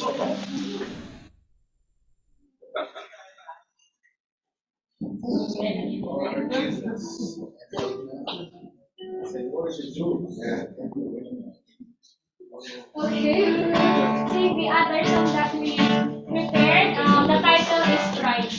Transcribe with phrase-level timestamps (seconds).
[0.00, 0.14] Okay,
[14.30, 16.98] take the other song that we prepared.
[16.98, 18.52] Um, the title is Pride.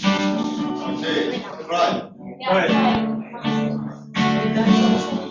[0.97, 2.11] Okay, Pride.
[2.39, 2.49] Yeah,
[3.31, 5.28] Pride.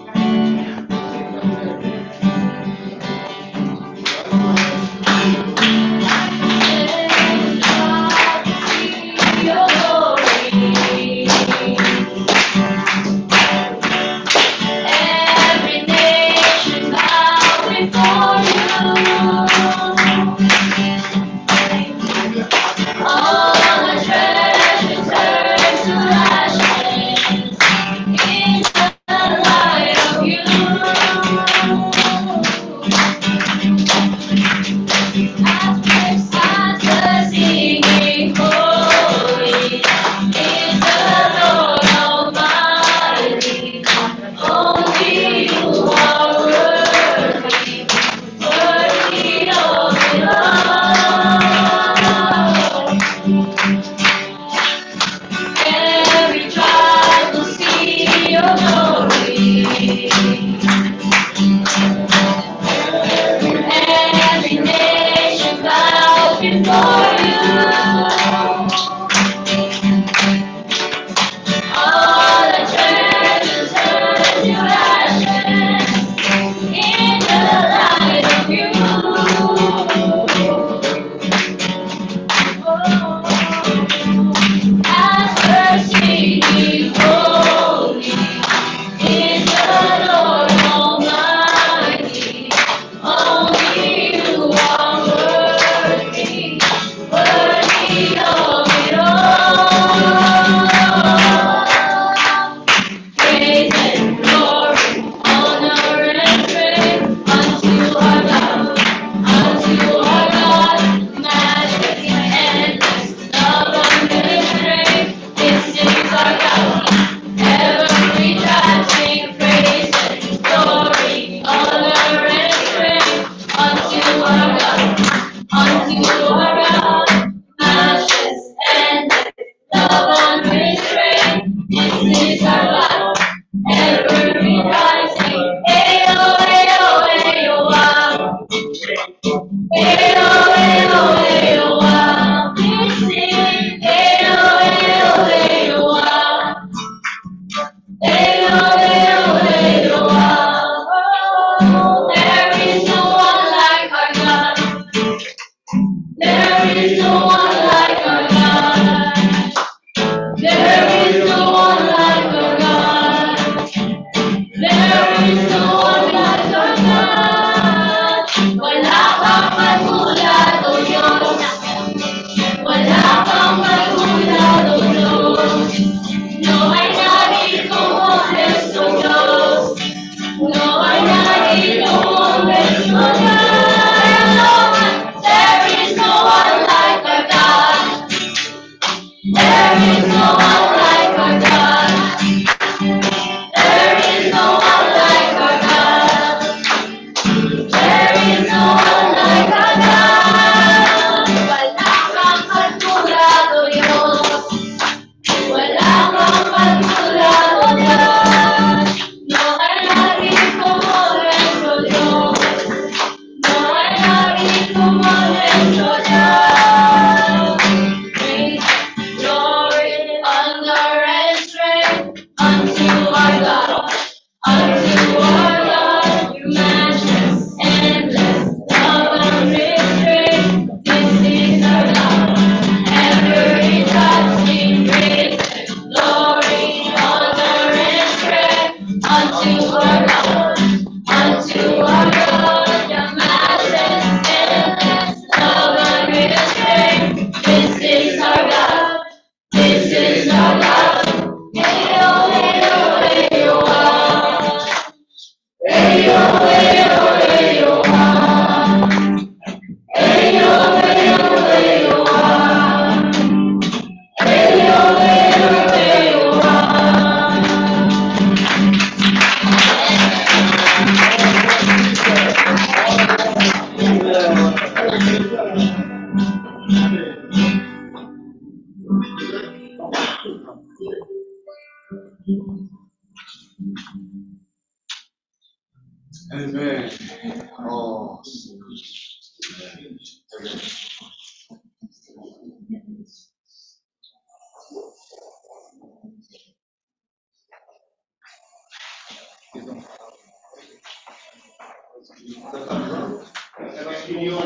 [303.59, 304.39] Elas queriam,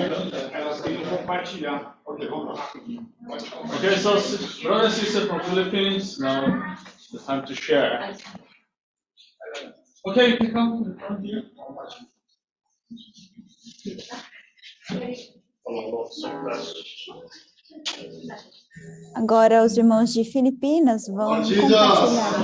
[0.52, 1.98] elas queriam compartilhar.
[2.06, 3.06] Ok, vamos lá, rapidinho.
[3.76, 4.14] Okay, so
[4.62, 6.44] brother and sister from Philippines, now
[7.12, 8.14] it's time to share.
[10.06, 11.44] Okay, you can come in front here.
[19.14, 21.70] Agora os irmãos de Filipinas vão Jesus.
[21.70, 22.42] compartilhar.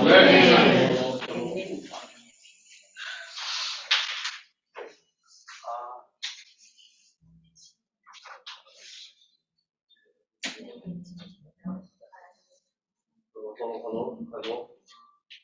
[13.58, 14.70] Hello, hello, hello,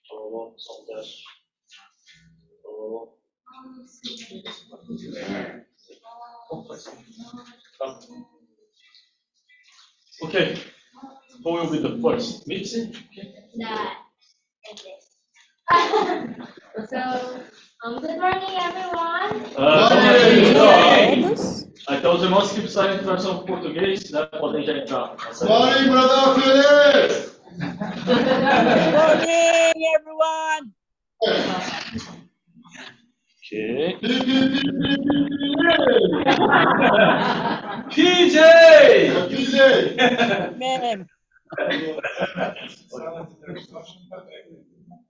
[0.08, 1.02] hello, something.
[2.62, 3.12] Hello.
[10.22, 10.56] Okay,
[11.42, 12.46] who will be the first?
[12.46, 12.82] Mitzi?
[12.82, 13.34] Okay.
[13.58, 13.96] that
[14.70, 15.18] and this.
[16.90, 17.42] so,
[17.84, 19.42] um, good morning, everyone.
[19.58, 19.90] Ah,
[21.86, 25.16] Bom então, os irmãos que precisarem de tradução para português, né, podem já entrar.
[25.42, 27.33] Morning, brother Felix.
[27.54, 29.30] Good morning,
[29.94, 30.74] everyone.
[33.38, 33.94] Okay.
[37.90, 38.38] PJ.
[39.30, 39.54] PJ!
[40.50, 41.06] Amen.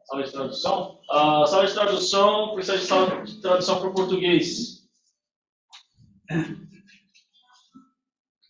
[0.04, 1.00] Sala de tradução?
[1.10, 4.84] Ah, sala de tradução, precisa de sala de tradução para o português.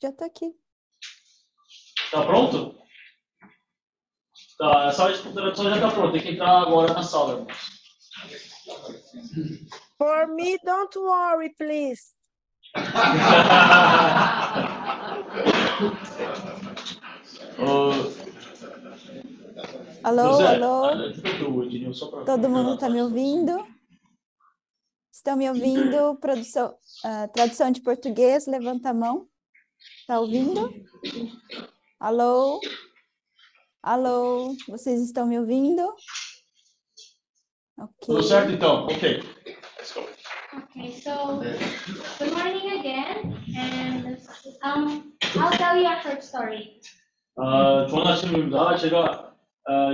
[0.03, 0.53] Já tô aqui.
[2.11, 2.84] Tá pronto?
[4.59, 7.75] Tá, a sala de tradução já está pronta, tem que entrar agora na sala, irmãos.
[9.99, 12.15] For me, don't worry, please.
[17.59, 17.91] Ô,
[20.03, 20.85] Alô, José, alô.
[20.85, 20.97] ah,
[22.13, 23.65] pra- Todo mundo está me ouvindo?
[25.13, 26.17] Estão me ouvindo?
[26.17, 26.75] Produção,
[27.05, 29.27] ah, tradução de português, levanta a mão.
[30.01, 30.61] Está ouvindo?
[31.99, 32.61] Alô?
[33.84, 34.56] Alô?
[34.68, 35.82] Vocês estão me ouvindo?
[37.78, 37.94] Ok.
[38.02, 38.86] Tudo certo então?
[38.86, 39.24] Ok.
[39.78, 40.02] Let's go.
[40.52, 41.40] Okay, so
[42.18, 44.18] good morning again, and
[44.64, 46.80] um, I'll tell you a short story.
[47.38, 48.76] 아, 좋은 아침입니다.
[48.78, 49.34] 제가
[49.66, 49.90] 아,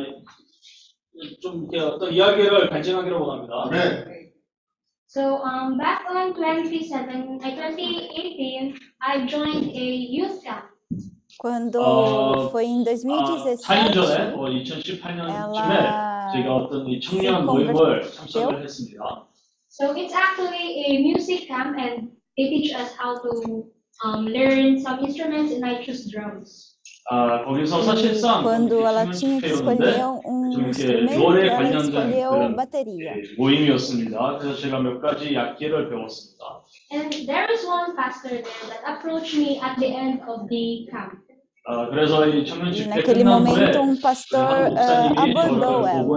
[1.41, 3.63] 좀 이렇게 어떤 이야기를 간증하기로 원합니다.
[3.65, 4.15] Amém.
[5.07, 10.68] So um, back on 27, uh, 2018, I joined a youth camp.
[11.39, 17.35] Quando 어, foi em 아, 2017, 4년 전에, 어, 2018년쯤에 ela 제가 어떤 이 청년
[17.35, 18.11] se 모임을 converteu.
[18.11, 19.27] 참석을 했습니다.
[19.69, 23.67] So it's actually a music camp, and they teach us how to
[24.03, 26.75] um, learn some instruments, and I choose drums.
[27.11, 30.81] 아, 거기서 e 사실상 quando 이렇게 ela 청년 tinha que 집회였는데 escolher um 좀 이렇게
[30.81, 33.11] instrumento, 노래에 ela 관련된 escolheu 그런 bateria.
[33.13, 34.37] 예, 모임이었습니다.
[34.39, 36.63] 그래서 제가 몇 가지 악기를 배웠습니다.
[36.91, 41.21] And there was one pastor there that approached me at the end of the camp.
[42.74, 46.10] E naquele momento, um pastor uh, abordou ela.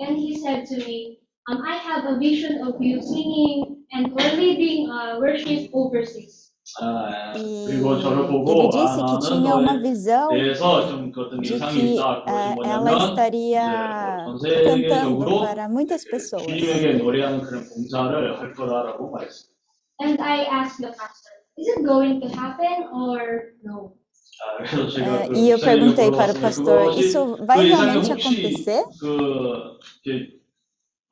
[0.00, 4.90] And he said to me, um, I have a vision of you singing and leading
[4.90, 6.46] uh, worship overseas.
[7.36, 10.28] E ele disse que tinha uma visão
[11.40, 14.26] de que uh, ela estaria
[14.64, 16.42] cantando para muitas pessoas.
[19.98, 23.92] And I asked the pastor, is it going to happen or no?
[24.36, 28.84] 아, Eh, 그 E eu perguntei para o pastor, 그것이 isso vai 그 realmente acontecer?
[29.00, 30.36] 그 이렇게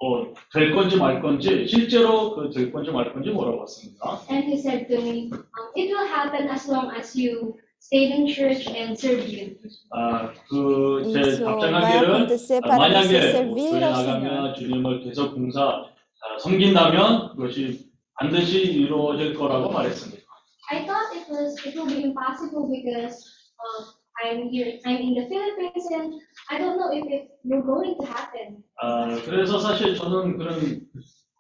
[0.03, 4.21] 어, 될 건지 말 건지 실제로 그될 건지 말 건지 물어봤습니다.
[4.31, 5.41] And he said to me, um,
[5.75, 9.57] it will happen as long as you stay in church and serve you.
[9.93, 14.21] 아, 그제 Isso vai 답장하기를 acontecer 아, para você 만약에 뭐 servir 교회 ao Senhor.
[14.21, 17.89] 나가면 주님을 계속 봉사 아, 섬긴다면 그것이
[18.21, 20.24] 반드시 이루어질 거라고 말했습니다.
[20.71, 23.15] I thought it was it will be impossible because
[23.61, 23.85] um,
[24.25, 26.15] I'm here I'm in the Philippines and
[26.51, 28.63] I don't know if it will going to happen.
[28.81, 30.81] 아, 그래서 사실 저는 그런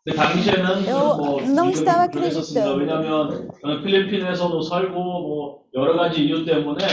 [0.06, 2.66] 그 당시에는 Eu 뭐 não estava 그랬었습니다.
[2.66, 2.76] acreditando.
[2.78, 6.86] 왜냐하면 저는 필리핀에서도 살고 뭐 여러 가지 이유 때문에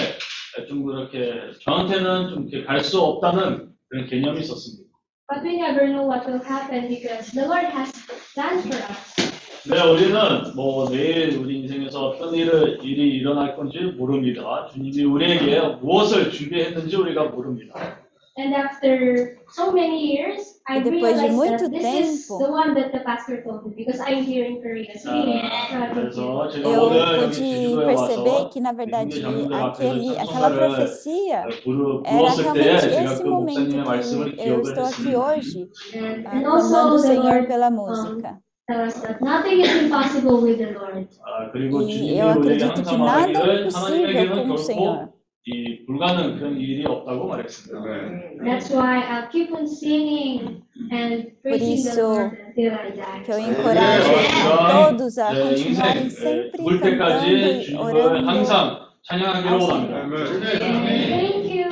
[0.69, 4.89] 좀 그렇게 저한테는 좀 이렇게 갈 수 없다는 그런 개념이 있었습니다.
[5.27, 7.91] But we never know what will happen because the Lord has
[8.33, 9.40] plans for us.
[9.69, 14.67] 네, 우리는 뭐 내일 우리 인생에서 어떤 일을, 일이 일어날 건지 모릅니다.
[14.73, 17.75] 주님이 우리에게 무엇을 준비했는지 우리가 모릅니다.
[18.39, 22.39] And after so many years, I E depois de realized muito that this is tempo-
[22.39, 24.97] the one that the pastor told me because I'm here in Korea.
[24.97, 30.17] So, 아, 그래서 제가 Eu 오늘 여기 pude 제주도에 perceber 와서 que, na verdade, aquele,
[30.17, 34.61] aquela profecia 부르, era 부었을 때에 realmente 제가 esse 그 momento 목사님의 말씀을 que eu
[34.61, 35.19] 기억을 estou aqui 했습니다.
[35.19, 38.39] hoje, and, ah, and also o the Senhor Lord pela um, música.
[38.70, 41.06] tell us that nothing is impossible with the Lord.
[41.24, 44.50] 아, 그리고 E 주님이 eu 우리에게 acredito que 항상 nada é 말하기를 impossível 하나님에게는 com
[44.50, 44.96] o Senhor.
[44.96, 45.16] 결코
[45.48, 47.78] 이 불가능 그런 일이 없다고 말했습니다.
[48.42, 53.22] That's why I'll keep on singing and praising the isso Lord until I die.
[53.22, 54.90] Que eu encorajo É.
[54.90, 58.26] todos a 네, continuarem 인생 sempre 물 cantando 때까지 e 주님을 orando.
[58.26, 60.26] 항상 찬양하기로 ao 원합니다.
[61.06, 61.70] Thank you.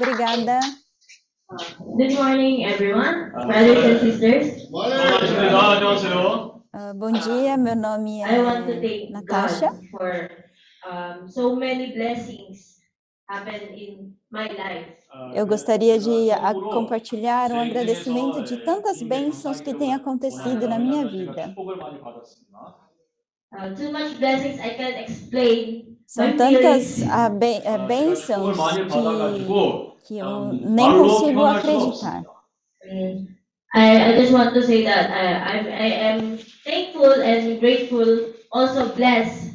[0.00, 0.60] Obrigada.
[1.49, 3.31] Good morning, everyone.
[3.33, 4.69] Brothers and sisters.
[6.71, 9.71] Uh, bom dia, meu nome é I want to thank Natasha.
[9.71, 10.29] God for
[10.85, 12.77] um, so many blessings
[13.27, 14.93] happened in my life.
[15.33, 16.29] Eu gostaria de
[16.71, 21.55] compartilhar um agradecimento de tantas bênçãos que têm acontecido na minha vida.
[23.75, 25.97] Too much blessings I can't explain.
[26.05, 32.23] São tantas uh, bênçãos que que eu nem consigo acreditar.
[32.83, 33.27] I,
[33.75, 38.33] I é, é, just want to say that I, I, I am thankful and grateful,
[38.51, 39.49] also blessed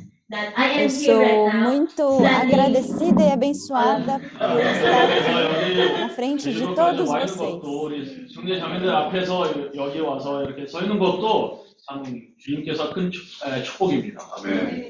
[0.80, 7.60] eu sou muito agradecida e abençoada por estar aqui na frente de todos vocês.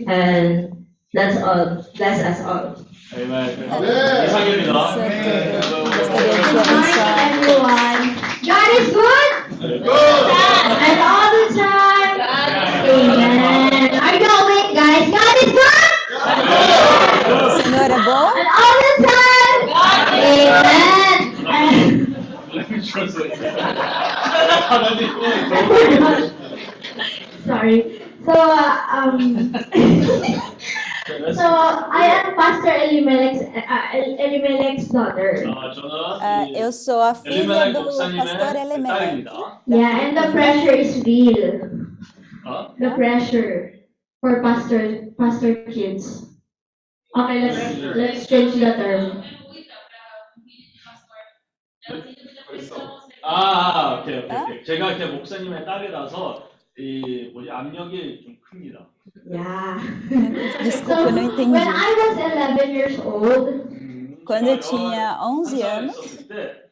[0.06, 0.83] And
[1.13, 1.86] that's all.
[1.95, 2.75] Bless us all.
[3.12, 3.31] 아멘.
[3.71, 3.89] 아멘.
[4.25, 4.71] 이상입니다.
[4.71, 5.83] Isso é tudo.
[5.89, 7.29] Gostaria de Good morning, abençoar.
[7.33, 8.03] everyone.
[8.45, 10.24] God is good Good.
[10.86, 12.17] and all the time.
[12.86, 13.89] Amen.
[14.00, 15.05] Are you awake, guys?
[15.09, 15.89] God is good
[17.29, 19.62] O Senhor é bom and all the time.
[20.13, 21.17] Amen.
[21.50, 22.09] And-
[27.45, 28.01] Sorry.
[28.25, 29.51] So, uh, um,
[31.33, 35.43] so I am Pastor Elimelech's, uh, El- Elimelech's daughter.
[35.48, 35.89] 아, 저는
[36.21, 39.00] Ah, 이 eu sou a filha 엘리멜렉 do 목사님의 pastor Elimelech.
[39.00, 39.62] 딸입니다.
[39.67, 41.88] Yeah, and the pressure is real.
[42.45, 42.75] 어?
[42.79, 43.74] The pressure
[44.21, 46.25] for pastor pastor kids.
[47.17, 49.24] Okay, let's let's change the term.
[53.24, 54.43] 아, 아, 오케이, 오케이, 어?
[54.43, 54.63] 오케이.
[54.63, 58.88] 제가 이렇게 목사님의 딸이라서 이 뭐지 압력이 좀 큽니다.
[59.25, 59.77] Yeah.
[60.63, 61.57] Desculpa, eu não So, when entendi.
[61.57, 66.69] I was 11 years old, 음, Quando eu 제가 tinha 11 살 anos, 있었을 때,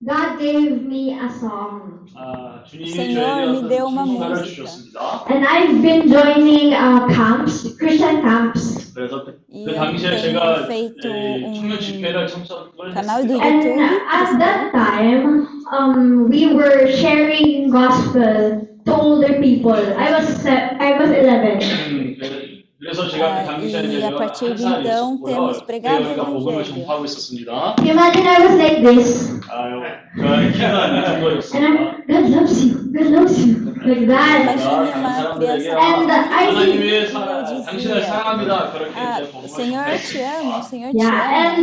[0.00, 2.06] God gave me a song.
[2.14, 4.44] 아, 주님이 Senhor 저에게 me 어떤 deu uma 찬송가를 música.
[4.54, 5.26] 주셨습니다.
[5.28, 8.92] And I've been joining uh, camps, Christian camps.
[8.94, 13.26] 그래서 그, E 그 eu 당시에 tenho 제가 feito 이 청년 um 집회를 참석을 canal
[13.26, 13.42] do 했습니다.
[13.42, 14.70] And YouTube at that cristão.
[14.70, 19.74] time, um, we were sharing gospel to older people.
[19.74, 21.58] I was se- I was 11.
[21.90, 22.48] 음, 그-
[22.80, 25.34] 그래서 제가 그 아, 당시에 e 이제 a partir de 한 então, 살이었고요.
[25.34, 26.74] temos pregado o 교회가 복음을 evangelho.
[26.86, 27.76] 전파하고 있었습니다.
[27.82, 29.40] Imagine I was like this.
[29.50, 29.82] 아유,
[30.16, 31.58] 저의 키가 이 And 정도였습니다.
[31.58, 32.72] I'm, God loves you.
[32.94, 33.54] God loves you.
[33.82, 34.38] Like that.
[34.38, 38.72] Imagine 다른 uma 사람들에게 criança And I 하나님이 eu 사, dizia, 당신을 사랑합니다.
[38.72, 40.68] 그렇게 Ah, 이제 복음을 Senhor, eu te amo, 전파했습니다.
[40.70, 41.34] Senhor te Yeah, ama.
[41.34, 41.62] and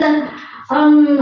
[0.69, 1.17] um,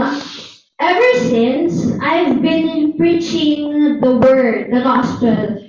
[0.80, 5.67] ever since I've been preaching the word, the gospel to my friends.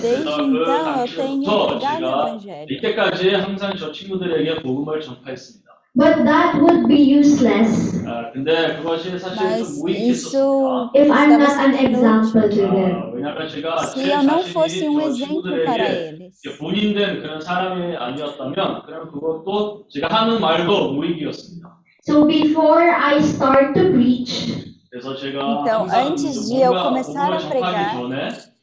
[0.00, 2.66] Desde 그래서 그 então, eu tenho 당시부터 pregado o 제가 evangelho.
[2.70, 5.64] 이때까지 항상 저 친구들에게 복음을 전파했습니다.
[5.96, 10.10] But that would be useless 아, 근데 그것이 사실 좀 무익했었습니다.
[10.10, 12.92] isso if I'm not an example to them.
[12.94, 20.08] 아, 왜냐하면 제가 제 자신이 um 저 친구들에게 본인된 그런 사람이 아니었다면 그럼 그것도 제가
[20.08, 21.68] 하는 말도 무익이었습니다.
[22.08, 27.30] So before I start to preach, 그래서 제가 Então, 항상 antes de eu 뭔가 começar
[27.30, 28.53] 복음을 a pregar, 전파하기 전에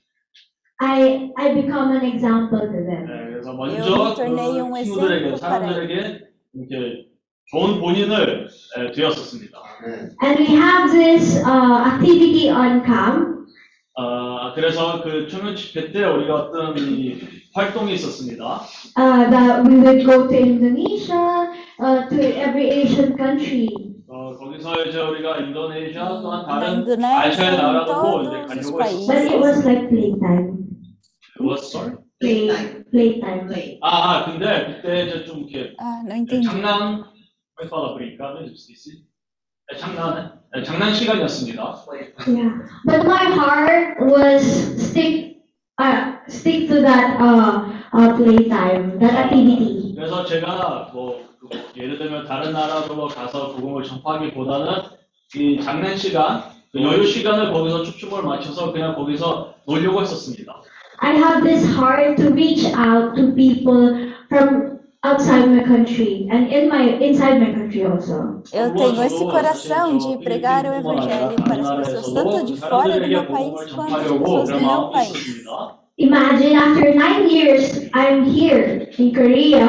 [0.81, 3.05] I I become an example to them.
[3.05, 6.19] 네, 그래서 먼저 um 그 친구들에게 사람들에게
[6.55, 7.05] 이렇게
[7.51, 8.47] 좋은 본인을
[8.77, 9.59] 에, 되었었습니다.
[10.23, 13.45] And we have this uh, activity on camp.
[13.95, 17.19] 아, 그래서 그 청년 집회 때 우리가 어떤 이
[17.53, 18.61] 활동이 있었습니다.
[18.97, 23.67] Uh, that we would go to Indonesia, uh, to every Asian country.
[24.07, 29.29] 어, 거기서 이제 우리가 인도네시아 또한 다른 아시아의 em 나라도 이제 가려고 But 했었어요.
[29.29, 30.50] it was like playtime.
[31.41, 33.79] 그것을 Play, playtime.
[33.81, 33.89] 아,
[34.21, 36.45] 아, 근데 그때 이제 좀 이렇게 Ah, não entendi.
[36.47, 37.03] 장난
[37.67, 38.37] fala brincar?
[38.45, 39.03] Esqueci.
[39.71, 41.85] 네, 장난, 네, 장난 시간이었습니다.
[42.27, 42.61] Yeah.
[42.85, 44.43] But my heart was
[44.77, 45.41] stick,
[45.79, 49.95] uh, stick to that uh, uh, playtime, that activity.
[49.95, 54.83] 그래서 제가 뭐그 예를 들면 다른 나라로 가서 복음을 전파하기보다는
[55.35, 60.61] 이 장례 시간, 그 여유 시간을 거기서 축축을 맞춰서 그냥 거기서 놀려고 했었습니다.
[61.01, 66.69] I have this heart to reach out to people from outside my country and in
[66.69, 68.43] my inside my country also.
[68.53, 73.07] Eu tenho esse coração de pregar o evangelho para as pessoas tanto de fora do
[73.07, 75.43] meu país quanto as pessoas do meu país.
[75.97, 79.67] Imagine after nine years I'm here in Korea.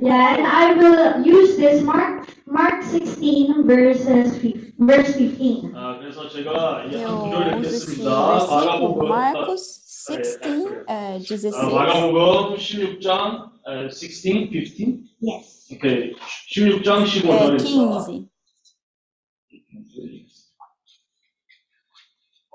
[0.00, 5.71] Yeah, and I will use this mark Mark 16 verses fif- verse 15.
[5.75, 8.09] 아, 그래서 제가 이 Eu 구절을 uso esse 읽겠습니다.
[8.09, 9.63] versículo, 마가복음, Marcos
[10.09, 11.51] 16, eh, 아, 16.
[11.75, 15.03] 마가복음 16장 에, 16, 15?
[15.21, 15.67] Yes.
[15.73, 16.13] 오케이.
[16.51, 17.57] 16장 É, 15절입니다.
[17.59, 18.29] 15.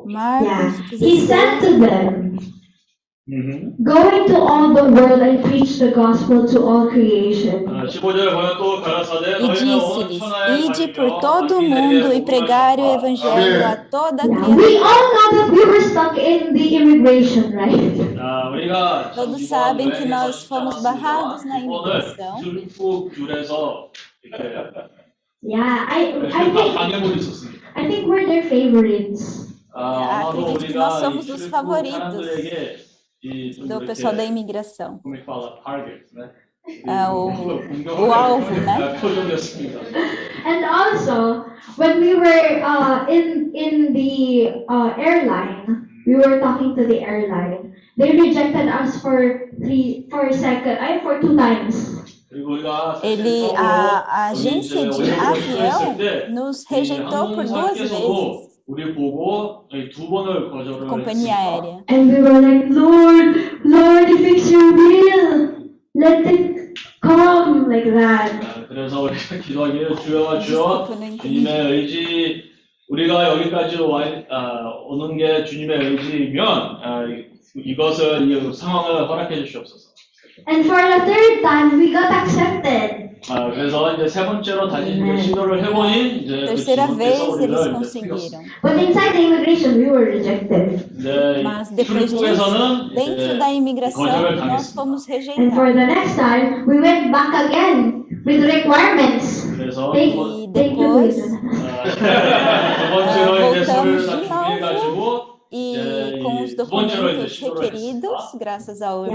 [0.06, 0.12] Yeah.
[0.12, 1.60] Marcos He said 16.
[1.60, 2.38] to them, 음.
[3.29, 7.63] Go into all the world and preach the gospel to all creation.
[7.69, 7.87] E
[9.49, 10.19] disse-lhes:
[10.65, 14.55] Ide por todo o mundo e pregai o evangelho a toda a criatura.
[14.55, 17.95] We all know that we were stuck in the immigration, right?
[19.13, 22.41] Todos sabem que nós fomos barrados na imigração.
[25.43, 26.75] Yeah, I, I think,
[27.75, 29.53] I think we're their favorites.
[29.73, 32.88] Ah, acredito que nós somos os favoritos.
[33.21, 34.99] E do pessoal da imigração.
[35.03, 35.59] Como é que fala?
[35.63, 36.31] Target, né?
[36.87, 38.99] Ah, o, o alvo, né?
[40.45, 41.45] And also,
[41.77, 47.73] when we were uh, in in the uh, airline, we were talking to the airline.
[47.97, 51.99] They rejected us for three, for a second, I for two times.
[53.03, 55.95] Ele, a, a agência de avião
[56.29, 58.48] nos rejeitou por duas vezes.
[58.69, 61.33] 우리 보고 두 번을 거절을 Companhia 했습니다.
[61.33, 61.83] aérea.
[61.89, 63.33] And we were like, Lord,
[63.65, 68.45] Lord, if it's your will, let it come like that.
[68.45, 70.87] 아, 그래서 우리가 기도하기를 주여 주여.
[71.19, 72.43] 주님의 의지
[72.89, 79.88] 우리가 여기까지 와 아, 오는 게 주님의 의지이면 아, 이- 이것을 이 상황을 허락해 주시옵소서.
[80.46, 83.04] And for the third time, we got accepted.
[83.30, 85.16] 아, 그래서 이제 세 번째로 다시 이제 네.
[85.16, 88.44] 시도를 해보니 이제 그 Terceira 지원께서 vez 우리를 eles 이제 conseguiram.
[88.60, 90.84] But inside the immigration, we were rejected.
[90.98, 94.76] 이제 Mas depois disso, 출입국에서는 dentro da imigração, 거절을 nós 당했습니다.
[94.76, 95.72] fomos And for rejeitados.
[95.72, 99.48] the next time, we went back again with requirements.
[99.56, 104.28] 그래서 They, 두 번- they depois- 아, 두 번째로 아, 이제 서류를 voltamos 다 de
[104.28, 104.97] 준비해가지고
[105.51, 105.75] e
[106.21, 109.05] com os documentos requeridos, graças ao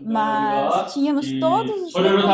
[0.00, 2.24] mas tínhamos todos os documentos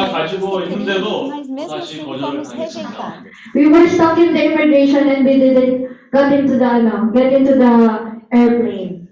[0.68, 3.30] requeridos, mas mesmo assim fomos rejeitados.
[3.54, 7.54] We were stuck in the immigration and we didn't get into the, no, get into
[7.56, 9.08] the airplane.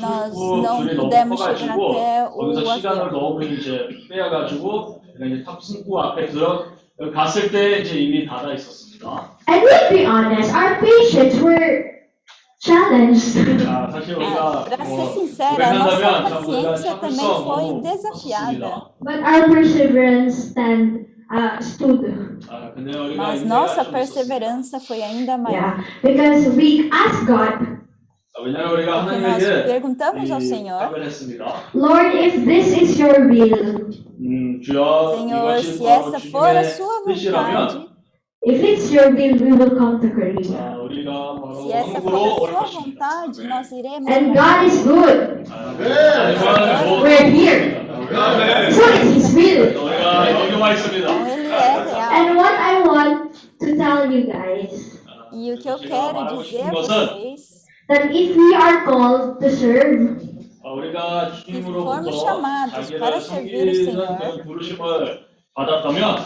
[0.00, 0.32] Nós
[0.62, 2.74] não pudemos chegar até o avião.
[7.12, 9.36] 갔을 때 이제 이미 닫아 있었습니다.
[9.48, 11.94] And let's be honest, our patience were
[12.60, 13.34] challenged.
[13.92, 14.66] 사실 우리가
[15.72, 18.90] nossa também foi desafiada.
[19.00, 22.40] But our perseverance stand, uh, stood.
[22.48, 22.72] 아,
[23.16, 25.52] Mas nossa perseverança foi ainda maior.
[25.52, 27.83] Yeah, because we asked God
[28.36, 30.80] Nós perguntamos ao Senhor:
[31.72, 33.90] Lord, if this is your will,
[34.60, 37.86] Senhor, se essa for a sua vontade,
[38.44, 40.42] if it's your will, we will come to Korea.
[40.42, 44.10] Se essa for a sua vontade, nós iremos.
[44.10, 45.46] And God is good.
[47.02, 47.84] We're here.
[48.72, 49.66] So it's His will.
[50.26, 52.10] Ele é real.
[52.10, 55.00] And what I want to tell you guys.
[55.32, 57.63] E o que eu quero dizer a vocês.
[57.87, 60.17] that if we are called to serve,
[60.63, 65.19] 아, 우리가 formos 주님으로부터 chamados para 자기를 servir o 섬기는 Senhor, 그런 부르심을
[65.55, 66.17] 받았다면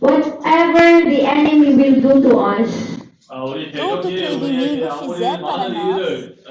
[0.00, 2.98] whatever the enemy will do to us,
[3.30, 6.50] 아, 우리 Tudo que 대적이 o 우리에게 inimigo 아무리 fizer para 많은 nós, 일을 어,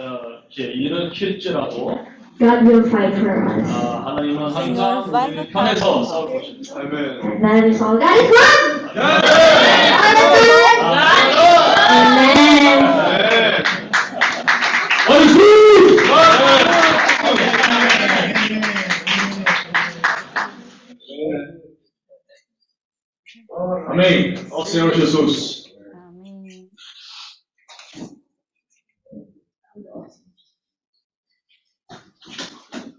[0.50, 2.00] 이렇게 일으킬지라도
[2.40, 3.66] God will fight for us.
[3.74, 6.34] 아, 하나님은 Senhor 항상 vai 우리 lutar 편에서 por 싸울 nós.
[6.38, 6.80] 것입니다.
[6.80, 6.94] 아멘.
[7.22, 7.98] And that is all.
[7.98, 8.98] God is good!
[8.98, 9.22] 아,
[10.02, 10.78] God is good!
[11.90, 13.01] Amen.
[23.89, 24.35] Amém.
[24.51, 25.65] Ao Senhor Jesus.
[25.95, 26.71] Amém.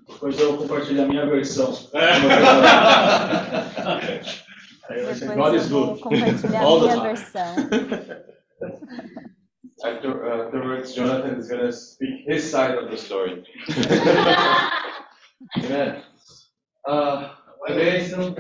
[0.07, 1.73] Depois eu vou compartilhar a minha versão.
[1.93, 2.13] É.
[4.89, 5.69] Aí vai ser glórias.
[5.69, 7.55] Compartilhar a minha versão.
[9.83, 13.43] After, uh, afterwards, Jonathan is going to speak his side of the story.
[15.57, 16.01] Amen.
[16.87, 17.35] Uh,
[17.67, 18.33] a bênção,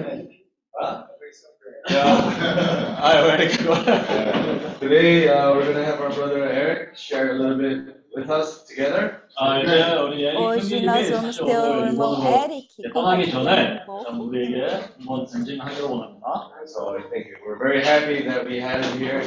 [1.90, 2.98] Yeah.
[3.02, 7.96] I already got Today, uh, we're gonna have our brother Eric share a little bit
[8.14, 9.22] with us together.
[9.40, 9.70] 아, 이제
[10.02, 13.30] 우리 에릭 Hoje nós 형제님이 vamos 사실 ter o 오늘 irmão 일본으로 Eric 이제 떠나기
[13.30, 14.28] 전에 compartilhando um 참 pouco.
[14.28, 14.66] 우리에게
[14.98, 16.50] 한번 전진하기로 원합니다.
[16.66, 19.22] So I think we're very happy that we had him here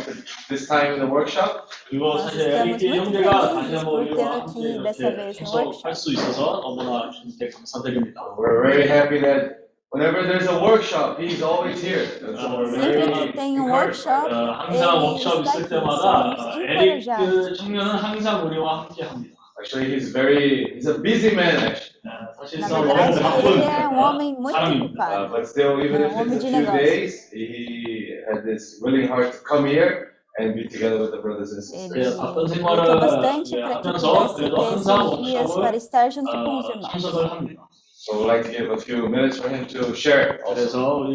[0.50, 1.66] this time in the workshop.
[1.90, 4.84] 그리고 Nós 사실 estamos 에릭 muito 형제가 다시 felizes 한번 por 우리와 tê-lo 함께 aqui
[4.84, 5.96] dessa 이렇게 vez no 참석할 workshop.
[5.96, 8.18] 수 있어서 너무나 주님께 감사드립니다.
[8.38, 12.08] We're very happy that whenever there's a workshop, he's always here.
[12.26, 14.06] And so we're Sempre que very tem um encouraged.
[14.08, 15.70] workshop, 어, 항상 ele 워크숍 está 있을 aqui.
[15.70, 17.50] 때마다 Somos 어, 에릭 encorajados.
[17.50, 19.36] 그 청년은 항상 우리와 함께 합니다.
[19.60, 22.02] Actually, he's very, he's a busy man actually.
[22.02, 25.06] 네, Na 사실상 verdade, 너무 ele é um 바쁜 homem muito 사람입니다.
[25.06, 25.30] Uh, ocupado.
[25.36, 26.82] but still, even É, if homem it's a de few negócios.
[26.82, 31.52] days, he had this willing heart to come here and be together with the brothers
[31.54, 31.94] and sisters.
[31.94, 35.22] Ele 네, 바쁜 lutou 생활을 bastante 네, para que 하면서 pudesse 그래도 ter 항상 esses
[35.22, 36.92] dias 워크숍을 para estar junto com os 어, irmãos.
[36.92, 37.62] 참석을 합니다.
[38.07, 40.39] So we'd like to give a few minutes for him to share.
[40.55, 41.13] Pessoal, do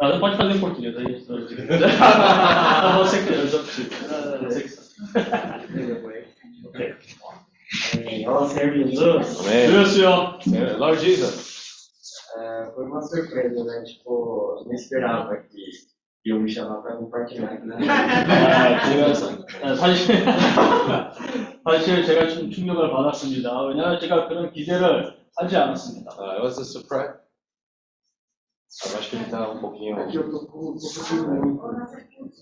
[0.00, 1.24] Ah, pode fazer em português aí.
[2.96, 3.82] Você que você
[4.62, 4.68] que
[7.70, 9.40] Senhor Jesus.
[9.40, 9.70] Amém.
[9.70, 11.50] Deus, Yeah, Lord Jesus.
[12.36, 13.82] É, foi uma surpresa, né?
[13.84, 15.58] Tipo, não esperava que
[16.24, 17.64] iam me chamar para compartilhar.
[17.64, 17.76] Né?
[17.88, 19.06] 아, 제가
[19.62, 20.24] 아, 사실
[21.64, 23.66] 사실 제가 좀 충격을 받았습니다.
[23.68, 26.10] 왜냐하면 제가 그런 기대를 하지 않았습니다.
[26.18, 27.14] Uh, it was a surprise.
[28.84, 29.98] Eu acho que ele tá um pouquinho.
[29.98, 31.70] Aqui eu tô com um pouco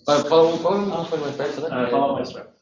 [0.05, 1.67] Fala, fala, fala um pouquinho mais perto, né?
[1.71, 2.58] 아, fala mais perto.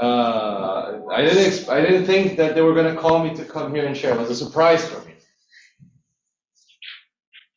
[0.00, 3.44] uh, I didn't exp- I didn't think that they were going to call me to
[3.44, 4.14] come here and share.
[4.14, 5.14] It was a surprise for me.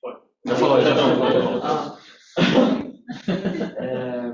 [0.01, 0.21] What?
[0.61, 0.83] all I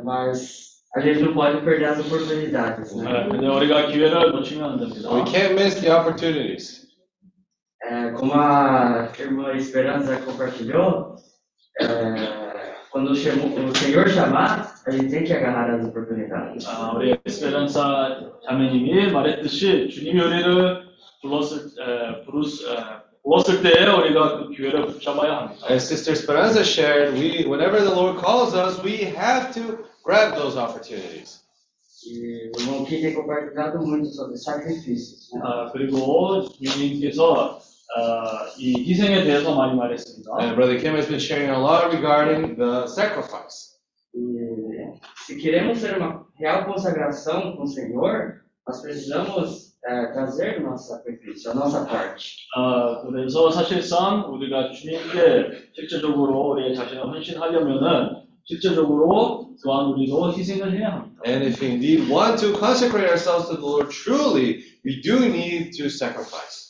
[0.03, 3.27] mas a gente não pode perder as oportunidades, né?
[4.31, 4.85] Não tinha nada.
[4.85, 6.87] We can't miss the opportunities.
[7.83, 11.15] É, como a irmã Esperança compartilhou,
[11.79, 12.40] é,
[12.90, 16.66] quando chamou, o Senhor chamar, a gente tem que agarrar as oportunidades.
[16.66, 20.86] 아, 우리 에스페란사 자매님이 말했듯이 주님이 우리를
[21.20, 22.76] 불렀을, 에, 부르스, 에,
[23.22, 25.66] 불렀을 때 우리가 그 기회를 붙잡아야 합니다.
[25.68, 30.56] As Sister Esperanza shared, we whenever the Lord calls us, we have to grab those
[30.56, 31.44] opportunities.
[32.06, 35.32] E o irmão Kim tem compartilhado muito sobre sacrifícios.
[35.32, 35.40] Né?
[35.42, 37.58] 아, 그리고 주님께서 어,
[38.58, 40.30] 이 희생에 대해서 많이 말했습니다.
[40.40, 43.76] And Brother Kim has been sharing a lot regarding the sacrifice.
[44.14, 44.20] E
[45.26, 50.88] se queremos ter uma real consagração com o Senhor, nós precisamos é, trazer o nosso
[50.88, 52.36] sacrifício, a nossa parte.
[52.56, 61.22] 아, 그래서 사실상 우리가 주님께 실제적으로 우리의 자신을 헌신하려면은 실제적으로 또한 우리도 희생을 해야 합니다.
[61.26, 65.72] And if we indeed want to consecrate ourselves to the Lord truly, we do need
[65.78, 66.69] to sacrifice.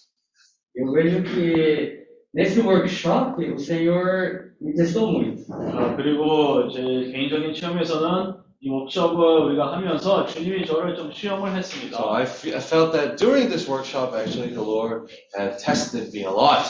[0.77, 2.05] Eu vejo que
[2.35, 5.45] nesse workshop o Senhor me testou muito.
[5.53, 11.99] 아, 그리고 제 개인적인 체험에서는 이 워크숍을 우리가 하면서 주님이 저를 좀 시험을 So 했습니다.
[12.15, 16.31] I, fe- I felt that during this workshop, actually, the Lord had tested me a
[16.31, 16.65] lot.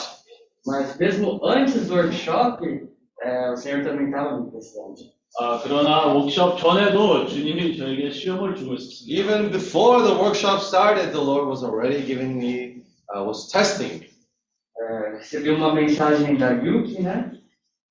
[0.65, 2.59] Mas mesmo antes do workshop,
[3.23, 4.95] é, o Senhor também estava me testando.
[5.39, 9.07] 아, 그러나 워크숍 전에도 주님이 저에게 시험을 주고 있었습니다.
[9.21, 12.70] Even before the workshop started, the Lord was already giving me,
[13.13, 14.09] uh, was testing me.
[14.79, 17.31] É, recebi uma mensagem da Yuki, né?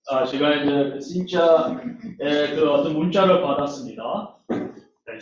[0.08, 4.38] 아, 제가 이제 그 진짜의 그 어떤 문자를 받았습니다.
[4.48, 5.18] 네,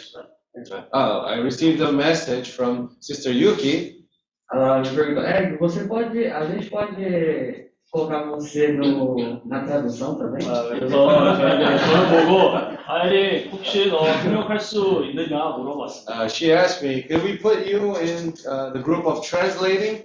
[0.92, 4.07] Uh, I received a message from Sister Yuki.
[4.53, 10.46] Ela me perguntou, é, você pode, a gente pode colocar você no, na tradução também?
[10.48, 16.24] 아, 그래서 제가 이제 저를 보고 아이리 혹시 너 협력할 수 있느냐 물어봤습니다.
[16.24, 20.05] Uh, she asked me, could we put you in uh, the group of translating?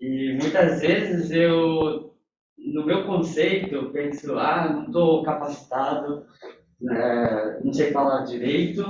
[0.00, 2.14] E muitas vezes eu,
[2.56, 6.24] no meu conceito, eu penso, ah, não estou capacitado,
[6.80, 8.82] né, não sei falar direito.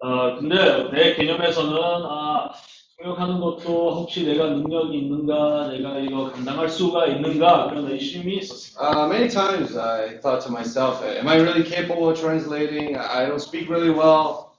[0.00, 2.50] 어, 근데 내 개념에서는 아,
[2.99, 8.81] 통역하는 것도 혹시 내가 능력이 있는가, 내가 이거 감당할 수가 있는가 그런 의심이 있었습니다.
[8.81, 12.97] Uh, many times I thought to myself, am I really capable of translating?
[12.97, 14.57] I don't speak really well.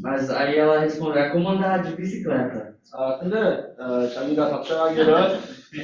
[0.00, 2.74] Mas aí ela respondeu, é como andar de bicicleta.
[2.92, 3.36] 아, 근데
[3.80, 5.14] 어, 자기가 답장하기를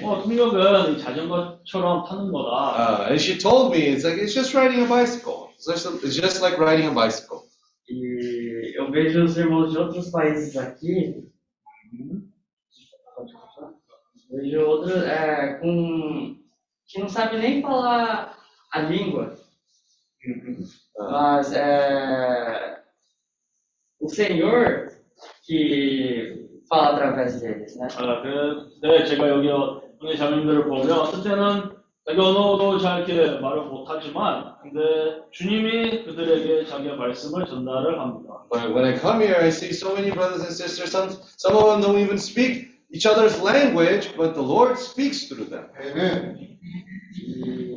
[0.05, 2.77] 어, 통역은 이 자전거처럼 타는 거다.
[2.79, 5.51] Uh, and she told me, it's like, it's just riding a bicycle.
[5.57, 7.51] It's just, it's just like riding a bicycle.
[7.91, 11.29] eu vejo os irmãos de outros países aqui.
[14.32, 16.38] Vejo outros é, com
[16.88, 18.38] que não sabe nem falar
[18.72, 19.36] a língua,
[20.98, 22.84] mas é,
[24.00, 24.92] o Senhor
[25.46, 27.88] que fala através deles, né?
[27.96, 34.55] 아, 그런데 제가 여기 형제 자매님들을 보면 어떤 때는 자기 언어도 잘 이렇게 말을 못하지만
[34.63, 38.47] 근데 주님이 그들에게 자기의 말씀을 전달을 합니다.
[38.51, 40.91] But when I come here, I see so many brothers and sisters.
[40.91, 45.51] Some, some of them don't even speak each other's language, but the Lord speaks through
[45.51, 45.67] them.
[45.79, 46.59] Amen.
[47.15, 47.70] E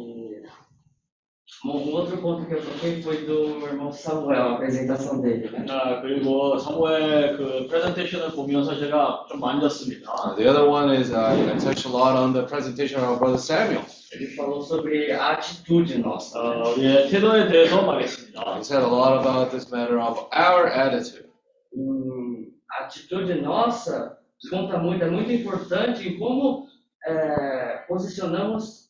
[1.65, 5.67] um um outro ponto que eu toquei foi do irmão Samuel, a apresentação dele, né?
[5.69, 10.13] 아, 그리고 사모의 그 프레젠테이션을 보면서 제가 좀 만졌습니다.
[10.13, 13.19] Uh, the other one is uh, I touched a lot on the presentation of our
[13.19, 13.85] brother Samuel.
[14.13, 16.39] Ele falou sobre a atitude nossa.
[16.39, 18.57] 어, 우리의 태도에 대해서 말했습니다.
[18.57, 21.29] He said a lot about this matter of our attitude.
[21.75, 24.17] Hum, a atitude nossa
[24.51, 26.67] conta muito, é muito importante em como
[27.07, 28.82] é, posicionamos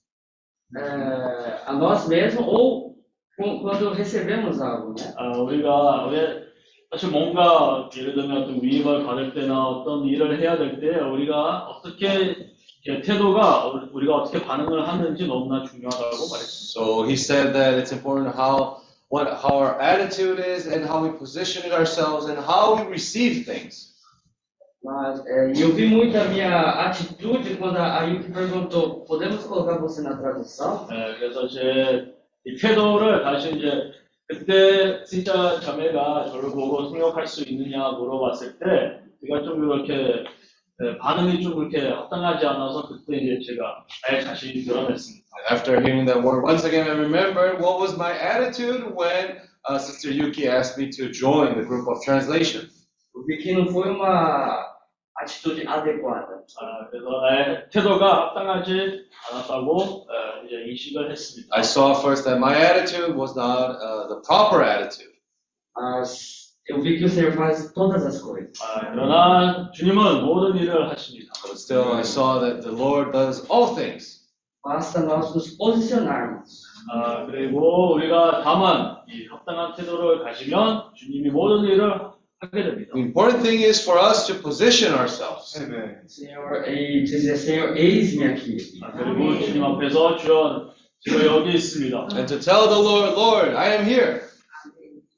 [0.77, 2.97] é, a nós mesmos ou
[3.37, 5.13] quando recebemos algo, né?
[5.17, 6.43] 아, 우리가 왜
[6.91, 12.53] 사실 뭔가 예를 들면 어떤 위임을 받을 때나 어떤 일을 해야 될 때 우리가 어떻게
[12.85, 16.73] 태도가 우리가 어떻게 반응을 하는지 너무나 중요하다고 말했습니다.
[16.73, 18.77] So he said that it's important how
[19.09, 23.92] what how our attitude is and how we position ourselves and how we receive things.
[24.83, 29.77] Mas é, e eu vi muito a minha atitude quando a Yuki perguntou: podemos colocar
[29.77, 30.87] você na tradução?
[30.89, 32.13] 네, 그래서 제
[32.45, 33.93] 이 태도를 다시 이제
[34.27, 40.25] 그때 진짜 자매가 저를 보고 통역할 수 있느냐 물어봤을 때 제가 좀 이렇게
[40.79, 45.23] 네, 반응이 좀 그렇게 합당하지 않아서 그때 이제 제가 나의 자신이 드러냈습니다.
[45.49, 50.11] After hearing that word, once again, I remembered what was my attitude when uh, Sister
[50.11, 52.67] Yuki asked me to join the group of translation.
[53.15, 54.72] Eu vi que não foi uma
[55.23, 56.43] atitude adequada.
[56.59, 61.55] 아, 그래서 나의 태도가 합당하지 않았다고 어, 이제 인식을 했습니다.
[61.55, 65.13] I saw first that my attitude was not uh, the proper attitude.
[65.75, 68.59] Mas eu vi que o Senhor faz todas as coisas.
[68.61, 71.33] 아, 그러나 주님은 모든 일을 하십니다.
[71.43, 74.23] But still, I saw that the Lord does all things.
[74.63, 76.63] Basta nós nos posicionarmos.
[76.91, 82.12] 아, 그리고 우리가 다만 이 합당한 태도를 가지면 주님이 모든 일을.
[82.42, 85.56] The important thing is for us to position ourselves.
[85.60, 86.06] Amen.
[86.06, 88.58] Senhor, e dizer, Senhor, eis-me aqui.
[88.82, 92.08] 아, 그리고 주님 앞에서 주연 제가 여기 있습니다.
[92.14, 94.22] And to tell the Lord, Lord, I am here.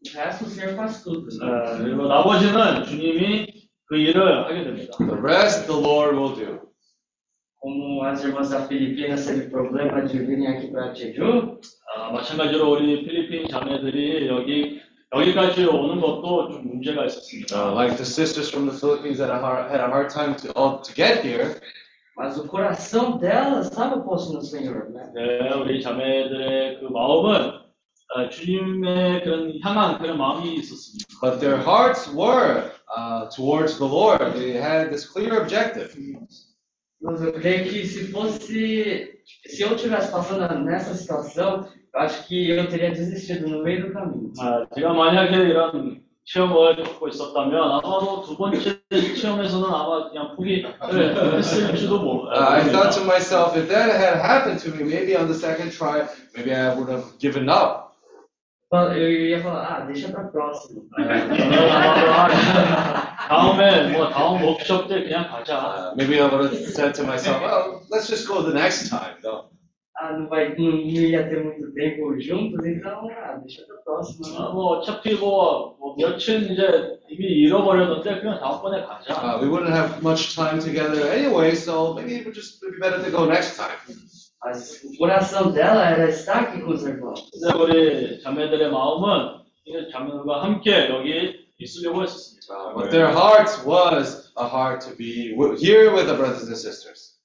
[0.00, 1.29] O resto o Senhor faz tudo.
[1.29, 1.44] né?
[1.44, 4.96] 아, 그리고 나머지는 주님이 그 일을 하게 됩니다.
[4.96, 6.70] The rest the Lord will do.
[7.61, 11.61] Como as irmãs da Filipinas teve problema de virem aqui para Jeju,
[11.94, 14.81] 아, 마찬가지로 우리 필리핀 자매들이 여기
[15.14, 17.57] 여기까지 오는 것도 좀 문제가 있었습니다.
[17.57, 20.37] Uh, like the sisters from the Philippines that had a hard, had a hard time
[20.37, 21.61] to, uh, to get here,
[22.16, 25.11] mas o coração delas estava posto no Senhor, né?
[25.14, 27.61] 네, 우리 자매들의 그 마음은
[28.14, 31.07] 아, 주님의 그런 향한 그런 마음이 있었습니다.
[31.20, 34.35] but their hearts were uh, towards the Lord.
[34.35, 35.94] They had this clear objective.
[37.03, 42.49] Mas eu creio que se fosse, se eu tivesse passando nessa situação, eu acho que
[42.51, 44.31] eu teria desistido no meio do caminho.
[44.39, 52.25] 아, 제가 만약에 이런 시험을 겪고 있었다면 아마도 두 번째 시험에서는 아마 그냥 포기했을지도 몰-
[52.34, 53.13] Uh, I thought to 모릅니다.
[53.13, 56.03] myself, if that had happened to me, maybe on the second try,
[56.36, 57.86] maybe I would have given up.
[58.73, 60.81] Eu ia falar, ah, deixa para próxima.
[60.97, 65.93] 저는 아마도 아, 다음에 뭐 다음 워크숍 때 그냥 가자.
[65.93, 69.15] Uh, maybe I would have said to myself, well, let's just go the next time.
[69.23, 69.45] No.
[69.97, 74.27] Ah, não, vai, não, não ia ter muito tempo juntos, então, ah, deixa para próxima.
[74.38, 79.13] 아, 뭐 어차피 뭐, 뭐 며칠 이제 이미 잃어버렸는데 그냥 다음번에 가자.
[79.13, 83.01] Uh, we wouldn't have much time together anyway, so maybe it would just be better
[83.01, 83.79] to go next time.
[84.43, 87.29] Mas o coração dela era estar aqui com os irmãos.
[87.31, 92.51] 근데 우리 자매들의 마음은 이 자매들과 함께 여기 있으려고 했었습니다.
[92.51, 97.15] Uh, but their hearts was a heart to be here with the brothers and sisters.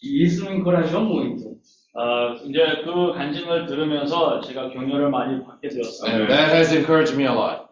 [0.00, 1.49] E isso me encorajou muito.
[1.94, 6.10] 아, 이제 그 간증을 들으면서 제가 격려를 많이 받게 되었어요.
[6.10, 7.68] And that has encouraged me a lot.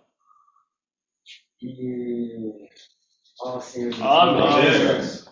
[1.60, 1.68] E.
[3.60, 4.00] Jesus.
[4.02, 5.28] 아멘.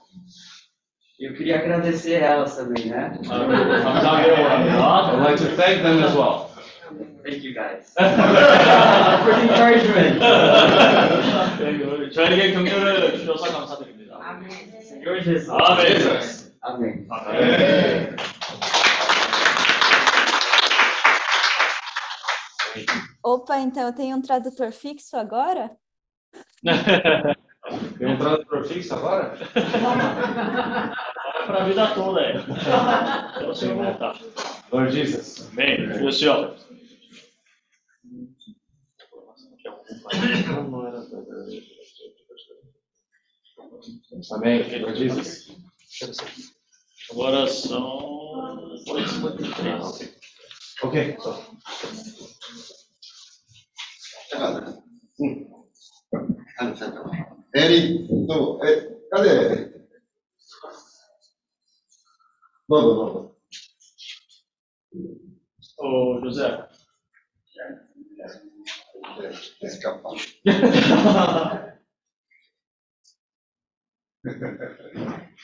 [1.18, 3.10] Eu queria agradecer elas também, né?
[3.28, 6.50] 아, I'd like to thank them as well.
[7.24, 7.92] Thank you guys.
[7.96, 10.20] For the encouragement.
[11.58, 14.20] 네, 그 저에게 격려를 주셔서 감사드립니다.
[15.24, 15.50] Jesus.
[15.50, 16.46] 아멘.
[16.62, 17.06] Amém.
[17.08, 18.16] 아멘.
[23.22, 25.76] Opa, então eu tenho um tradutor fixo agora?
[28.00, 29.36] Entrando pro fixo agora?
[31.46, 32.34] Para a vida toda, é.
[33.36, 34.16] Então, se eu voltar.
[34.70, 35.48] Lord Jesus.
[35.52, 35.88] Amém.
[35.88, 36.54] Deus te olha.
[44.32, 44.80] Amém.
[44.80, 45.56] Lord Jesus.
[47.10, 50.12] Agora são 2h53.
[50.82, 51.16] OK。
[54.32, 54.52] だか、
[55.18, 55.46] うん。
[56.92, 57.04] と。
[57.54, 58.66] エリー、どう？
[58.66, 59.72] え、なぜ
[62.68, 63.32] どうぞどうぞ。
[65.78, 66.68] Oh, 性
[69.62, 70.10] Escapa.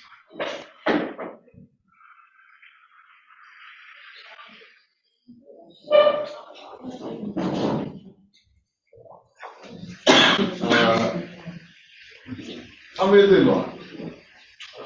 [12.98, 13.74] 아, 일로 와.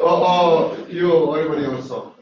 [0.00, 2.14] 어, 어, 이거 어리버리 왔어.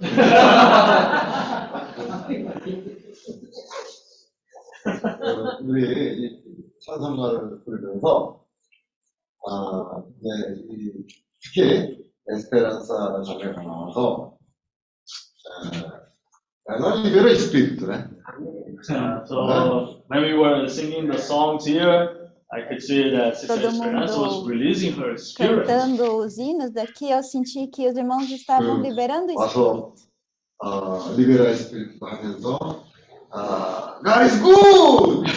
[4.84, 6.42] 어, 우리 이
[6.84, 8.44] 찬송가를 부르면서,
[9.46, 10.02] 아,
[10.70, 11.06] 이
[11.42, 14.36] 특히 에스페란사 자매가 나와서,
[15.46, 16.03] 아,
[16.68, 18.08] É, Agora viver o Espírito, né?
[18.38, 23.68] Uh, so uh, when we were singing the songs here, I could see that Sister
[23.68, 25.66] Esperanza was releasing her spirit.
[25.66, 29.94] Cantando os hinos daqui, eu senti que os irmãos estavam liberando o Espírito.
[30.62, 32.56] Ah, liberar o Espírito para Menzon.
[32.56, 35.26] Uh, ah, God is good!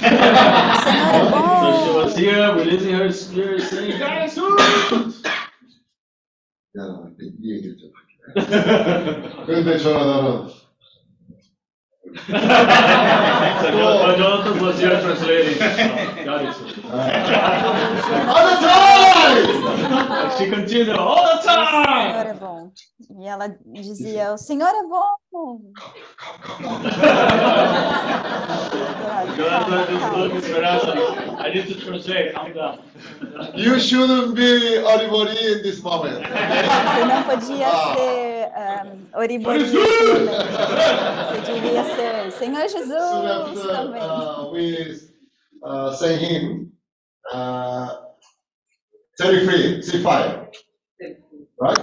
[0.88, 5.14] É so she was here releasing her spirit, saying, God is good!
[6.76, 7.92] Yeah, I think you need to.
[9.46, 10.52] Couldn't they show
[12.16, 12.34] so
[13.72, 15.62] Jonathan, Jonathan was here translating.
[15.62, 16.86] uh, God is good.
[18.28, 20.38] all the time!
[20.38, 22.28] She continued all the O Senhor time.
[22.28, 22.72] é bom.
[23.00, 25.72] E ela dizia, o Senhor é bom.
[31.40, 32.34] I need to translate.
[32.34, 32.80] Calm down.
[33.56, 36.24] You shouldn't be everybody in this moment.
[36.26, 40.32] Você não podia ser um, oribori nesse momento.
[41.30, 42.96] Você devia ser Senhor Soon Jesus
[43.30, 44.02] after também.
[44.02, 45.00] uh, we
[45.64, 46.72] uh, sang him,
[47.34, 47.88] uh,
[49.18, 50.48] Terry Free, C5.
[51.61, 51.79] Right?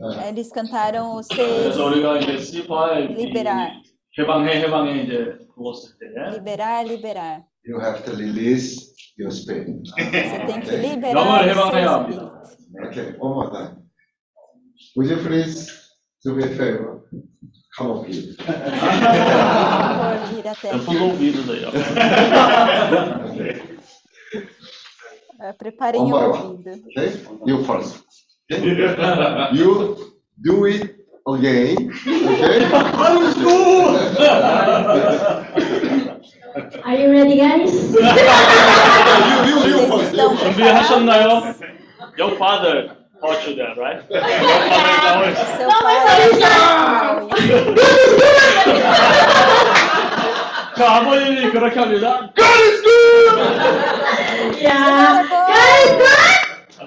[0.00, 3.72] Uh, Eles cantaram o 그래서 seis, 우리가 이제 C5 liberar,
[4.18, 7.42] 해방해 해방해 이제 불렀을 때 liberar, liberar.
[7.66, 9.68] you have to release your spirit.
[9.88, 10.80] Você tem que Okay?
[10.80, 12.42] liberar 영어를 o 해방해야 seu 합니다.
[12.44, 12.88] espírito.
[12.88, 13.76] Okay, one more time.
[14.96, 15.70] Would you please
[16.24, 17.02] do me a favor?
[17.76, 18.34] Come up here.
[18.36, 18.44] Por
[18.78, 20.84] favor, vir até Eu aqui.
[20.86, 21.68] pus ouvidos aí, ó.
[23.30, 23.62] Okay.
[25.40, 26.46] Eh, Preparem One o by one.
[26.46, 26.70] ouvido.
[26.86, 27.10] Okay?
[27.46, 28.04] You first.
[28.50, 28.62] Okay?
[29.52, 30.12] You
[30.42, 31.92] do it again.
[32.06, 32.66] Okay?
[36.84, 37.72] Are you ready, guys?
[37.92, 38.00] you,
[39.48, 40.12] you, you Vocês first.
[40.14, 40.54] estão You first.
[40.54, 41.54] 준비하셨나요?
[42.16, 42.74] Your father
[43.20, 44.02] taught you that, right?
[44.08, 45.38] Your father always.
[45.58, 47.74] Seu pai ensinou isso.
[50.74, 52.30] 그 아버님이 그렇게 합니다.
[54.60, 55.22] Yeah.
[55.24, 56.14] Guys, good!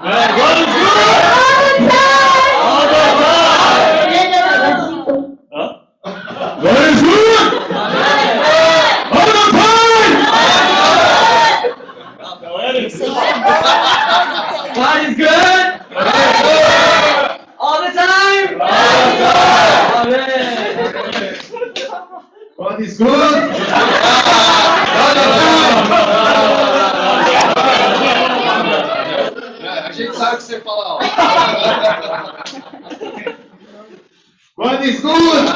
[0.04, 1.08] 네, God is good!
[1.38, 1.51] All
[23.02, 23.02] A
[29.92, 31.00] gente sabe o que você fala, ó.
[34.56, 35.48] God is good!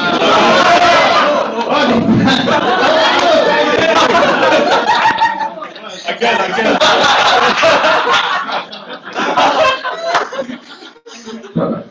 [6.08, 6.78] Again, again.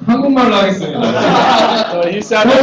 [0.06, 1.92] 한국말로 하겠습니다.
[1.92, 2.56] So he said, all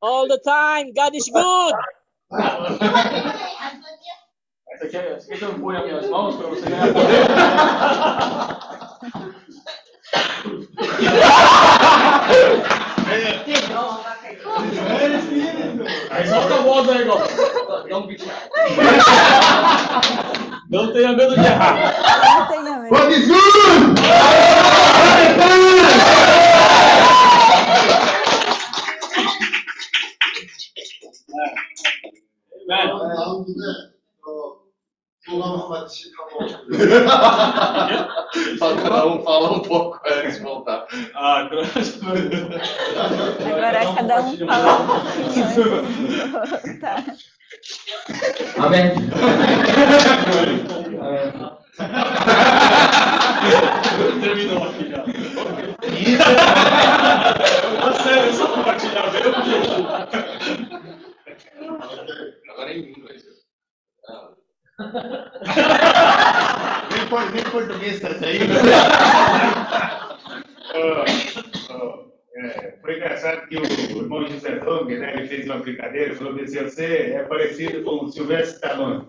[0.00, 1.74] All the time, God is good.
[16.10, 17.18] Aí solta a voz aí, ó.
[17.88, 18.06] Não
[20.70, 21.94] Não tenha medo de errar.
[22.38, 22.94] Não tenha medo.
[22.94, 23.38] What is good?
[32.70, 33.97] Amen.
[35.28, 36.08] Falar uma de
[39.06, 40.86] um fala um pouco antes de voltar.
[41.14, 42.60] Ah, então- agora.
[43.46, 45.08] Agora é cada um fala um pouco
[46.80, 47.04] Tá.
[48.58, 48.92] Amém.
[54.20, 55.04] Terminou aqui já.
[57.80, 59.86] Tá sério, só compartilhar mesmo.
[62.50, 63.22] Agora é em inglês.
[64.08, 64.37] Ah
[66.91, 68.53] Nem, por- nem português tá saindo.
[70.75, 71.05] Ah,
[71.69, 71.95] ah,
[72.37, 73.63] é, foi engraçado que o
[74.01, 78.11] irmão José Dong, né, ele fez uma brincadeira, falou assim, você é parecido com o
[78.11, 79.05] Silvestre Stallone.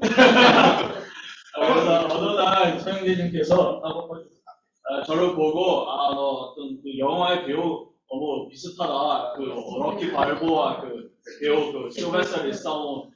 [1.55, 6.21] 그래서 어느 날 소영재님께서 아, 저를 보고 아, 너
[6.53, 9.34] 어떤 그 영화의 배우 너무 비슷하다.
[9.38, 9.44] 그
[9.80, 13.10] 럭키 발보와 그 배우 그 실베스터 말했어요.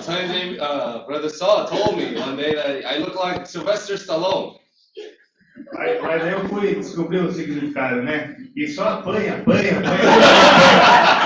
[0.00, 4.56] Sunday, uh, brother Saul told me one day that I look like Sylvester Stallone.
[5.78, 8.36] Aí, mas aí eu fui descobrir o significado, né?
[8.54, 11.16] E só apanha, apanha, apanha.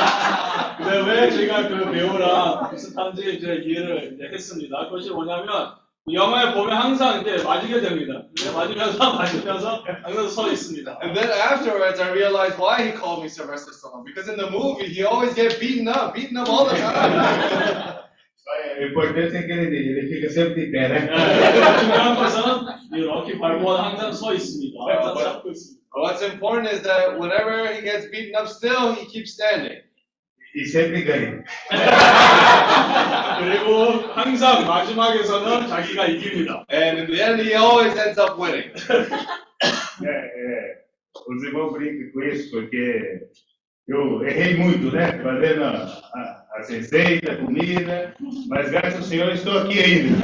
[0.78, 4.86] 근데 왜 제가 그 배우랑 비슷한지 이제 이해를 이제 했습니다.
[4.86, 5.74] 그것이 뭐냐면
[6.06, 8.22] 그 영화에 보면 항상 이렇게 맞게 됩니다.
[8.38, 11.00] 근데 맞으면서 맞으면서 항상 서 있습니다.
[11.02, 14.06] And then afterwards, I realized why he called me Sylvester Stallone.
[14.06, 18.06] Because in the movie, he always get beaten up, beaten up all the time.
[18.78, 21.10] O importante é que ele, ele fica sempre de pé, né?
[21.10, 22.41] 네, 중요한 것은
[22.93, 24.78] 이 럭키 발보는 항상 서 있습니다.
[24.80, 25.82] 항상 잡고 있습니다.
[25.96, 29.82] What's important is that whenever he gets beaten up, still he keeps standing.
[30.55, 31.45] E sempre ganha.
[33.39, 36.65] 그리고 항상 마지막에서는 자기가 이깁니다.
[36.71, 38.73] And in the end, he always ends up winning.
[40.03, 40.79] É, é,
[41.29, 43.29] os irmãos brincam com isso porque
[43.87, 45.13] eu errei muito, né?
[45.23, 48.15] Fazendo a, a, as receitas, a comida,
[48.49, 50.17] mas graças ao Senhor estou aqui ainda.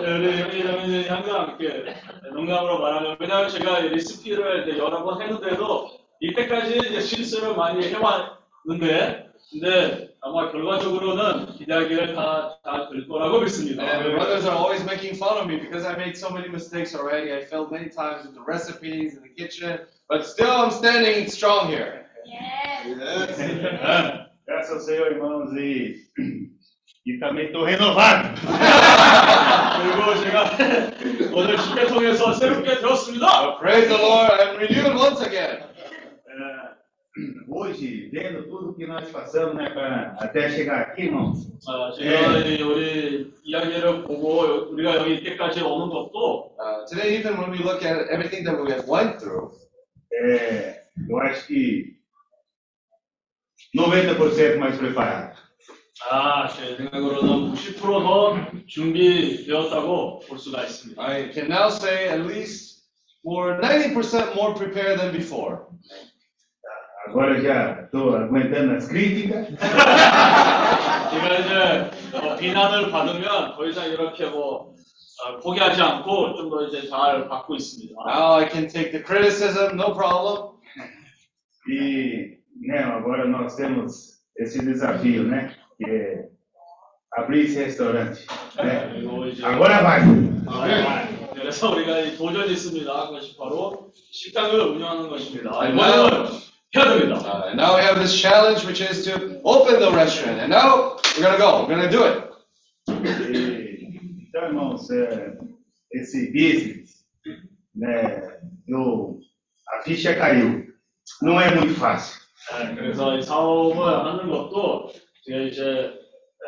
[0.00, 1.94] 네, 우리 형님이 항상 이렇게
[2.32, 5.90] 농담으로 말하면 왜냐하면 제가 이 레시피를 이제 여러 번 했는데도
[6.20, 13.83] 이때까지 이제 실수를 많이 해왔 는데 근데 아마 결과적으로는 기대하기를 다잘될 거라고 믿습니다.
[13.83, 16.95] And the brothers are always making fun of me because I made so many mistakes
[16.95, 17.31] already.
[17.31, 19.79] I failed many times with the recipes in the kitchen,
[20.09, 22.09] but still I'm standing strong here.
[22.25, 24.25] 네.
[24.47, 25.95] Graças ao Senhor, irmãos, e,
[27.05, 28.29] e também estou renovado.
[29.81, 30.51] 그리고 제가
[31.33, 33.57] 오늘 집회 통해서 새롭게 되었습니다.
[33.59, 35.63] Praise the Lord, I'm renewed once again.
[37.17, 42.39] É, hoje, vendo tudo que nós passamos, né, pra, até chegar aqui, irmãos, 아, 제가
[42.39, 47.83] 이 우리 이야기를 보고 우리가 여기 이때까지 오는 것도 Uh, today, even when we look
[47.83, 49.51] at everything that we have went through,
[50.11, 51.95] é, eu acho que
[53.75, 55.35] 90% mais preparado.
[56.09, 61.01] 아, 제 생각으로는 90%더 준비되었다고 볼 수가 있습니다.
[61.01, 62.83] I can now say at least
[63.23, 65.67] we're 90% more prepared than before.
[67.06, 69.48] Agora já estou aguentando as críticas.
[71.10, 74.74] 제가 이제 어, 비난을 받으면 더 이상 이렇게 뭐
[75.24, 77.94] 어, 포기하지 않고 좀 더 이제 잘 받고 있습니다.
[78.06, 80.60] Now I can take the criticism, no problem.
[81.68, 85.52] E né, agora nós temos esse desafio, né?
[85.78, 86.28] Que é
[87.16, 88.26] abrir esse restaurante.
[88.56, 88.88] Né?
[88.92, 90.00] 그리고 이제 Agora vai!
[90.46, 93.06] 아, 그래서 우리가 이 도전이 있습니다.
[93.08, 95.50] 그것이 바로 식당을 운영하는 것입니다.
[95.54, 96.49] 아, 이거는.
[96.75, 100.39] Uh, and now we have this challenge, which is to open the restaurant.
[100.41, 101.65] And now we're gonna go.
[101.65, 102.25] We're gonna do it.
[102.89, 105.37] E, então, irmãos, é,
[105.93, 107.05] esse business,
[107.73, 108.21] né?
[108.67, 109.19] Eu,
[109.73, 110.67] a ficha caiu.
[111.21, 112.19] Não é muito fácil.
[112.51, 114.91] 네, 그래서 이 사업을 하는 것도
[115.25, 115.93] 제가 이제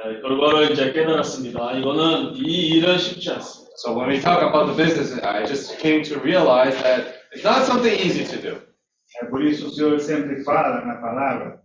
[0.03, 1.73] 에, 결과를 이제 깨달았습니다.
[1.73, 3.67] 이거는 이 일은 쉽지 않습니다.
[3.77, 7.63] So when we talk about the business, I just came to realize that it's not
[7.65, 8.61] something easy to do.
[9.21, 11.61] É por isso o Senhor sempre fala na palavra,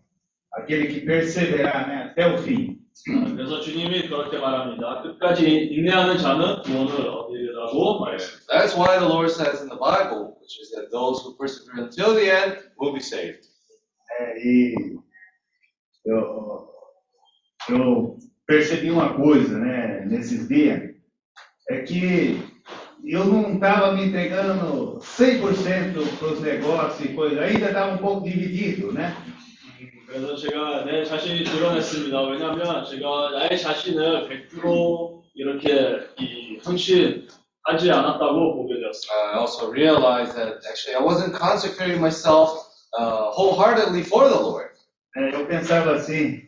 [0.55, 2.83] aquele que perseverar né, até o fim.
[3.09, 5.03] 아, 그래서 주님이 그렇게 말합니다.
[5.03, 8.53] 끝까지 인내하는 자는 구원을 얻으리라고 말했습니다.
[8.53, 12.14] That's why the Lord says in the Bible, which is that those who persevere until
[12.14, 13.49] the end will be saved.
[14.20, 14.74] É, e
[16.05, 16.68] eu,
[17.70, 20.95] eu percebi uma coisa, né, nesses dias,
[21.70, 22.39] é que
[23.07, 28.24] eu não estava me entregando 100% para os negócios e coisa, ainda estava um pouco
[28.24, 29.14] dividido, né?
[30.07, 32.22] 그래서 제가 내 자신이 드러냈습니다.
[32.22, 39.33] 왜냐하면 제가 나의 자신을 100% 이렇게 이 헌신하지 않았다고 보게 되었어요.
[39.33, 42.51] I also realized that actually I wasn't consecrating myself
[42.99, 44.70] uh, wholeheartedly for the Lord.
[45.16, 46.43] É, eu pensava assim,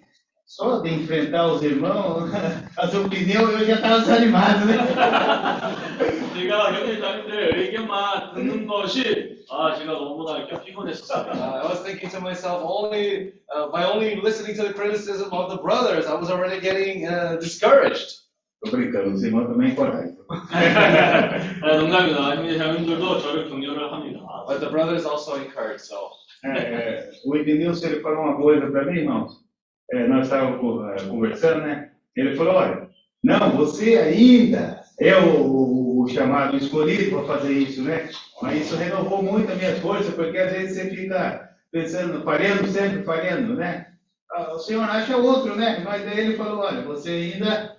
[0.49, 2.30] só de enfrentar os irmãos,
[2.78, 4.76] as opiniões, eu já estava desanimado, né?
[6.35, 11.32] 제가 형제자매들 의견만 듣는 것이 아 제가 너무나 이렇게 피곤했었어요.
[11.32, 15.51] Uh, I was thinking to myself, only uh, by only listening to the criticism of
[15.51, 18.22] the brothers, I was already getting uh, discouraged.
[18.64, 20.14] Tô brincando, os irmãos também encorajam.
[20.51, 22.37] 네, 농담입니다.
[22.37, 24.20] 형제자매들도 저를 격려를 합니다.
[24.47, 26.11] But the brothers also encouraged, so.
[26.45, 29.45] É, é, o Edenilson, ele falou uma coisa para mim, irmãos.
[29.93, 31.91] É, nós estávamos co- é, conversando, né?
[32.16, 32.89] Ele falou, olha,
[33.22, 38.09] não, você ainda é o, o chamado escolhido para fazer isso, né?
[38.43, 43.03] Mas isso renovou muito a minha força, porque às vezes você fica pensando, falhando sempre,
[43.05, 43.87] falhando, né?
[44.32, 45.80] Ah, O senhor acha outro, né?
[45.85, 47.74] Mas daí ele falou, olha, você ainda...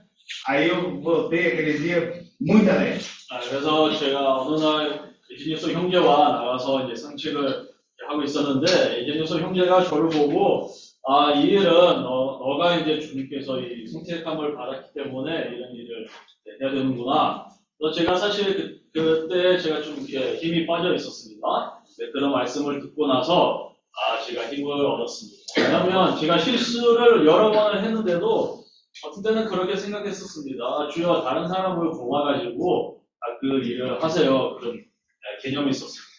[0.47, 3.03] Aí eu voltei aquele dia muito alegre.
[3.31, 7.69] 아, 그래서 제가 어느 날 이진유소 형제와 나가서 이제 상책을
[8.07, 10.69] 하고 있었는데 이진유소 형제가 저를 보고
[11.06, 11.64] 아, 이 일은
[12.02, 16.06] 너, 너가 이제 주님께서 이 선택함을 받았기 때문에 이런 일을
[16.60, 17.48] 해야 되는구나.
[17.78, 21.82] 그래서 제가 사실 그, 그때 제가 좀 이렇게 힘이 빠져 있었습니다.
[21.98, 25.38] 네, 그런 말씀을 듣고 나서 아, 제가 힘을 얻었습니다.
[25.56, 28.60] 왜냐하면 제가 실수를 여러 번을 했는데도
[29.06, 30.64] 어떤 때는 그렇게 생각했었습니다.
[30.64, 34.56] 아, 주여 다른 사람을 고아가지고 아, 그 일을 하세요.
[34.56, 34.84] 그런 네,
[35.42, 36.09] 개념이 있었습니다.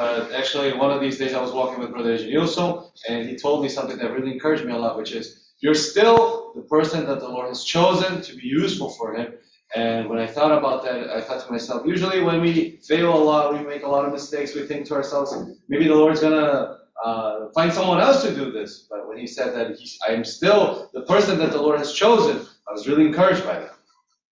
[0.00, 3.68] Actually, one of these days I was walking with Brother Jinilso, and he told me
[3.68, 7.28] something that really encouraged me a lot, which is, you're still the person that the
[7.28, 9.34] Lord has chosen to be useful for Him.
[9.76, 13.22] And when I thought about that, I thought to myself, usually when we fail a
[13.22, 15.34] lot, we make a lot of mistakes, we think to ourselves,
[15.68, 18.86] maybe the Lord's gonna uh, find someone else to do this.
[18.90, 21.92] But when he said that he's, I am still the person that the Lord has
[21.92, 23.74] chosen, I was really encouraged by that.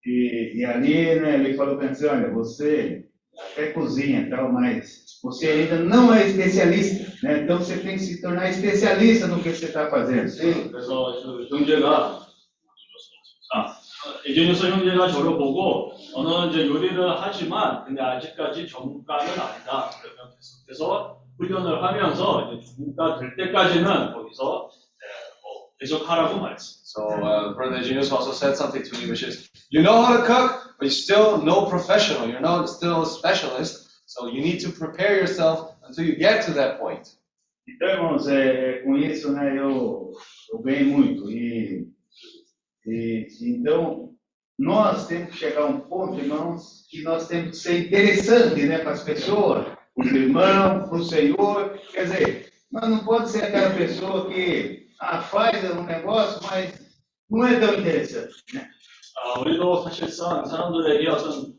[0.06, 1.92] E, e né, ele falou para
[2.30, 3.04] você
[3.37, 7.43] até cozinha e tal, mas você ainda não é especialista, né?
[7.43, 10.29] Então você tem que se tornar especialista no que você está fazendo.
[10.29, 10.69] Sim.
[10.69, 12.27] 그래서 그 형제가
[13.53, 13.75] 아,
[14.25, 19.89] 이준유서 형제가 저를 보고 너는 이제 요리를 하지만 근데 아직까지 전문가는 아니다.
[20.01, 24.86] 그러면 계속해서 훈련을 하면서 이제 전문가 될 때까지는 거기서 네, 뭐
[25.79, 26.83] 계속 하라고 말했어요.
[26.83, 30.23] So uh, Brother Genius also said something to me, which is, you know how to
[30.23, 32.29] cook, but you're still no professional.
[32.29, 33.89] You're not still a specialist.
[34.05, 37.09] So you need to prepare yourself until you get to that point.
[37.67, 40.11] Então, irmãos, é, com isso, né, eu,
[40.51, 41.31] eu ganhei muito.
[41.31, 41.87] E,
[42.85, 44.13] e então,
[44.59, 48.79] nós temos que chegar a um ponto, irmãos, que nós temos que ser interessante, né,
[48.79, 51.79] para as pessoas, para os irmãos, para o Senhor.
[51.91, 56.74] Quer dizer, nós não pode ser aquela pessoa que ah, faz um negócio, mas
[57.30, 58.34] não é tão interessante.
[58.54, 58.68] Né?
[59.16, 61.54] 아, 우리도 사실상 사람들에게 어떤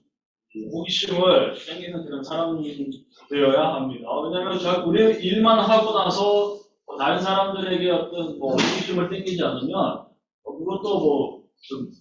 [0.71, 2.89] 호기심을 생기는 그런 사람이
[3.29, 4.07] 되어야 합니다.
[4.21, 10.57] 왜냐하면 저 우리 일만 하고 나서 뭐 다른 사람들에게 어떤 뭐 호기심을 땡기지 않으면 어,
[10.57, 11.91] 그것도 뭐좀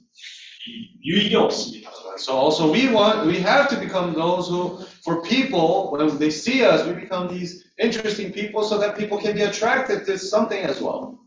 [1.04, 1.90] 유익이 없습니다.
[2.18, 6.64] So also we want, we have to become those who, for people, when they see
[6.64, 10.80] us, we become these interesting people so that people can be attracted to something as
[10.80, 11.18] well.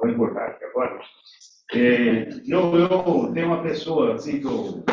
[0.00, 1.00] Vou importar aqui agora.
[1.72, 4.84] É, eu, eu tenho uma pessoa assim que eu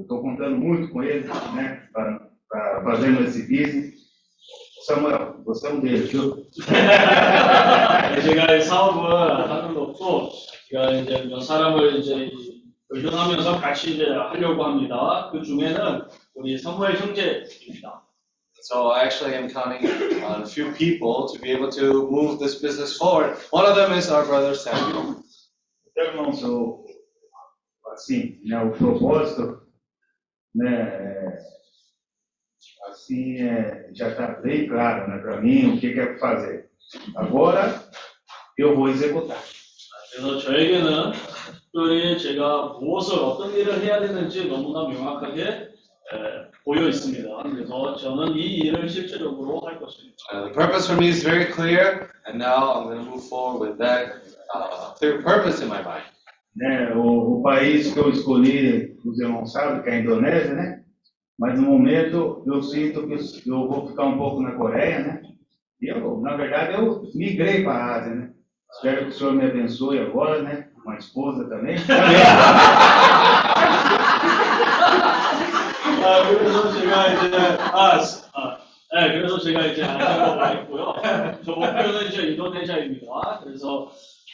[0.00, 3.94] estou contando muito com ele, né, para fazendo esse business.
[4.86, 6.46] Samuel, você é um deles, viu?
[8.22, 10.30] 제가 이 사업을 하는 것도
[10.68, 12.30] 제가 이제 몇 사람을 이제
[12.90, 15.28] 의존하면서 같이 이제 하려고 합니다.
[15.32, 16.02] 그 중에는
[16.36, 18.05] 우리 사무엘 형제입니다.
[18.65, 19.85] So I actually am counting
[20.23, 23.37] on a few people to be able to move this business forward.
[23.49, 25.23] One of them is our brother Samuel.
[25.87, 26.85] Então, irmãos, eu,
[27.91, 29.61] assim, né, o propósito,
[30.53, 31.37] né, é,
[32.87, 36.69] assim, é, já está bem claro, né, para mim, o que que é para fazer.
[37.15, 37.89] Agora,
[38.57, 39.41] eu vou executar.
[40.11, 41.13] 그래서 저에게는
[41.71, 47.43] 특별히 제가 무엇을 어떤 일을 해야 되는지 너무나 명확하게 에, 보여 있습니다.
[47.43, 50.17] 그래서 저는 이 일을 실제적으로 할 것입니다.
[50.31, 53.59] Uh, the purpose for me is very clear, and now I'm going to move forward
[53.59, 54.21] with that
[54.53, 56.05] uh, clear purpose in my mind.
[56.55, 60.81] né, o, o país que eu escolhi, os irmãos sabem, que é a Indonésia, né?
[61.39, 65.21] Mas no momento eu sinto que eu vou ficar um pouco na Coreia, né?
[65.81, 68.29] E eu, na verdade, eu migrei para a Ásia, né?
[68.73, 70.67] Espero que o Senhor me abençoe agora, né?
[70.85, 71.77] Uma esposa também.
[76.06, 78.00] 아, 그래서 제가 이제 아,
[78.32, 78.58] 아,
[78.94, 80.94] 네, 그래서 제가 이제 안타가 있고요.
[81.44, 83.40] 저 목표는 이제 인도네시아입니다.
[83.44, 83.90] 그래서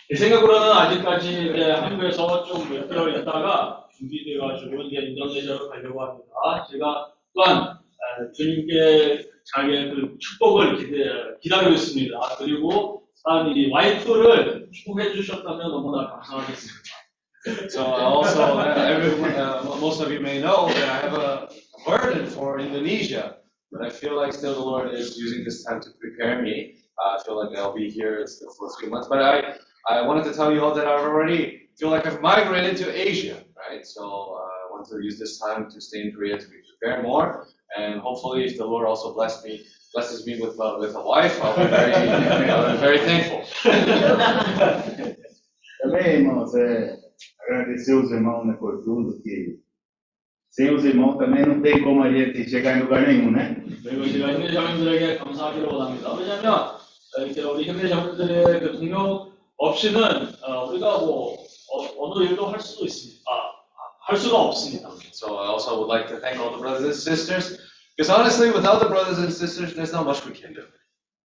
[0.09, 6.67] 제 생각으로는 아직까지 이제 한국에서 좀 몇 개월 있다가 준비돼가지고 이제 인도네시아로 가려고 합니다.
[6.71, 11.05] 제가 또한 에, 주님께 자기의 그 축복을 기대,
[11.41, 12.19] 기다리고 있습니다.
[12.39, 17.02] 그리고 또한 이 와이프를 축복해 주셨다면 너무나 감사하겠습니다.
[17.69, 21.49] So also, uh, everyone, uh, most of you may know that I have a
[21.85, 23.39] burden for Indonesia,
[23.73, 26.77] but I feel like still the Lord is using this time to prepare me.
[27.05, 29.55] Uh, I feel like I'll be here still for a few months, but I,
[29.91, 33.43] I wanted to tell you all that I've already feel like I've migrated to Asia,
[33.69, 33.85] right?
[33.85, 37.03] So uh, I want to use this time to stay in Korea to be prepared
[37.05, 41.03] more, and hopefully, if the Lord also bless me, blesses me with uh, with a
[41.03, 41.93] wife, I'll be very,
[42.51, 43.43] I'll be very thankful.
[47.43, 49.59] Agradecer os irmãos né, por tudo, que
[50.51, 53.57] sem os irmãos também não tem como a gente chegar em lugar nenhum, né?
[53.83, 56.13] 그리고 제가 현대자매들에게 감사하기를 원합니다.
[56.15, 60.03] 왜냐하면 어, 이렇게 우리 현대자매들의 그 동력 없이는
[60.43, 61.39] 어, 우리가 뭐
[61.73, 63.23] 어, 느 일도 할 수도 있습니다.
[63.31, 63.33] 아,
[64.01, 64.91] 할 수가 없습니다.
[65.13, 67.59] So I also would like to thank all the brothers and sisters,
[67.97, 70.67] because honestly, without the brothers and sisters, there's not much we can do.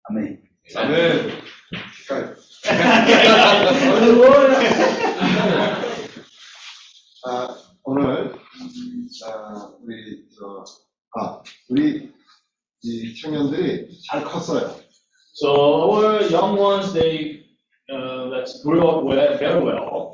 [0.09, 0.39] Amém.
[0.77, 1.33] Amen.
[5.49, 5.83] 아,
[7.84, 8.34] 오늘
[9.26, 10.64] 아, 우리 저,
[11.20, 12.12] 아, 우리
[12.84, 14.72] 이 청년들이 잘 컸어요.
[15.34, 17.46] So our young ones, they
[17.92, 20.14] uh, let's grew up well, very well.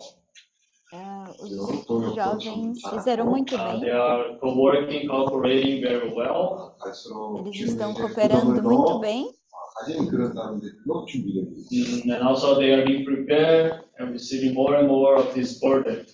[0.94, 3.82] Ah, os jovens fizeram muito Uh, bem.
[3.82, 6.76] they are co-working, cooperating very well.
[6.80, 9.32] 갈수록 Eles estão 주님의 cooperando 더 muito bem.
[9.80, 12.04] 가진 그런 사람들로 준비되고 있어요.
[12.04, 16.06] Mm, And also they are being prepared and receiving more and more of this burden.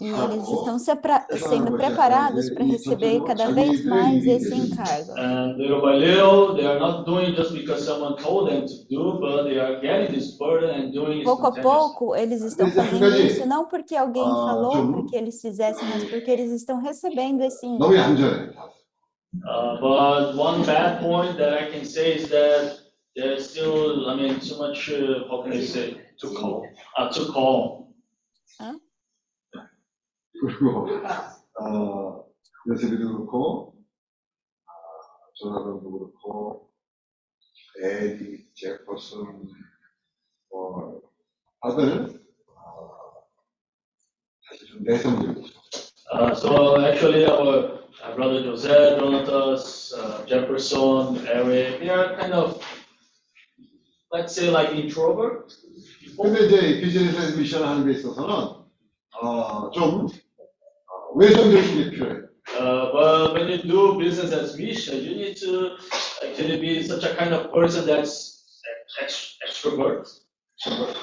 [0.00, 5.12] E eles estão sendo preparados para receber cada vez mais esse encargo.
[5.16, 5.56] And.
[11.24, 15.88] Pouco a pouco, eles estão fazendo isso não porque alguém falou para que eles fizessem,
[15.88, 18.54] mas porque eles estão recebendo esse encargo.
[19.44, 22.78] Uh, but one bad point that I can say is that
[23.14, 26.62] there's still, I mean, too much, uh, how can I say, too calm,
[26.96, 27.92] uh, too calm.
[28.58, 28.78] Huh?
[30.41, 30.87] 그리고
[31.59, 32.25] 어,
[32.67, 33.75] 요셉이도 그렇고
[34.65, 34.71] 아,
[35.35, 36.71] 조나단도 그렇고
[37.81, 39.49] 에디, 제퍼슨
[40.51, 41.01] 뭐
[41.61, 43.27] 다들 어,
[44.49, 45.53] 사실 좀 내성적이죠.
[46.11, 52.61] Uh, so actually, our uh, brother Jose, Donatas, uh, Jefferson, Eric, they are kind of,
[54.11, 55.51] let's say, like introvert
[55.99, 56.25] people.
[56.25, 58.29] 근데 이제 비즈니스 미션을 하는 데 있어서는
[59.21, 60.07] 어, 좀
[62.58, 65.76] uh, but when you do business as Misha, uh, you need to
[66.24, 68.44] actually be such a kind of person that's
[69.02, 70.08] extrovert.
[70.56, 70.96] extrovert.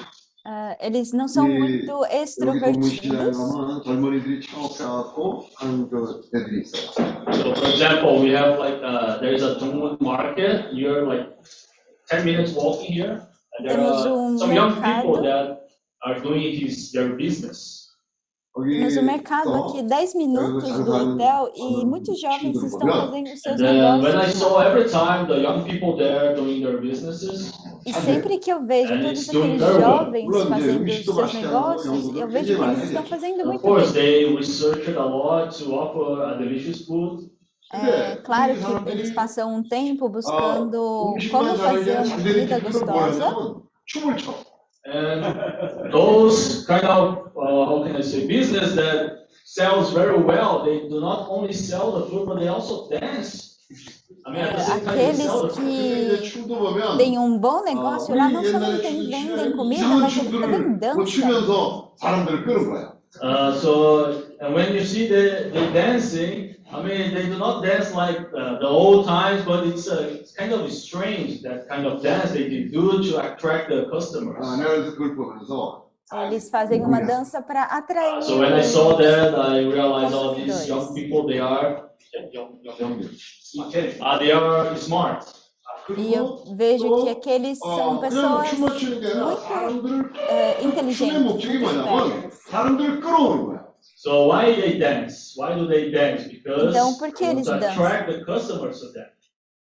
[0.80, 3.36] eles não são muito extrovertidos.
[7.32, 10.72] So for example, we have like uh, there is a Dongmun market.
[10.72, 11.28] You're like
[12.08, 13.26] ten minutes walking here,
[13.58, 15.66] and there Temos are um some young people that
[16.02, 17.85] are doing his their business.
[18.80, 23.60] Mas o mercado aqui, 10 minutos do hotel, e muitos jovens estão fazendo os seus
[23.72, 24.34] negócios.
[27.84, 32.64] E sempre que eu vejo todos aqueles jovens fazendo os seus negócios, eu vejo que
[32.64, 33.92] eles estão fazendo muito bem.
[37.72, 38.54] É, claro
[38.84, 43.36] que eles passam um tempo buscando como fazer uma comida gostosa.
[44.86, 50.88] And those kind of, uh, how can I say, business that sells very well, they
[50.88, 53.56] do not only sell the food, but they also dance.
[54.24, 60.30] I mean, Aqueles que têm um bom negócio lá não somente vendem comida, mas eles
[60.30, 61.92] também dançam.
[63.22, 67.94] Uh, so, and when you see the, the dancing, I mean, they do not dance
[67.94, 72.02] like uh, the old times, but it's, uh, it's kind of strange that kind of
[72.02, 74.36] dance they do to attract the customers.
[74.42, 75.86] Ah, não era grupo resort.
[76.12, 78.22] Eles fazem uma dança para atrair.
[78.22, 81.90] So when I saw that, I realized all these young people they are
[82.32, 83.10] young, young, young.
[84.00, 85.26] Uh, they are smart.
[85.96, 91.22] E eu vejo que aqueles são pessoas muito é, inteligentes.
[91.22, 92.36] Muito espertas.
[94.05, 94.05] 사람들을 끌어오는 거야.
[94.05, 95.35] So why they dance?
[95.37, 96.27] Why do they dance?
[96.29, 97.71] Because Então, por que they want eles to dançam?
[97.73, 99.07] attract the customers to them.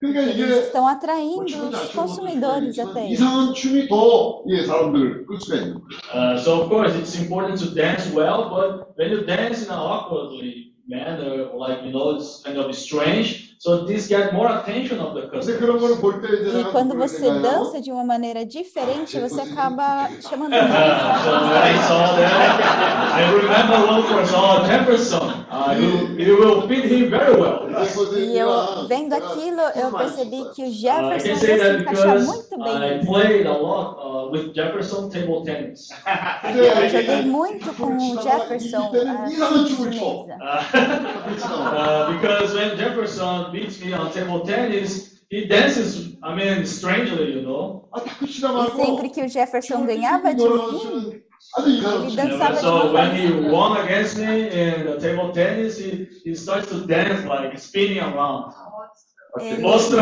[0.01, 3.12] 그러니까 Eles 이게 estão 뭐 atraindo 춤을 잘 os 추는 것도 consumidores 있지만 até eles.
[3.18, 5.88] 이상한 춤이 더 이 사람들을 끌 수가 있는 거야.
[6.14, 9.78] Uh, so of course it's important to dance well, but when you dance in an
[9.78, 13.51] awkwardly manner, like you know, it's kind of strange.
[13.60, 16.60] So this get more attention of the customer.
[16.60, 22.60] E quando você dança de uma maneira diferente, você acaba chamando so I saw that.
[23.14, 24.26] I remember one for
[24.68, 25.42] Jefferson.
[25.56, 25.76] Ah,
[28.18, 32.76] e eu, vendo aquilo, eu percebi que o Jefferson ah, se encaixa muito bem.
[33.04, 34.34] Uh,
[36.58, 39.74] eu joguei muito com o Jefferson ah, uh, de
[41.43, 47.43] uh, because when Jefferson beats me on table tennis, he dances, I mean, strangely, you
[47.43, 47.88] know.
[48.24, 48.28] E
[48.76, 51.22] sempre que o Jefferson ganhava de mim,
[51.65, 56.07] ele dançava so de uma when he won against me in the table tennis, he,
[56.25, 58.53] he starts to dance like spinning around.
[59.39, 60.01] Ele assim, Mostra!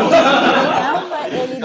[1.30, 1.60] Ele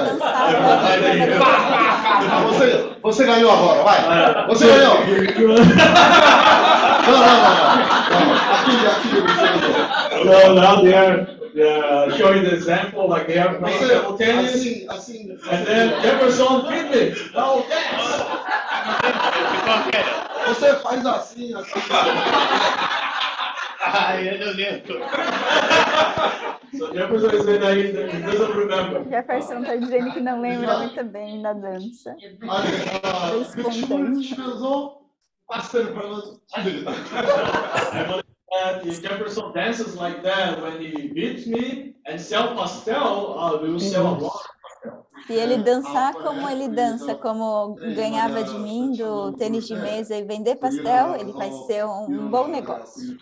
[2.47, 4.47] você, você ganhou agora, vai!
[4.47, 4.95] Você ganhou!
[7.07, 8.38] não, não, não, não.
[8.53, 9.47] Aqui, aqui, você
[10.23, 14.53] Não, não, não uh, showing the example like they are playing table tennis.
[14.53, 15.32] I've seen, I've seen.
[15.49, 17.20] And then Jefferson Phoenix.
[17.36, 17.97] Oh, yes!
[20.47, 21.80] Você faz assim, assim.
[23.89, 24.99] Ah, eu não lembro.
[29.10, 32.16] Jefferson está dizendo que não lembra muito bem da dança.
[32.43, 33.41] um.
[33.41, 34.97] espontâneo.
[35.47, 36.41] Pastor para nós.
[38.50, 43.62] And you Jefferson dances like that when he beats me and sell pastel, uh, I
[43.62, 44.45] will sell a lot.
[45.28, 50.16] Se ele uh, dançar como ele dança, como ganhava de mim do tênis de mesa
[50.16, 53.18] e vender pastel, ele vai ser um bom negócio.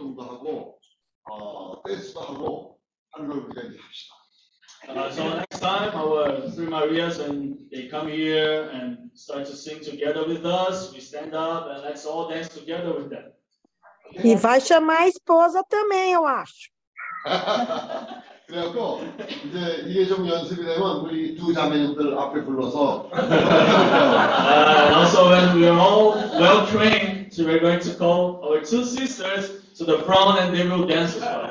[4.87, 9.79] Uh, so next time, our three Marias, when they come here and start to sing
[9.79, 13.34] together with us, we stand up and let's all dance together with them.
[14.24, 16.70] E vai chamar a esposa também, eu acho.
[18.46, 19.02] 그래갖고
[19.44, 25.68] 이제 이게 좀 연습이 되면 우리 두 자매님들 앞에 불러서 Uh, and also when we
[25.68, 30.38] are all well trained, so we're going to call our two sisters to the front
[30.40, 31.50] and they will dance as well.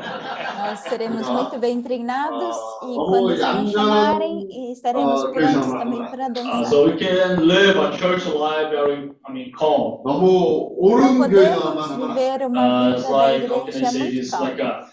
[0.59, 5.33] Nós seremos muito bem treinados e Oh, quando eles nos 양자는, chamarem, estaremos 어, prontos
[5.33, 6.65] 그래서 também para Uh, dançar.
[6.65, 10.01] so we can live a church life very, I mean, calm.
[10.03, 13.73] 너무 Não 옳은 교회만 podemos 하거나 viver Uh, uma it's vida da like, how can
[13.73, 14.73] I igreja say muito this, like calma.
[14.73, 14.89] a uh,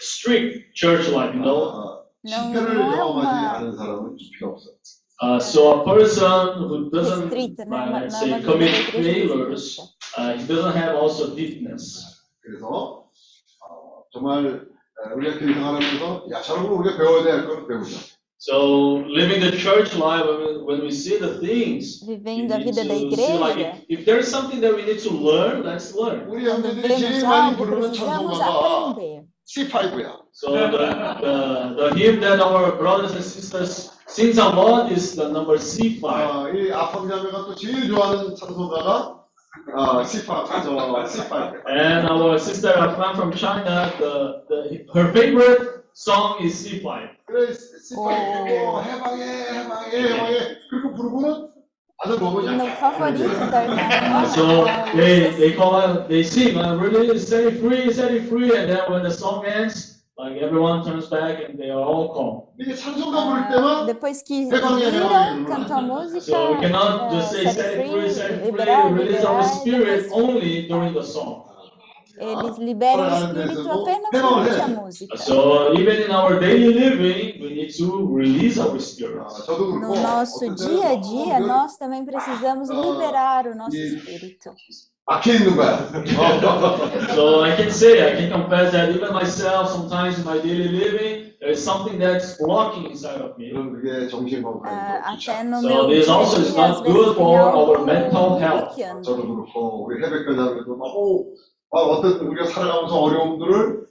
[0.00, 1.58] strict church life, you know?
[1.68, 4.68] 어, Não, 실패를 não é 경험하지 uma 않은 사람은 필요 없어.
[5.20, 7.76] Uh, so a person who doesn't, restrita, né?
[7.76, 9.91] uh, Não, let's não é uma say, vida da commit igreja failures, restrita.
[10.16, 12.04] uh, he doesn't have also deepness.
[12.40, 13.04] 그래서
[13.60, 14.66] 어, 정말
[15.04, 17.98] 어, 우리가 길상하면서 야 저런 거 우리가 배워야 될 걸 배우자.
[18.40, 22.58] So living the church life, when we, when we see the things, we Vivendo a
[22.58, 25.00] need vida da to see like igreja, if, if there is something that we need
[25.00, 26.28] to learn, let's learn.
[26.30, 29.26] 우리 quando 형제들이 vemos 제일 많이 algo, 부르는 precisamos 찬송가가 aprender.
[29.48, 30.20] C5야.
[30.30, 35.26] So the, the, the hymn that our brothers and sisters sings a lot is the
[35.28, 36.04] number C5.
[36.04, 39.18] 아, 이 아팡자매가 또 제일 좋아하는 찬송가가
[41.67, 42.73] and our sister
[43.15, 47.09] from China, the, the her favorite song is Sipai.
[47.95, 48.81] Oh.
[54.33, 58.57] so they they call us, they sing uh, really set it free, set it free,
[58.57, 62.42] and then when the song ends, like everyone turns back and they are all calm.
[62.58, 65.46] 이게 찬송가 부를 Ah, 때만 Depois que 해방해, viram, 해방해.
[65.46, 68.26] cantam a música, So we cannot eh, just say set set it it free, set
[68.26, 71.44] free, it free, liberar, release our liberar, e spirit depois only during the song.
[72.20, 75.16] eles liberam o espírito apenas durante a música.
[75.18, 79.22] So even in our daily living, we need to release our spirit.
[79.22, 83.46] 아, 저도 No 그렇고 nosso 어떤 dia a 때는 dia, 너무 nós também precisamos liberar
[83.46, 84.50] o nosso espírito.
[85.05, 85.89] 막혀 있는 거야.
[85.93, 87.13] 어.
[87.13, 91.33] So I can say, I can confess that even myself, sometimes in my daily living,
[91.41, 93.51] there is something that's blocking inside of me.
[94.65, 98.77] Ah, no So this also is not good for our mental me health.
[99.03, 101.35] 저도 그렇고 우리 해백교사들도 막 오,
[101.71, 103.87] 아, 어떤 우리가 살아가면서 어려움들을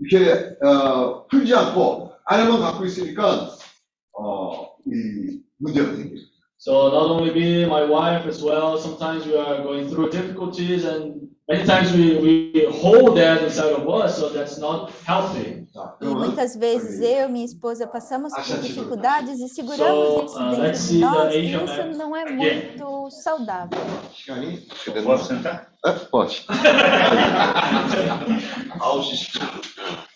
[0.00, 3.48] 이렇게 어, 풀지 않고 안에만 갖고 있으니까
[4.18, 6.29] 어, 이 문제가 생겨요.
[6.60, 8.76] So not only me, my wife as well.
[8.76, 13.88] Sometimes we are going through difficulties, and many times we, we hold that inside of
[13.88, 15.66] us, so that's not healthy.
[16.02, 20.82] E muitas vezes eu e minha esposa passamos por dificuldades e seguramos isso uh, dentro
[20.82, 23.80] de nós, e isso não é muito saudável.
[25.02, 25.72] Posso sentar?
[26.10, 26.44] Pode.
[28.80, 30.09] Aos estudos.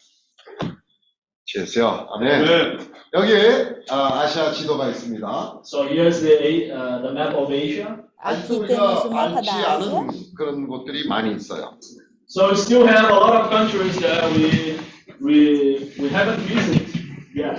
[1.53, 1.65] 10분.
[1.65, 2.07] 됐어요.
[2.11, 2.45] 아멘.
[2.45, 2.77] 네.
[3.13, 5.61] 여기에 아, 아시아 지도가 있습니다.
[5.65, 7.97] So here's the, A- uh, the map of Asia.
[8.21, 9.97] 아직도 Aqui temos 우리가 o mapa 알지 da Ásia.
[9.97, 10.07] 않은
[10.37, 11.73] 그런 곳들이 많이 있어요.
[12.27, 14.77] So we still have a lot of countries that we
[15.19, 16.85] we we haven't visited
[17.33, 17.57] yet.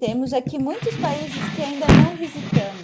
[0.00, 2.82] Temos aqui muitos países que ainda não visitamos.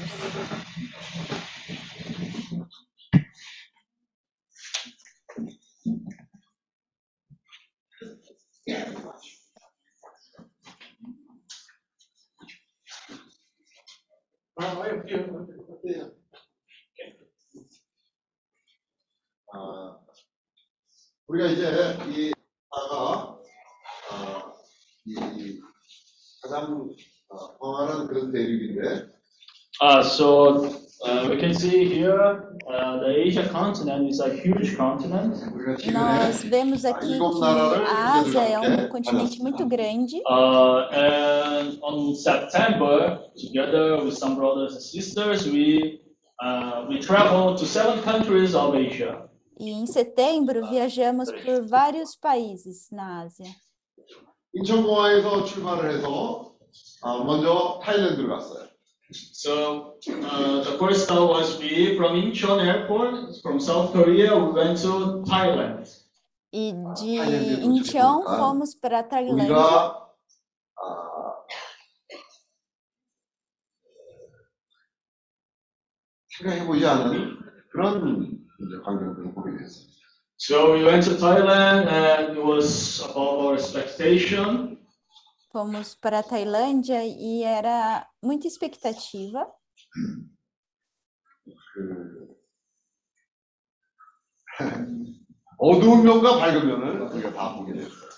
[19.55, 19.99] 아,
[21.27, 21.69] 우리가 이제
[22.09, 22.33] 이
[22.71, 23.39] 아가
[24.11, 24.53] 아,
[25.05, 25.59] 이
[26.41, 26.89] 가장
[27.29, 29.12] 어, 광활한 그런 대륙인데
[29.80, 30.66] Uh, so
[31.04, 35.34] uh, we can see here uh, the Asia continent is a huge continent.
[35.54, 39.66] 우리가 최근에 Nós vemos aqui 일곱 que 나라를 a Ásia é um 이렇게 continente muito
[39.66, 40.20] grande.
[40.26, 46.00] Uh, and on September, together with some brothers and sisters, we
[46.42, 49.28] uh, we traveled to seven countries of Asia.
[49.60, 53.46] E em setembro viajamos por vários países na Ásia.
[54.54, 56.54] 인천공항에서 출발을 해서
[57.02, 58.66] 아, 먼저 타일랜드를 갔어요.
[59.12, 64.36] So uh, the first stop was we from Incheon Airport from South Korea.
[64.36, 65.88] We went to Thailand.
[66.52, 69.44] E de 타일랜드에 Incheon 도착했으니까 fomos para a Tailândia.
[69.48, 70.08] 우리가
[70.76, 71.34] 아,
[76.38, 77.38] 생각해보지 않은
[77.70, 79.88] 그런 이제 광경들을 보게 됐어요.
[80.40, 84.78] So we went to Thailand, and it was above our expectation.
[85.52, 89.46] Fomos para a Tailândia e era muita expectativa.
[91.74, 92.36] 그
[95.58, 98.08] 어두운 면과 밝은 면을 우리가 다 보게 됐어요.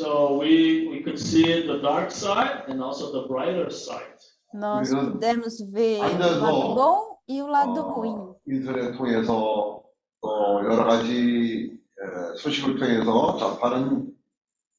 [0.00, 4.18] So we we could see the dark side and also the brighter side.
[4.54, 8.34] Nós 우리는 pudemos ver o 앉아서, lado bom e o lado 어, ruim.
[8.46, 9.82] 인터넷 통해서
[10.20, 14.12] 또 여러 가지 에, 소식을 통해서 접하는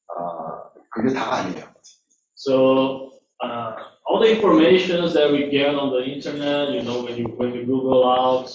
[0.07, 1.65] 아, 그게 다가 아니에요.
[2.35, 3.13] So
[3.43, 3.73] uh,
[4.05, 7.65] all the informations that we get on the internet, you know, when you when you
[7.65, 8.47] Google out,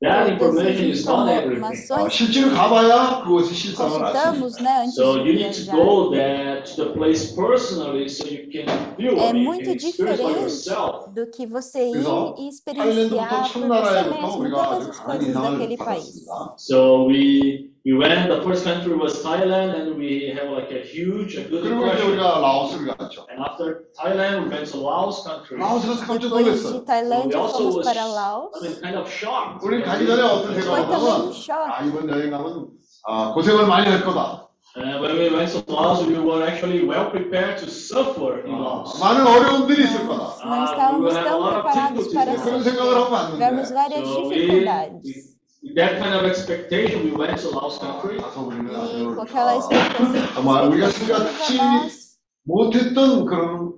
[0.00, 1.64] that Todas as information is not everything.
[1.64, 4.32] 아, informações 실제로 가봐야 그것이 실상을 알 수 있어요.
[4.34, 5.76] consultamos, né, antes So de you need to viajar.
[5.76, 9.76] go there to the place personally, so you can feel É it, you muito can
[9.76, 11.10] experience by diferente yourself.
[11.14, 14.90] do que você ir 그래서 e 타일랜드부터 experienciar por você 첫나라에부터 mesmo 우리가 todas 아주
[14.90, 16.26] as 강한 coisas 인상을 daquele país.
[16.26, 16.54] 받았습니다.
[16.58, 18.28] So we we went.
[18.28, 22.02] The first country was Thailand, and we have like a huge, a good 그리고 이제
[22.02, 22.12] impression.
[22.12, 23.26] 우리가 라오스를 갔죠.
[23.30, 25.58] And after Thailand, we went to Laos country.
[25.60, 26.72] 라오스 가서 깜짝 Depois 놀랐어요.
[26.72, 28.52] de Tailândia, We also fomos was, para I Laos.
[28.62, 29.60] mean, kind of shocked.
[29.66, 31.70] 우리 가기 전에 어떤 Foi 생각을 também 하냐면 um choque.
[31.72, 32.66] 아 이번 여행 가면
[33.06, 34.48] 아, 고생을 많이 할 거다.
[34.76, 38.98] Uh, when we went to Laos, we were actually well prepared to suffer in Laos.
[38.98, 40.34] 많은 어려움들이 있을 거다.
[40.42, 42.42] Nós não Ah, we estávamos will have a tão lot of preparados difficulties para there.
[42.42, 45.34] 그런 생각을 하고 tivemos 왔는데 várias So we, dificuldades.
[45.62, 48.18] with that kind of expectation, we went to Laos country.
[48.18, 53.72] 가서 우리는 E 아주 com aquela 아, expectativa, 정말 우리가 expectativa 생각지 nós 못했던 그런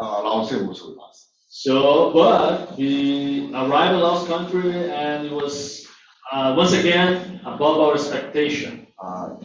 [0.00, 1.28] 아, 라오스의 모습을 봤어요.
[1.50, 5.86] So, but we arrived in Laos country, and it was
[6.32, 8.86] uh, once again above our expectation.
[9.00, 9.38] 아,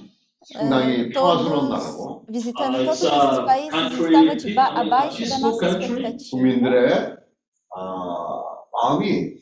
[0.54, 4.54] 상당히 eh, 평화스러운 todos, 나라고 visitando Uh, todos it's a esses países, country, estava de
[4.54, 5.86] ba- I mean, a abaixo da peaceful nossa country.
[5.86, 6.30] expectativa.
[6.32, 7.18] 국민들의
[7.76, 7.80] 아,
[8.74, 9.37] 마음이 아,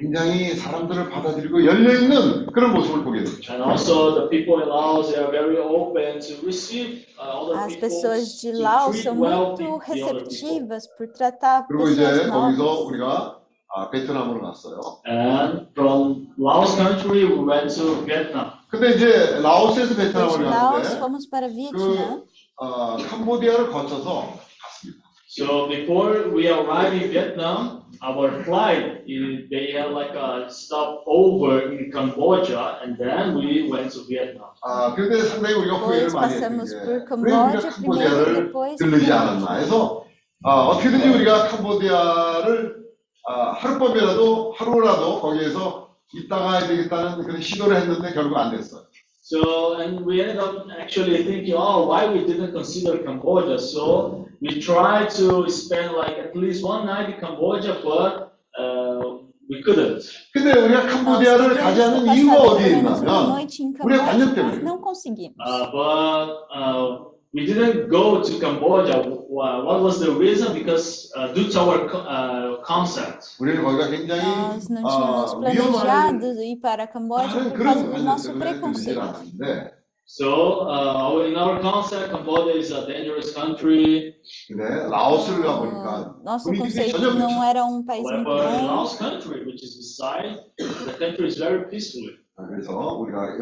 [0.00, 3.52] 굉장히 사람들을 받아들이고 열려 있는 그런 모습을 보게 됐죠.
[3.52, 7.74] And also, the people in Laos they are very open to receive uh, other As
[7.74, 12.86] people, pessoas de Laos são muito receptivas por tratar 그리고 이제 pessoas 거기서 novas.
[12.88, 13.36] 우리가
[13.72, 14.80] 아, 베트남으로 갔어요.
[15.06, 18.52] And from Laos country, we went to Vietnam.
[18.70, 22.22] 근데 이제 라오스에서 Laos, 갔는데 fomos para Vietnã.
[22.56, 24.32] 어, 캄보디아를 거쳐서
[24.62, 25.04] 갔습니다.
[25.28, 31.72] So before we arrived in Vietnam, our flight, eh, they had like a stop over
[31.72, 34.50] in Cambodia, and then we went to Vietnam.
[34.62, 37.70] 아, 근데 상당히 우리가 후회를 Depois 많이 했던 passamos 게 por 왜 우리가 Camboja primeiro,
[37.70, 40.04] 캄보디아를 depois 들르지 않았나 해서
[40.42, 42.80] 아, 어떻게든지 우리가 캄보디아를
[43.28, 48.82] 아, 하룻밤이라도 하루라도 거기에서 있다가 해야 되겠다는 그런 시도를 했는데 결국 안 됐어요.
[49.29, 53.57] So, and we ended up actually thinking, oh, why we didn't consider Cambodia?
[53.57, 59.17] So we tried to spend like at least one night in Cambodia, but uh,
[59.49, 60.03] we couldn't.
[60.31, 63.63] 근데 우리가 Nós 캄보디아를 가지 queríamos 않는 이유가 passar 어디에 pelo menos uma 있냐면 noite
[63.63, 64.63] em 우리가 관념 Camboja, mas 때문에.
[64.63, 65.35] não conseguimos.
[65.41, 69.03] Uh, but uh, we didn't go to Cambodia.
[69.27, 70.53] Wha- What was the reason?
[70.53, 73.35] Because uh, due to our co- uh, concept.
[73.39, 77.83] 우리는 거기가 굉장히 Nós não 아, tínhamos 위험한 planejado ir para Camboja 다른 por causa
[77.83, 79.01] 그런 do nosso 관념 때문에 들리질 preconceito.
[79.01, 79.75] 않았는데
[80.07, 84.13] So uh, our- in our concept, Cambodia is a dangerous country.
[84.47, 87.43] 근데 라오스를 Ah, 가보니까 Nosso 분위기가 conceito 전혀 não 그렇죠.
[87.49, 88.67] era um país muito However, in bom.
[88.69, 92.05] Laos country, which is beside, the country is very peaceful.
[92.37, 92.71] 아, 그래서
[93.01, 93.33] 우리가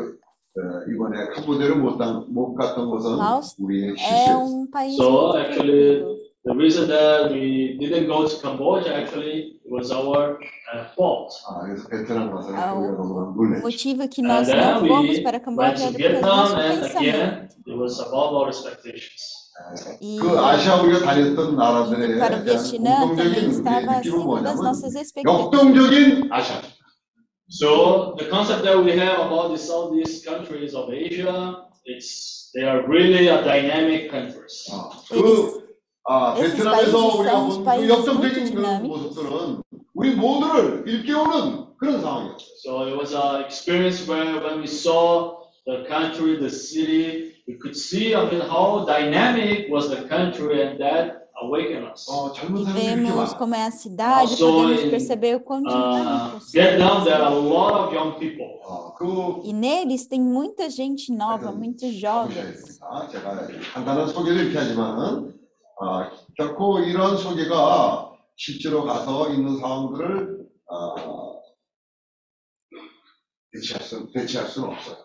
[0.58, 4.38] 여- 어, 이번에 캄보디아를 못, 당- 못 갔던 것은 Laos 우리의 É 실수였어요.
[4.46, 6.24] um país So, muito actually, tranquilo.
[6.46, 10.36] The reason that we didn't go to Cambodia actually was our
[10.76, 11.32] uh, fault.
[11.48, 13.64] 아, 그래서 베트남 가서 Ah, 우리가 o- 너무 O 놀랬죠.
[13.64, 15.92] motivo que And nós then não fomos we para went Camboja to é por causa
[15.92, 17.00] do Vietnam nosso and pensamento.
[17.00, 19.22] again, it was above our expectations.
[20.02, 24.02] E 그 아시아 우리가 다녔던 나라들에 indo para o 대한 Vietnã também 공통적인 estava 우리의
[24.04, 25.32] 느낌은 acima das 뭐냐면 nossas expectativas.
[25.32, 26.62] 역동적인 아시아.
[27.50, 32.82] So the concept that we have about the Southeast countries of Asia, it's they are
[32.88, 34.66] really a dynamic countries.
[34.72, 35.64] 어, Eles- 그
[36.08, 38.88] 아, esses 베트남에서 países 우리가 são os 본 그 países 역동적인 muito 그런 dinâmicos.
[38.88, 39.64] 모습들은
[39.94, 42.58] 우리 모두를 일깨우는 그런 상황이었어요.
[42.64, 47.76] So it was an experience where when we saw the country, the city, we could
[47.76, 52.10] see I mean how dynamic was the country and that awakened us.
[52.10, 53.38] 어, 젊은 E 사람들이 이렇게 vemos 많아.
[53.38, 57.16] como é a cidade, Also podemos in, perceber o quão Uh, dinâmicos são Vietnam, there
[57.22, 57.52] are a eles.
[57.52, 58.60] lot of young people.
[58.64, 62.80] 어, 그 E neles tem muita gente nova, 하여튼 muitos 보셔야 jovens.
[62.80, 63.08] 됩니다.
[63.12, 65.34] 제가 간단한 소개를 이렇게 하지만은
[65.82, 70.96] 아, 결코 이런 소개가 실제로 가서 있는 상황들을 아,
[73.54, 74.98] 대체할 수 대체할 수는 없어요.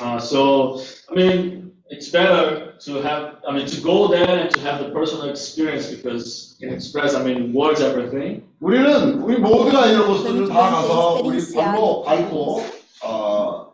[0.00, 0.78] Uh, so,
[1.10, 4.90] I mean, it's better to have, I mean, to go there and to have the
[4.90, 8.42] personal experience because you can express, I mean, words, everything.
[8.60, 12.62] 우리는 우리 모두가 이런 모습들을 다 가서 우리 발로 밟고
[13.04, 13.72] 어,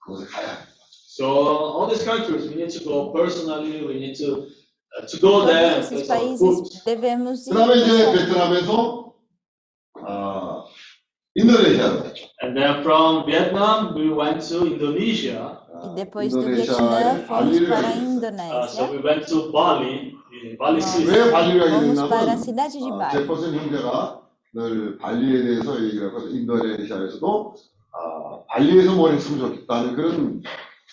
[0.00, 0.58] 그곳에 가야 해요.
[1.08, 4.46] So, all these countries, we need to go personally, we need to,
[4.98, 6.68] uh, to go there and Todos esses place our foot.
[6.70, 7.54] países devemos ir.
[7.54, 8.26] 그다음에 이제 pessoalmente.
[8.26, 9.12] 베트남에서
[10.06, 10.64] 아,
[11.34, 12.09] 인도네시아로 갔죠.
[12.41, 15.59] And then from Vietnam, we went to Indonesia.
[15.83, 18.51] E depois do Vietnã, fomos para a 됐어요.
[18.51, 18.91] Uh, so Indonésia.
[18.91, 21.05] we went to Bali, in Bali City.
[21.05, 23.11] 왜 발리를 가게 fomos para a 됐냐면 cidade de 어, Bali.
[23.13, 24.21] 제퍼슨 형제가
[24.53, 27.55] 늘 발리에 대해서 얘기를 하고 인도네시아에서도
[27.93, 30.43] 아, 발리에서 뭘 했으면 좋겠다는 그런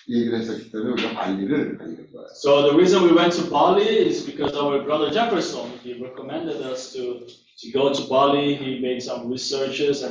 [0.08, 2.26] 얘기를 했었기 때문에 우리가 발리를 가게 된 거예요.
[2.34, 6.92] So the reason we went to Bali is because our brother Jefferson, he recommended us
[6.94, 7.24] to,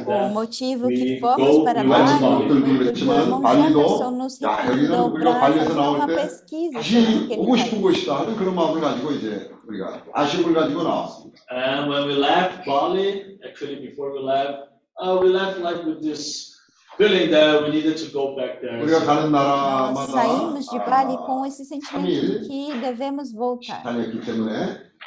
[0.05, 6.07] O motivo que fomos para Bali foi o Irmão Jefferson nos recomendou para fazer uma
[6.07, 6.79] pesquisa.
[11.49, 14.67] And when we left Bali, actually before we left,
[15.01, 16.51] uh, we left like with this
[16.97, 18.77] feeling that we needed to go back there.
[19.93, 23.83] Nós saímos de Bali com esse sentimento de que devemos voltar.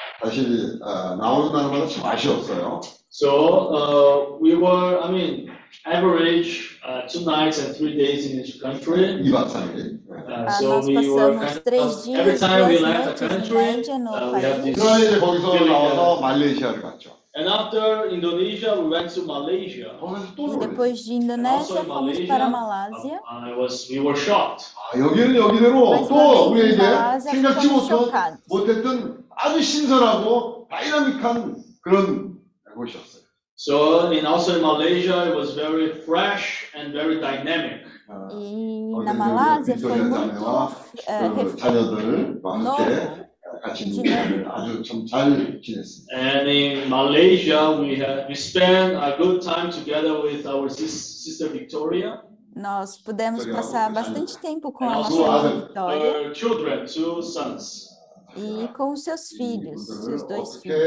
[0.24, 2.80] 사실 아, 나오는 나라마다 참 맛이 없어요.
[3.10, 3.28] So
[3.72, 5.48] uh, we were, I mean,
[5.86, 9.22] average uh, two nights and three days in each country.
[9.24, 10.00] 2박 3일.
[10.06, 12.82] Uh, Ah, so nós we were passamos kind três of, every dias, time we duas
[12.82, 14.64] left the noites em country, média no uh, we have país.
[14.64, 17.10] this 그러나 이제 거기서 feeling that- 나와서 말레이시아를 갔죠.
[17.36, 19.92] And after Indonesia, we went to Malaysia.
[20.00, 20.60] 거기서 또 E 놀랐어요.
[20.60, 23.16] depois de Also Indonésia, in fomos Malaysia, para uh, Malásia.
[23.28, 24.72] I was, we were shocked.
[24.76, 28.40] 아, 여기는 여기대로 Mais 또 uma vez 우리 em 이제 Malásia, 생각지 ficamos 못한, chocados.
[28.48, 32.38] 못했던 아주 신선하고 다이나믹한 그런
[32.74, 33.22] 곳이었어요.
[33.58, 37.84] So in also in Malaysia, it was very fresh and very dynamic.
[38.08, 40.70] 아, E 어제 na 이제 Malásia foi 빅토리아 muito 자매와
[41.08, 43.26] eh, 그 ref- 자녀들과 함께 novo.
[43.64, 44.50] 같이 dinâmico.
[44.52, 46.12] 아주 참 잘 지냈습니다.
[46.14, 50.92] And in Malaysia, we had we spent a good time together with our sis,
[51.24, 52.20] sister Victoria
[52.54, 54.04] Nós pudemos Legal, passar legal.
[54.04, 55.68] bastante tempo com and a also nossa irmã Suave.
[55.68, 57.88] Vitória her children, two sons.
[58.35, 60.77] e com os seus filhos, seus dois filhos.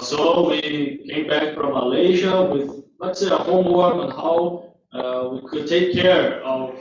[0.00, 0.60] So we
[1.06, 5.92] came back from Malaysia with, let's say, a homework on how uh, we could take
[5.92, 6.74] care of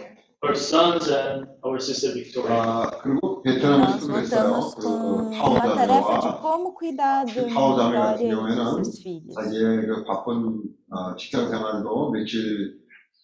[0.48, 2.56] her sons and our sister Victoria.
[2.56, 4.72] 아, 그리고 Nós 베트남에서도 그랬어요.
[4.76, 8.28] 그 com 타오 uma tarefa de 자매와 como cuidar do 그 타오 자매 같은 Vitória
[8.28, 9.36] e 경우에는 dos seus filhos.
[9.36, 12.80] 자기의 그 바쁜 어, 직장 생활도 며칠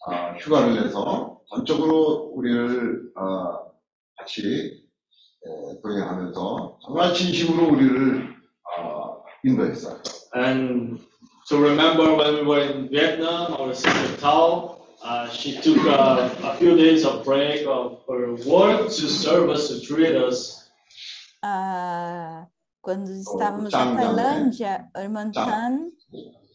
[0.05, 3.71] 아, 휴가를 내서 전적으로 우리를 어,
[4.17, 4.83] 같이
[5.45, 8.35] 에, 동행하면서 정말 진심으로 우리를
[8.77, 9.97] 어, 인도했어요.
[10.35, 10.99] And
[11.47, 16.55] to remember when we were in Vietnam, our sister Tao, Uh, she took a, a,
[16.55, 20.71] few days of break of her work to serve us, to treat us.
[21.43, 22.45] Uh,
[22.81, 25.91] quando oh, estávamos Chang, na Tailândia, a irmã Chan,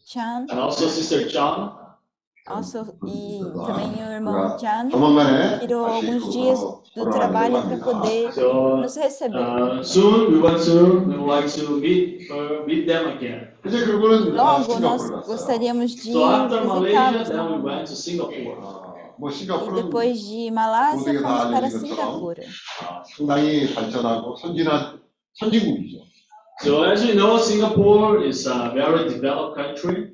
[0.07, 0.47] Chan.
[0.49, 1.77] And also Sister Chan.
[2.47, 4.89] Also, e também o irmão Chan
[5.59, 6.59] tirou alguns dias
[6.95, 9.37] do trabalho para poder so, nos receber.
[9.37, 13.48] Uh, soon we want to we want to meet uh, meet them again.
[13.66, 15.22] 이제 그리고는 아, Logo, nós 싱가포르 갔어요.
[15.26, 17.64] gostaríamos de So after Malaysia, visitá-los then we novamente.
[17.64, 18.58] went to Singapore.
[18.60, 22.42] 어, 뭐 E 싱가포르는 depois de Malásia, 모두에게 다 fomos para 알려진 것처럼 Singapura.
[22.82, 25.00] 아, 상당히 발전하고 선진한
[25.34, 26.04] 선진국이죠.
[26.62, 30.12] So as you know, Singapore is a very developed country.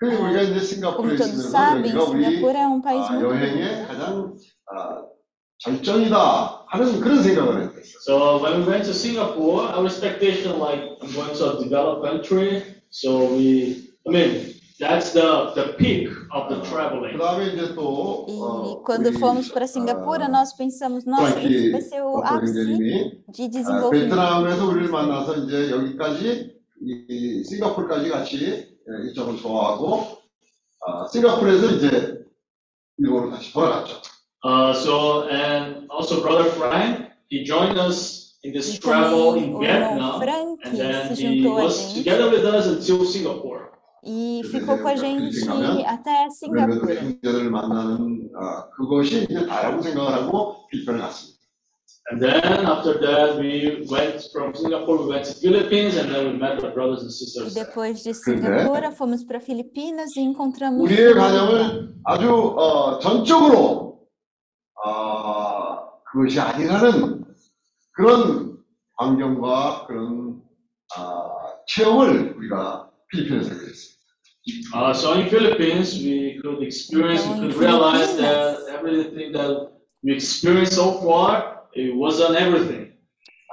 [0.00, 3.12] 그 우리가 이제 싱가포르에 Como todos 있으면서 sabem, 여기가 우리 Singapura é um país 아,
[3.14, 3.46] muito bonito.
[3.46, 4.34] 여행의 가장
[4.66, 5.02] 아,
[5.58, 7.65] 절정이다 하는 그런 생각을 했어요.
[8.04, 12.62] So when we went to Singapore, our expectation like I'm going to a developed country.
[12.90, 17.16] So we, I mean, that's the the peak of the 그 traveling.
[17.18, 21.46] 다음에 이제 또 E 어, quando 우리, fomos para Singapura, 아, nós pensamos, nossa, 프랑키
[21.46, 24.16] isso vai ser o 어떤 ápice 형제님이 de 아, desenvolvimento.
[24.16, 30.18] 베트남에서 우리를 만나서 이제 여기까지 이, 이 싱가포르까지 같이 예, 일정을 좋아하고
[30.86, 32.18] 아, 싱가포르에서 이제
[32.98, 34.02] 일본으로 다시 돌아갔죠.
[34.44, 39.54] Uh, so and also brother Frank, he joined us in this E travel também in
[39.54, 42.66] o irmão Vietnam, Frank and then se he juntou a was gente together with us
[42.66, 43.62] until Singapore.
[44.04, 46.94] e ficou com a gente Filipinha면 até 그러면 우리 Singapura.
[47.00, 51.32] 형제들을 만나는 아, 그것이 이제 다라고 생각을 하고 필리핀을 갔습니다.
[52.10, 56.36] And then after that, we went from Singapore, we went to Philippines, and then we
[56.36, 57.54] met our brothers and E sisters.
[57.54, 57.64] there.
[57.64, 58.42] depois de Pois é.
[58.42, 61.22] Singapura, fomos para Filipinas e encontramos 우리의 Vietnam.
[61.22, 64.00] 가정을 아주 어, 전적으로
[64.84, 65.78] 아,
[66.10, 67.15] 그것이 아니라는
[67.96, 68.58] 그런
[68.96, 70.40] 환경과 그런
[70.96, 71.28] 아,
[71.66, 74.02] 체험을 우리가 필리핀에서 하게 됐습니다.
[74.74, 78.68] Uh, so in Philippines, we could experience, we Então, em could realize that Filipinas.
[78.74, 79.70] everything that
[80.02, 82.90] we experienced so far, it wasn't everything.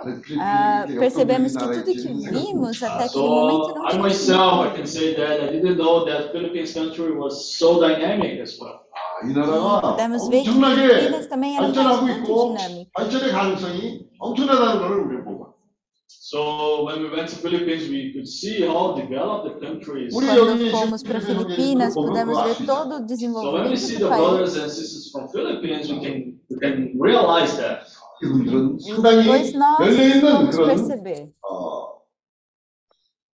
[0.01, 2.95] 나는 필리핀이 Ah, 이렇게 percebemos 어떤 que tudo que 나라인지는 생각 vimos 못했다.
[2.95, 4.75] até aquele momento So não I tinha myself, I sido.
[4.75, 8.82] can say that I didn't know that Philippines country was so dynamic as well.
[9.24, 12.20] 아, 이 E 나라가 podemos ver que 엄청나게 Filipinas também era um país 발전하고 muito
[12.20, 12.90] 있고 dinâmico.
[12.94, 15.54] 발전의 가능성이 엄청나다는 것을 우리가 보고.
[16.08, 20.14] So when we went to Philippines, we could see how developed the country is.
[20.16, 23.76] 우리 Quando 여기 fomos 지금 para 필리핀 Filipinas, pudemos ver todo o So when we
[23.76, 24.62] see desenvolvimento the do brothers país.
[24.62, 26.14] and sisters from Philippines, we can
[26.50, 27.86] we can realize that.
[28.22, 31.32] 이분들은 E 상당히 depois nós 열려 있는 vamos 그런 perceber.
[31.42, 32.02] 어,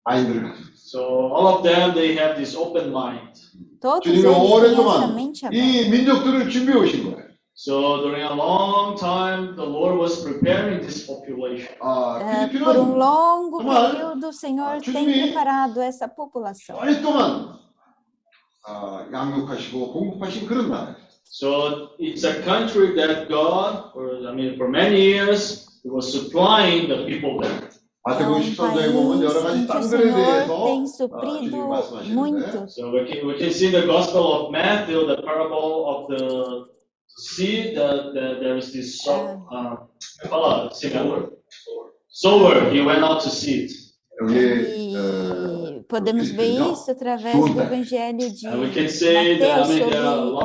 [0.05, 0.66] 마인드를 가지고.
[0.86, 3.32] So all of them, they have this open mind.
[3.80, 5.56] Todos 주님이 eles têm essa 오랫동안 mente aberta.
[5.56, 7.22] 이 민족들을 준비해 오신 거예요.
[7.54, 11.68] So during a long time, the Lord was preparing this population.
[11.80, 16.76] 아, É, por um 필리핀은 longo 정말 período, o Senhor tem 주님이 preparado essa população.
[16.78, 17.58] 오랫동안
[18.66, 20.96] 아, 양육하시고 공급하신 그런 나라예요.
[21.24, 27.06] So it's a country that God, for I mean, for many years, was supplying the
[27.06, 27.65] people there.
[28.09, 31.57] Então, é o país que o Senhor tem suprido
[32.05, 32.65] muito.
[32.71, 36.65] Então, we can, we can see the Gospel of Matthew, the parable of the
[37.07, 39.41] seed, that there is this sower.
[40.29, 40.65] Fala, ah.
[40.65, 41.33] uh, semeador.
[42.07, 43.69] Sower, he went out to seed.
[44.19, 49.27] E podemos ver isso através do Evangelho de Mateus sobre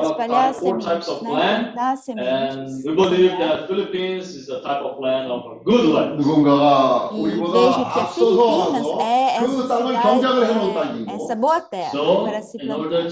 [0.03, 0.49] espalhar né?
[0.49, 1.73] a semente, né?
[1.75, 2.85] Dar sementes.
[2.85, 4.47] E vejo que as Filipinas
[9.01, 10.27] é essa, cidade,
[11.09, 11.91] é essa boa terra
[12.25, 13.11] para se plantar.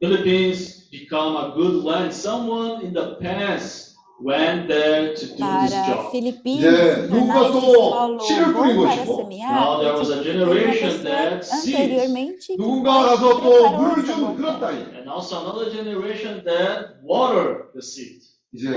[0.00, 2.12] Philippines become a good land.
[2.12, 3.87] Someone in the past
[4.23, 6.11] went there to do this Para job.
[6.11, 9.79] Filipinas 이제 se tornar 누가 esse 또 solo 씨를 뿌린 bom para 것이고, semear, Now
[9.81, 11.75] there was a acredito que teve uma generation pessoa that sees.
[11.75, 14.59] anteriormente que 누군가가 foi- 가서 또 preparou 물을 essa 준 boa 그런 terra.
[14.59, 14.97] 땅이에요.
[14.97, 18.21] And also another generation that water the seed.
[18.53, 18.69] 이제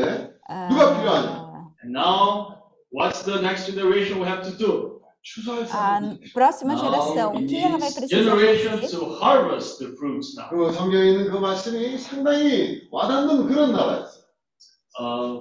[0.70, 1.28] 누가 필요하냐?
[1.46, 2.58] Ah, And now,
[2.90, 4.96] what's the next generation we have to do?
[5.22, 8.98] 추수할 a 사람이 próxima Now geração, o it que ela vai needs precisar generation fazer?
[8.98, 10.48] to harvest the fruits now.
[10.50, 14.19] 그 성경에 있는 그 말씀이 상당히 와닿는 그런 나라였어요.
[14.98, 15.40] Uh,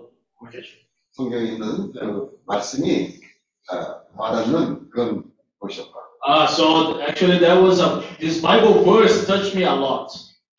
[1.12, 3.20] 성경에 있는 그 말씀이
[3.72, 5.24] 아, 와닿는 그런
[5.60, 5.92] 곳이었다.
[6.28, 10.10] uh, so actually that was a, this Bible verse touched me a lot.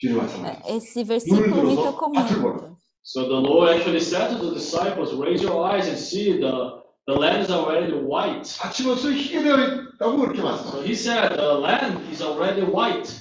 [0.01, 0.57] 주님 말씀을.
[0.67, 2.77] Esse versículo me tocou muito.
[3.03, 7.15] So the Lord actually said to the disciples, raise your eyes and see the, the
[7.15, 8.49] land is already white.
[8.61, 9.57] 아침부터 희게 되어
[9.97, 10.83] 있다고 그렇게 So 말씀하셨어요.
[10.85, 13.13] he said the land is already white.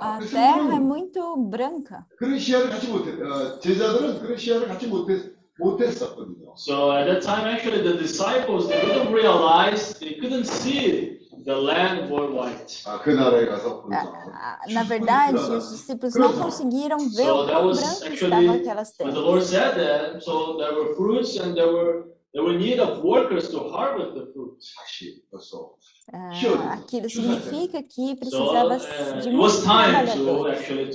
[0.00, 2.04] A 그래서 terra é 그런, muito branca.
[2.18, 6.54] 그런 시야를 갖지 못해, 어, 제자들은 그런 시야를 갖지 못했, 못했었거든요.
[6.56, 12.10] So at that time, actually, the disciples they couldn't realize they couldn't see the land
[12.10, 12.82] were white.
[12.86, 14.02] 아, 그 나라에 가서 보니까.
[14.34, 18.42] Ah, Na verdade, os discípulos não conseguiram ver So o that quão was branco actually
[18.42, 19.50] estavam aquelas when the Lord terras.
[19.50, 20.22] said that.
[20.24, 24.31] So there were fruits and there were There were need of workers to harvest the
[24.33, 24.57] fruit.
[26.13, 30.59] Ah, aquilo significa que precisava eh, de muitos trabalhadores.
[30.65, 30.93] So, uh, it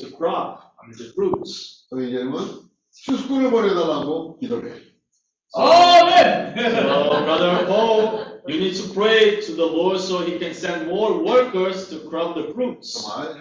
[5.56, 6.54] Amen!
[6.56, 8.33] so, oh, Brother Paul.
[8.46, 12.34] You need to pray to the Lord so he can send more workers to crop
[12.34, 12.94] the fruits.
[12.94, 13.38] Uh,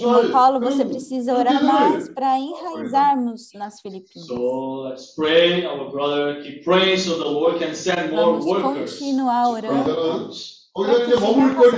[0.00, 4.26] irmão Paulo, você precisa orar mais para enraizarmos nas Filipinas.
[4.26, 8.62] So let's pray, our brother, keep praying so the Lord can send more workers.
[8.62, 10.30] Vamos continuar orando.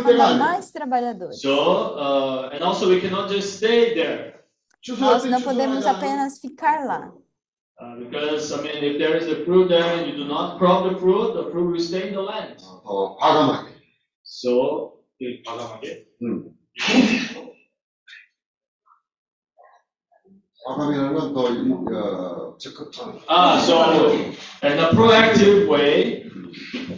[0.04, 1.40] Para mais trabalhadores.
[1.40, 4.34] So, uh, and also we cannot just stay there.
[4.98, 7.12] Nós não podemos apenas ficar lá.
[7.81, 10.83] Uh, because, I mean, if there is the fruit there and you do not crop
[10.91, 12.59] the fruit, the fruit will stay in the land.
[12.83, 13.69] 더 과감하게
[14.23, 16.05] So, 이 과감하게.
[20.65, 21.39] 과감이라는 건더
[21.95, 26.25] 어, 적극적 Ah, so, in a proactive way,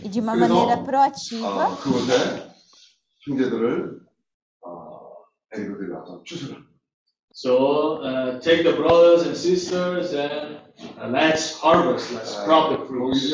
[0.03, 2.51] E de uma 그래서, maneira proativa, 어, 그곳에
[3.27, 3.99] 형제들을
[4.65, 5.15] 어,
[5.51, 6.63] 데리고 들어가서 추수를
[7.36, 10.56] so uh, take the brothers and sisters and
[10.98, 13.30] uh, let's harvest, let's crop the fruits.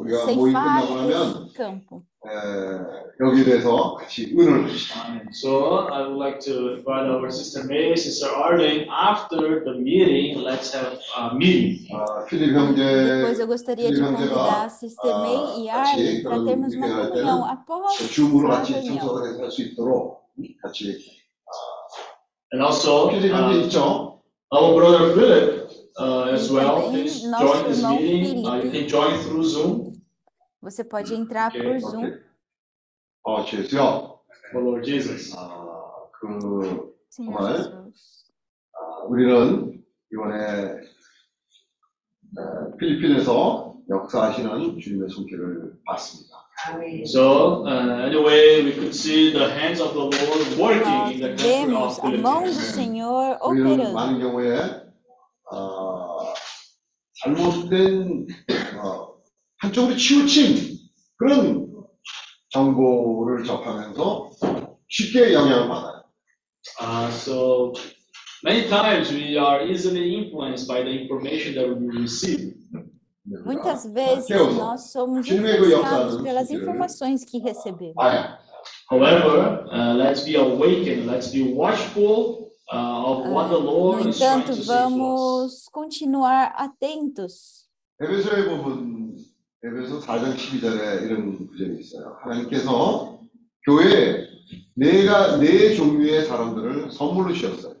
[0.00, 2.02] 우리가 모임 ceifar 끝나고 나면 esse campo.
[2.26, 2.30] 에,
[3.20, 5.22] 여기에 대해서 같이 의논을 합시다.
[5.32, 10.74] So, I would like to invite our sister May, sister Arlene, after the meeting, let's
[10.74, 11.86] have a meeting.
[11.94, 15.82] 아, 필립 Depois 형제 eu gostaria de Filho, 형제가, convidar a Sister May e ah,
[15.82, 18.98] 같이 Arlen para 그런 termos uma 미팅을 할 comunhão 때는 após 줌으로 a 같이 reunião.
[18.98, 20.20] 참석을 해서 할 수 있도록
[20.62, 21.16] 같이
[22.52, 24.20] And also, 필립 형제 uh, 있죠?
[24.52, 25.66] our brother Philip
[25.98, 28.46] uh, as E well, também please nosso join this irmão meeting.
[28.46, 28.78] Uh, you Felipe.
[28.78, 29.89] can join through Zoom
[30.61, 31.79] Você pode entrar Ok, por.
[31.79, 32.19] Zoom.
[33.23, 34.19] 어, 죄수요.
[34.51, 35.33] for Lord Jesus.
[35.35, 37.57] 아, 그 Senhor Olá.
[37.57, 38.25] Jesus.
[38.73, 40.35] 아, 우리는 이번에
[42.37, 46.37] 에, 필리핀에서 역사하시는 주님의 손길을 봤습니다.
[47.07, 51.41] So, uh, anyway, we could see the hands of the Lord working in the Nós
[51.41, 52.75] country vemos of a mão do Philippines.
[52.75, 53.93] Senhor 우리는 operando.
[53.93, 54.59] 많은 경우에
[55.51, 56.33] 어,
[57.23, 58.27] 잘못된
[58.83, 59.10] 어,
[59.60, 60.78] 한쪽으로 치우친
[61.16, 61.66] 그런
[62.50, 64.30] 정보를 접하면서
[64.88, 66.02] 쉽게 영향을 받아요.
[66.80, 67.72] Uh, so,
[68.44, 72.54] many times we are easily influenced by the information that we receive.
[73.44, 77.94] Muitas vezes 깨워서 nós somos 주님의 그 influenciados 역사는 pelas 손길을 informações que recebemos.
[77.94, 78.38] 봐야
[78.90, 84.18] However, uh, let's be awakened, let's be watchful uh, of what the Lord No is
[84.18, 84.68] trying entanto, to say to us.
[84.68, 87.66] vamos continuar atentos.
[88.00, 89.16] 에베소의 부분,
[89.63, 92.17] 에베소 4장 12절에 이런 구절이 있어요.
[92.23, 93.19] 하나님께서
[93.67, 94.25] 교회에
[94.75, 97.75] 네가 네 종류의 사람들을 선물로 주셨어요.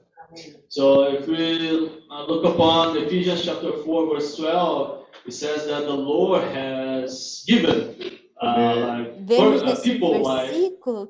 [0.69, 5.93] So if we uh, look upon Ephesians chapter 4 verse 12, it says that the
[5.93, 7.95] Lord has given
[8.39, 10.53] uh, per- uh, people like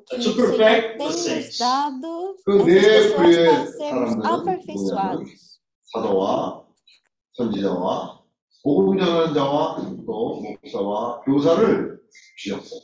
[0.10, 1.60] to perfect the saints.
[2.48, 5.20] 그네 para sermos 사람들은.
[5.94, 6.64] 사도와
[7.34, 8.21] 선지자와
[8.64, 11.98] 복음 전하는 자와 또 목사와 교사를
[12.38, 12.82] 주셨어요.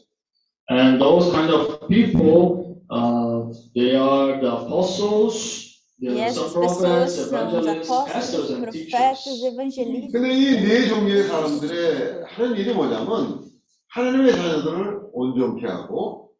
[0.69, 5.65] And those kind of people, uh, they are the apostles,
[5.99, 9.43] E the essas some pessoas prophets, são os evangelists, pastors, apóstolos, and profetas, teachers.
[9.45, 10.11] evangelistas.
[10.11, 13.43] 근데 이 네 종류의 사람들의 하는 일이 뭐냐면
[13.89, 16.31] 하나님의 자녀들을 온전케 하고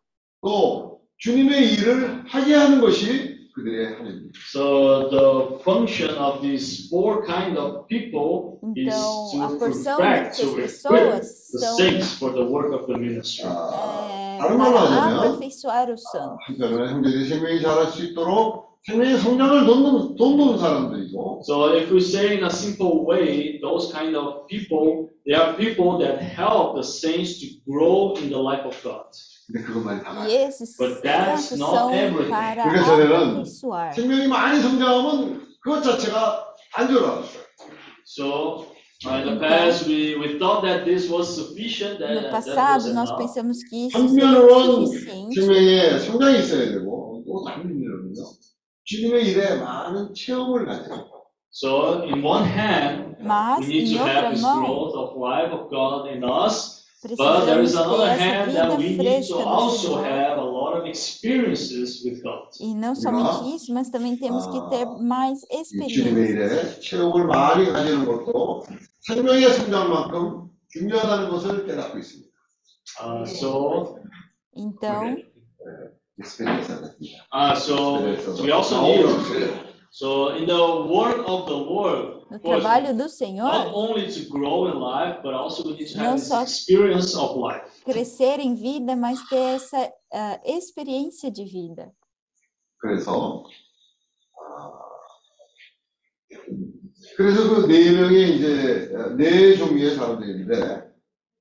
[0.44, 4.32] 또 주님의 일을 하게 하는 것이 그들의 하는 일.
[4.54, 10.41] So the function of these four kind of people is Então, a to porção perfect,
[10.41, 13.45] to dessas equip pessoas the são saints for the work of the ministry.
[13.47, 16.39] 아, é, 다른 말로 para 하자면 aperfeiçoar os santos.
[16.47, 22.37] 한편으로는 형제들이 생명이 자랄 수 있도록 생명의 성장을 돕는, 돕는 사람들이고 So if we say
[22.39, 27.39] in a simple way, those kind of people, they are people that help the saints
[27.41, 29.07] to grow in the life of God.
[29.47, 32.31] 근데 그것만이 다가 E esses But that's santos not são everything.
[32.31, 33.93] para 그러니까 저는 aperfeiçoar.
[33.95, 37.43] 생명이 많이 성장하면 그것 자체가 안 줄 알았어요.
[38.07, 38.67] So
[39.07, 42.45] uh, in the past, we, we thought that this was sufficient, that, No that was
[42.45, 43.19] passado, nós enough.
[43.21, 45.35] pensamos que isso seria 한편으로는 suficiente.
[45.41, 48.23] 생명에 성장이 있어야 되고 또 다른 일은요.
[48.85, 51.09] 주님의 일에 많은 체험을 가져요.
[51.51, 55.17] So in one hand, Mas, we need em to have outra this mão, growth of
[55.19, 56.76] life of God in us,
[57.07, 59.49] but there precisamos is ter another essa hand vida that we need to fresca no
[59.49, 60.05] also Senhor.
[60.05, 62.49] have a lot of experiences with God.
[62.61, 66.33] E não somente isso, mas também temos que ter mais 이 주님의 experiência.
[66.33, 68.65] 일에 체험을 많이 가지는 것도
[69.01, 72.31] 생명의 성장만큼 중요하다는 것을 깨닫고 있습니다.
[73.01, 73.99] Uh, so,
[74.55, 75.17] Então,
[76.19, 76.95] 익스페리언스입니다.
[77.33, 82.63] uh, so we also need, so in the work of the Lord, no of course,
[82.63, 86.05] trabalho do not Senhor, only to grow in life, but also we need to Não
[86.13, 87.63] have this só- experience of life.
[87.85, 91.93] crescer em vida, mas ter essa ah, experiência de vida.
[92.81, 93.45] 그래서
[94.41, 94.71] 아,
[97.17, 98.89] 그래서 그 네 명의 이제
[99.19, 100.91] 네 종류의 사람들인데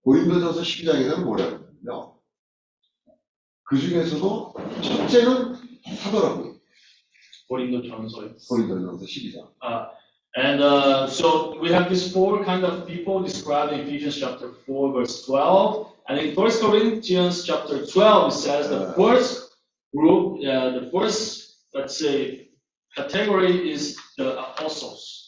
[0.04, 1.52] 고린도전서 12장에는 뭐라고
[1.84, 2.18] 하냐면요.
[3.64, 5.56] 그 중에서도 첫째는
[6.00, 6.55] 사도라고
[7.46, 7.48] 요.
[7.48, 8.36] 고린도 전서요.
[8.50, 9.48] 고린도전서 12장.
[10.34, 14.94] And uh, so we have these four kind of people described in Ephesians chapter 4,
[14.94, 15.92] verse 12.
[16.08, 19.52] And in 1 Corinthians chapter 12, it says the first
[19.94, 22.48] group, uh, the first, let's say,
[22.96, 25.28] category is the apostles.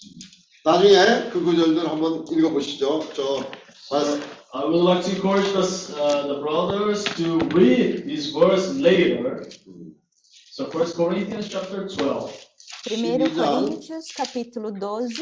[0.66, 3.04] 나중에 그 구절들 한번 읽어보시죠.
[3.14, 3.44] 저
[3.92, 4.22] 아,
[4.56, 9.44] I would like to encourage us, uh, the brothers to read this verse later.
[10.58, 12.32] So 1 Corinthians chapter 12.
[12.90, 13.66] 1 12 장.
[13.66, 15.22] Coríntios, capítulo 12,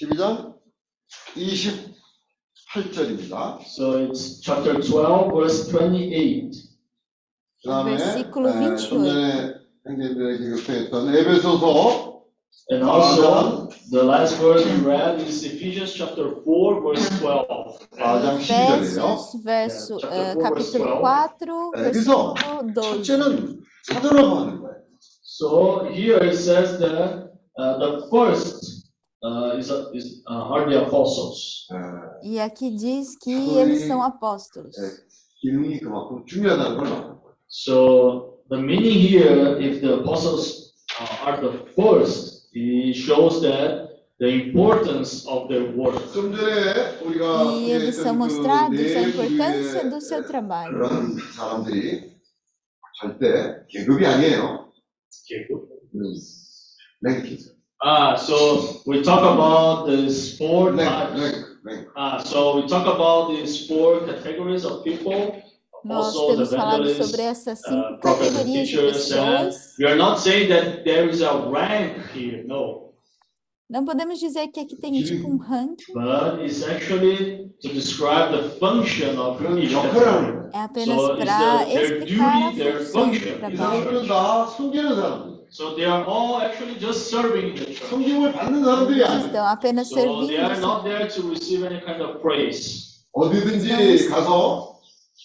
[0.00, 0.54] 12장
[1.36, 3.60] 28절입니다.
[3.66, 6.50] So it's chapter 12, verse 28.
[7.62, 8.88] 그 다음에 Versículo 좀 28.
[8.88, 9.54] 전에
[9.84, 12.13] 형제들에게 교육했던 에베소서
[12.70, 17.78] And also, the last verse we read is Ephesians chapter 4, verse 12.
[17.98, 18.78] 4장 12절이에요.
[18.78, 21.02] Efésios, verso, chapter eh, four, verse capítulo 12.
[21.02, 23.02] 4, 네, 그래서 versículo 12.
[23.02, 24.76] 첫째는 사도라고 하는 거예요.
[25.22, 28.86] So here it says that uh, the first
[29.22, 31.66] uh, is, is uh, are the apostles.
[31.72, 31.76] 에,
[32.22, 34.76] E aqui diz que Foi- eles são apóstolos.
[34.78, 34.90] 에,
[35.40, 37.34] 기능이 그만큼 중요하다는 걸 말하는 거예요.
[37.48, 43.88] So the meaning here, if the apostles uh, are the first, it shows that
[44.18, 45.96] the importance of their work.
[46.12, 50.72] 좀 전에 우리가 E eles são 소개했던 mostrados 그네 a importância 부류의 do seu trabalho.
[50.72, 52.12] 그런 사람들이
[53.00, 54.70] 절대 계급이 아니에요.
[55.94, 56.14] 음,
[57.02, 57.38] 랭킹.
[57.82, 61.16] Ah, so we talk about these four 랭, types.
[61.16, 61.86] 랭, 랭.
[61.96, 65.32] Ah, so we talk about these four categories of people.
[65.84, 69.46] Nós apostles, temos falado evangelists, sobre essas uh, cinco prophets, and categorias de teachers, and
[69.48, 69.78] pessoas.
[69.78, 72.90] we are not saying that there is a rank here, no.
[73.70, 78.50] Não podemos dizer que aqui tem tipo um ranking, But it's actually to describe the
[78.58, 80.10] function of 그런 each 역할을 category.
[80.10, 80.50] 하는 거예요.
[80.52, 83.30] é apenas So it's para the- their explicar a duty, their função do function.
[83.30, 83.56] 이 trabalho.
[83.56, 85.40] 사람들은 다 섬기는 사람들.
[85.52, 87.88] So they are all actually just serving in the church.
[87.88, 89.26] 섬김을 받는 사람들이 Eles 아니에요.
[89.30, 90.42] estão apenas So they servindo.
[90.44, 93.00] are not there to receive any kind of praise.
[93.14, 94.73] 어디든지 가서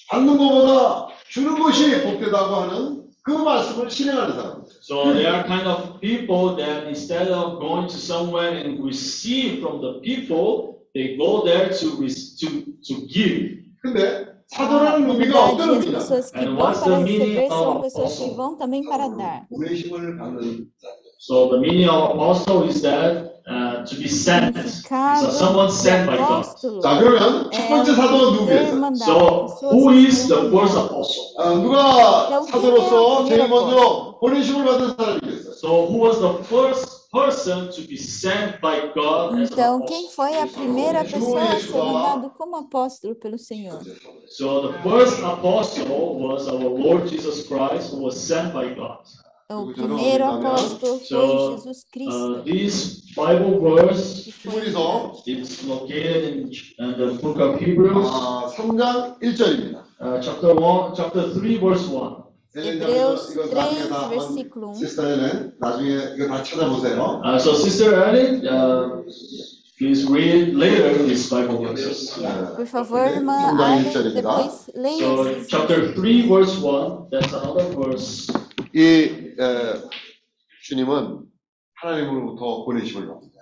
[0.09, 4.73] 받는 것보다 주는 것이 복되다고 하는 그 말씀을 실행하는 사람들.
[4.81, 9.81] So they are kind of people that instead of going to somewhere and receive from
[9.81, 12.49] the people, they go there to to
[12.83, 13.61] to give.
[13.83, 15.99] 근데 사도라는 의미가 어떤 의미냐?
[16.35, 18.35] And what's the meaning of apostle?
[18.35, 19.47] vão também para dar.
[19.49, 21.10] 보내심을 받는 자들.
[21.20, 24.56] So the meaning of apostle is that uh, to be sent.
[24.56, 26.46] Significado So someone de sent by God.
[26.46, 28.76] apóstolo 자 그러면 첫 é 번째 사도는 ter 누구예요?
[28.80, 29.06] mandado.
[29.06, 29.16] So
[29.46, 30.86] pessoas who que is the foram first enviadas.
[30.86, 31.26] apostle?
[31.38, 35.54] 아, 누가 그럼 사도로서 그냥 제일 그냥 먼저 보내심을 받은 사람이겠어요?
[35.56, 40.06] So who was the first person to be sent by God as an Então, quem
[40.06, 40.16] apostle?
[40.16, 41.86] foi a primeira Judas pessoa a ser lá.
[41.86, 43.80] mandado como apóstolo pelo Senhor?
[44.28, 49.00] So the first apostle was our Lord Jesus Christ, who was sent by God.
[49.50, 54.54] O Então, primeiro então, apóstolo so, foi Jesus Uh, Cristo, this Bible verse que foi
[54.62, 56.50] 히브리서 is located in,
[56.80, 59.84] in the book of Hebrews, 아, 3장 1절입니다.
[60.02, 62.24] uh, chapter one, chapter three, verse one.
[62.56, 64.76] Hebreus 이거 나중에 3, 다 한번 versículo 1.
[64.80, 67.22] 시스터는 나중에 이거 다 찾아보세요.
[67.24, 69.04] Uh, so, Sister Ellen, uh,
[69.78, 72.16] please read later these Bible verses.
[72.18, 72.56] 네.
[72.56, 74.16] Por favor, irmã 3장 Arlen, 1절입니다.
[74.16, 78.26] depois leia So, esses chapter 3, verse 1, that's another verse.
[78.75, 79.75] 이 에,
[80.65, 81.21] 주님은
[81.75, 83.41] 하나님으로부터 보내심을 받습니다.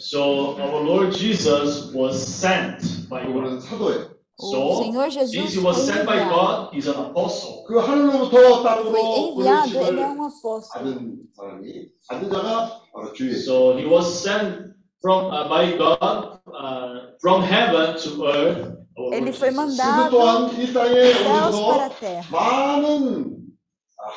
[0.00, 3.60] So, our Lord Jesus was sent by God.
[3.60, 4.16] 사도예요.
[4.40, 6.18] So, since Jesus he was sent by.
[6.24, 7.64] God, he's an apostle.
[7.66, 10.30] 그 하늘로부터 땅으로 보내심을 um.
[10.72, 13.44] 받은 사람이 받은 자가 바로 주 예수.
[13.50, 14.72] So, he was sent
[15.02, 18.78] from uh, by God uh, from heaven to earth.
[19.12, 22.24] Ele foi mandado 또한 이 땅에 dos céus para 오셔서 a terra.
[22.32, 23.37] 많은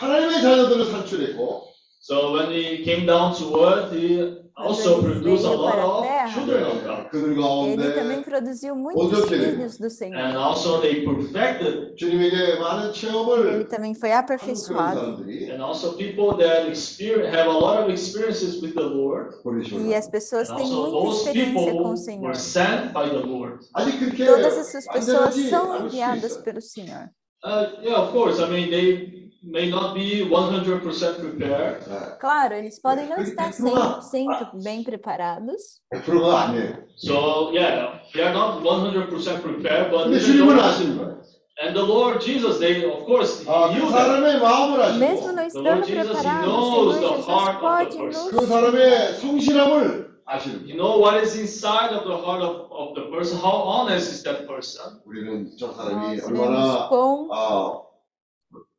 [0.00, 1.66] 하나님의 자녀들을 산출했고
[2.00, 4.22] So, when he came down to earth, he
[4.56, 7.10] also produced a lot of children of God.
[7.10, 10.14] 그들 Ele também 가운데 produziu muitos Onde ele- filhos do Senhor.
[10.16, 14.94] And also, they perfected 주님에게 많은 Ele 체험을 também foi 한 그런 aperfeiçoado.
[15.18, 19.42] 사람들이 And also people that experience, have a lot of experiences with the Lord.
[19.42, 20.12] 보내심을 E as 받습니다.
[20.12, 22.34] pessoas And têm also muita those experiência people com o were Senhor.
[22.36, 23.66] sent by the Lord.
[23.74, 26.44] 아직 그렇게 Todas essas pessoas 완전하지 são 않을 수 enviadas 있어요.
[26.44, 27.10] pelo Senhor.
[27.42, 28.38] Uh, yeah, of course.
[28.40, 31.80] I mean, they may not be 100% prepared.
[31.86, 34.00] 네, Claro, eles podem não estar Continua.
[34.00, 36.76] 100% bem preparados, 100%가 아니에요.
[36.96, 41.16] So yeah, they are not 100% prepared, but 근데 even 주님은 though- 아시는 거예요.
[41.58, 43.96] And the Lord Jesus, they, of course, 아, he 그 knew that.
[43.96, 47.16] 사람의 마음을 Mesmo 아시고 não The Lord estando Jesus, he preparados, o knows Senhor the
[47.16, 48.28] Jesus heart of pode the person.
[48.28, 50.76] 그 nos 사람의 성실함을 아시는 You 거예요.
[50.76, 54.44] know what is inside of the heart of, of the person, how honest is that
[54.46, 55.00] person.
[55.06, 57.80] 우리는 저 사람이 nós vemos 얼마나 quão 아,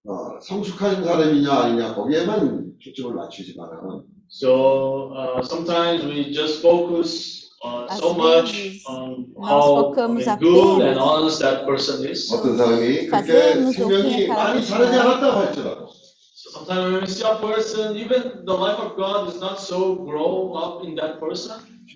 [0.07, 7.99] 어, 성숙한 사람이냐 아니냐 거기에만 초점을 맞추지만은 So uh, sometimes we just focus uh, Às
[7.99, 12.03] so much vezes, on nós how I focamos mean, good and apenas honest that person
[12.05, 12.27] is.
[12.33, 14.99] 어떤 사람이 그렇게 fazemos o que 생명이 aquela 많이 pessoa 자라지 é.
[14.99, 15.87] 않았다고 할지라도
[16.37, 19.95] So sometimes when we see a person, even the life of God is not so
[19.95, 21.55] grown up in that person.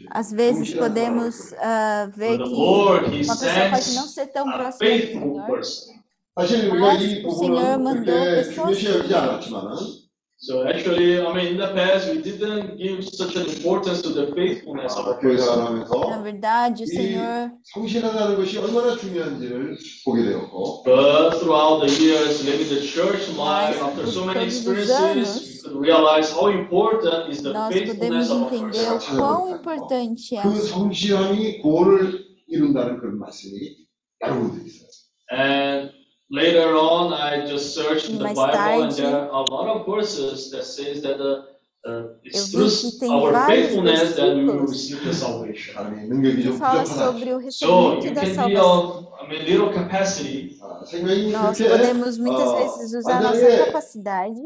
[0.10, 4.14] Às vezes podemos ah, ver But the que Lord, He uma pessoa pode não sends
[4.16, 5.95] ser tão a próxima do faithful Senhor, person.
[6.36, 9.16] 사실 우리가 Mas 이 o Senhor 부분은 mandou 그렇게 pessoas 중요시 여기지 fiéis.
[9.16, 10.02] 않았지만은
[10.44, 14.34] So actually, I mean, in the past, we didn't give such an importance to the
[14.34, 15.54] faithfulness of 아, a 교회 person.
[15.54, 21.94] na 생활하면서 verdade, o 이 Senhor 성실하다는 것이 얼마나 중요한지를 보게 되었고 But throughout the
[21.94, 25.62] years living the church life, Mas after por so many todos os experiences, anos, we
[25.62, 29.14] could realize how important is the nós faithfulness podemos of a entender person.
[29.14, 30.70] o quão importante é 그 o Senhor.
[30.74, 33.78] 성실함이 구원을 이룬다는 그런 말씀이
[34.26, 34.90] 여러 군데 있어요.
[35.30, 35.94] And
[36.30, 38.54] later on, I just searched in the Mais Bible,
[38.84, 41.44] and tarde, there are a lot of verses that says that uh,
[41.84, 45.04] uh, eu it's vi through que tem our vários faithfulness that we will versículos receive
[45.04, 45.74] the salvation.
[45.76, 47.06] 사람이 능력이 que 좀 fala 부족하다.
[47.12, 48.62] sobre o So recebimento you da can be salvação.
[48.62, 53.34] of, I mean, little capacity, 아, 생명이 Nós 그렇게 podemos muitas 어, vezes usar nossa
[53.42, 54.42] 완전히 capacidade,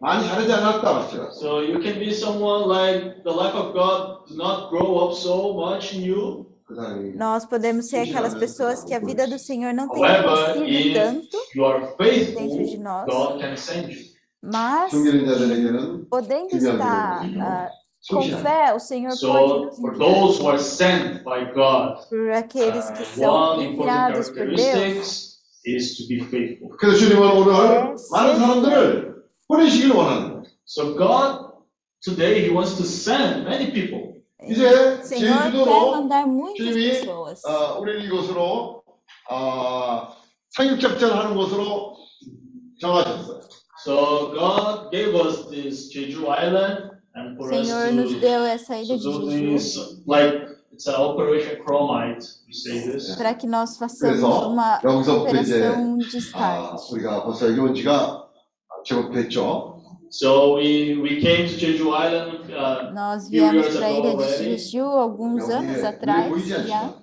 [0.00, 4.34] 많이 자라지 않았다 할지라도 so you can be someone like the life of God do
[4.36, 6.46] not grow up so much in you.
[6.66, 10.52] 그 사람이 nós podemos ser aquelas pessoas que a vida do Senhor não tem However,
[10.54, 13.06] crescido if tanto, you are dentro de faithful, nós.
[13.06, 14.10] God can send you.
[14.42, 17.68] mas 성결인 자들에게는 podendo 중요한 estar 것은 ah,
[18.08, 18.42] com 성실함.
[18.42, 19.98] fé, o Senhor pode So nos for enviar.
[19.98, 24.46] those who are sent by God, Por aqueles que uh, são one important enviados por
[24.46, 26.70] Deus, characteristics is to be faithful.
[26.78, 29.14] 그래서 주님은 오늘 네, 많은 사람들을
[29.48, 30.42] 보내시길 원하는 거예요.
[30.64, 31.50] So God
[32.02, 34.13] today He wants to send many people.
[34.43, 37.41] 이제 Senhor quer 제주도로 mandar muitas 주님이 pessoas.
[37.47, 38.83] 어, 우리를 이곳으로
[39.31, 40.07] 어,
[40.51, 41.95] 상륙작전 하는 곳으로
[42.79, 43.39] 정하셨어요.
[43.85, 48.75] So God gave us this Jeju Island and for us Senhor nos to, deu essa
[48.75, 53.15] ilha to de do Jeju this, like it's an Operation Chromite, we say this.
[53.15, 56.93] para que nós façamos 그래서 uma 여기서부터 이제 operação de 아, start.
[56.93, 58.27] 우리가 벌써 여기 온 지가
[58.83, 59.74] 제법 됐죠.
[60.17, 64.85] So we, we came to Jeju Island, uh, Nós viemos para a ilha de Jeju
[64.85, 66.47] alguns anos atrás.
[66.47, 66.93] Yeah.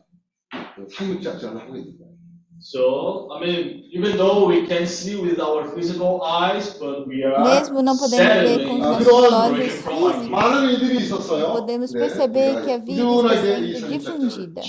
[7.45, 13.37] Mesmo não podemos ver com os nossos olhos físicos, podemos perceber que a vida está
[13.43, 14.63] sendo difundida.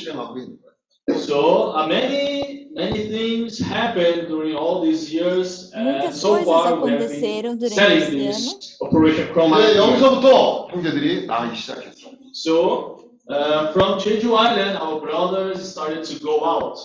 [1.10, 6.64] So uh, many many things happened during all these years, and Muitas so coisas far
[6.64, 8.60] we have aconteceram been durante selling esse ano.
[8.60, 9.76] this Operation Chromite.
[12.34, 16.80] So uh, from Jeju Island, our brothers started to go out.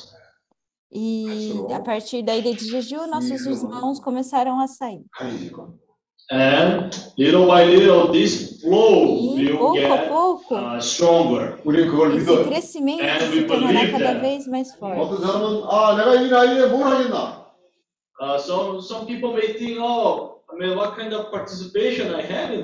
[0.90, 5.04] E a partir daí de Jeju, nossos irmãos começaram a sair.
[6.31, 11.59] And little by little, this flow E will pouco a get pouco, uh, stronger.
[11.65, 12.45] 우리는 그걸 esse 믿어요.
[12.47, 14.21] crescimento And se we tornará believe cada that.
[14.21, 14.97] vez mais forte.
[14.99, 17.43] 어떤 사람은 아 내가 이 나이에 뭘 하겠나?
[18.21, 20.26] Uh, some some people may think, oh,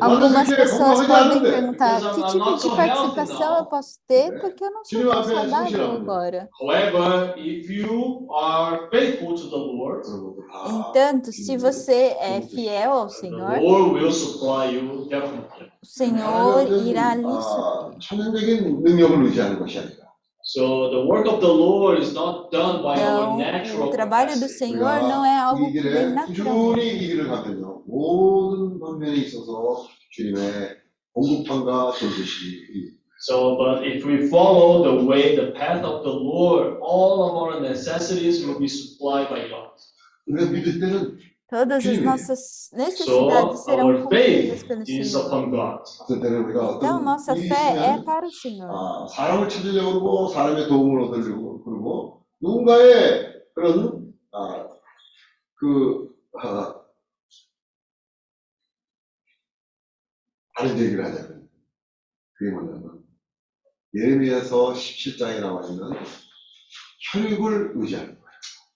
[0.01, 5.01] Algumas pessoas podem perguntar que tipo de participação eu posso ter, porque eu não sou
[5.11, 6.49] tão saudável agora.
[10.67, 13.59] Entanto, se você é fiel ao Senhor,
[15.83, 18.13] o Senhor irá lhe suprir.
[20.47, 24.39] So the work of the Lord is not done by então, our natural o trabalho
[24.39, 26.15] do Senhor não é algo que vem.
[27.95, 30.43] 모든 방면에 있어서 주님의
[31.13, 32.95] 공급함과 돌보시
[33.27, 37.61] So, but if we follow the way, the path of the Lord, all of our
[37.61, 39.71] necessities will be supplied by God.
[40.27, 41.19] 우리가 믿을 때는
[41.49, 45.27] Todas as nossas So necessidades serão our cumpridas faith pelo is Senhor.
[45.29, 45.81] upon God.
[46.03, 48.71] 어떤 때는 우리가 Então, 어떤 nossa 일이 fé é 있으면 para o Senhor.
[48.75, 54.67] 아, 사람을 찾으려고 그러고 사람의 도움을 얻으려고 그러고 누군가의 그런 아,
[55.57, 56.09] 그
[56.43, 56.75] 아,
[60.58, 61.48] 다른 얘기를 하자면
[62.38, 63.04] 그게 뭐냐면
[63.96, 65.92] 예레미야서 17장에 나와 있는
[67.12, 68.20] 혈육을 의지하는 거예요.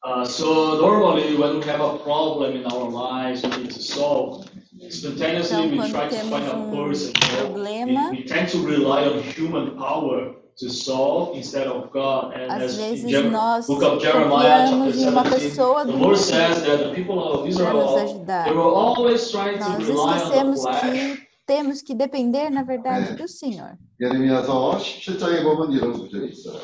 [0.06, 4.46] Uh, so normally when we have a problem in our lives we need to solve,
[4.90, 7.14] spontaneously Então, we quando try to find temos a um person.
[7.16, 7.48] you know.
[7.48, 12.34] problema, We, we tend to rely on human power to Saul instead of God.
[12.36, 15.40] And Às as in vezes Jer- nós book of Jeremiah, chapter confiamos em uma 17,
[15.40, 18.44] pessoa the do Lord mundo says that the people of para nos Israel, ajudar.
[18.44, 21.18] they were always trying to Nós rely on the esquecemos flesh.
[21.48, 23.78] que temos que depender, na verdade, do Senhor.
[24.02, 26.60] 예레미야서 17장에 보면 이런 구절이 있어요.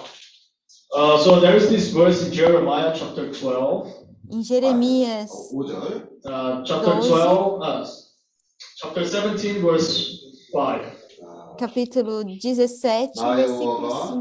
[0.91, 3.87] Uh, so there is this verse in Jeremiah chapter 12,
[4.33, 6.09] Em Jeremias 5절.
[6.25, 7.09] uh, chapter Doze.
[7.09, 7.85] 12, uh,
[8.77, 10.19] chapter 17, verse
[10.51, 10.99] 5.
[11.59, 14.15] capítulo 17, 나 versículo 여호와가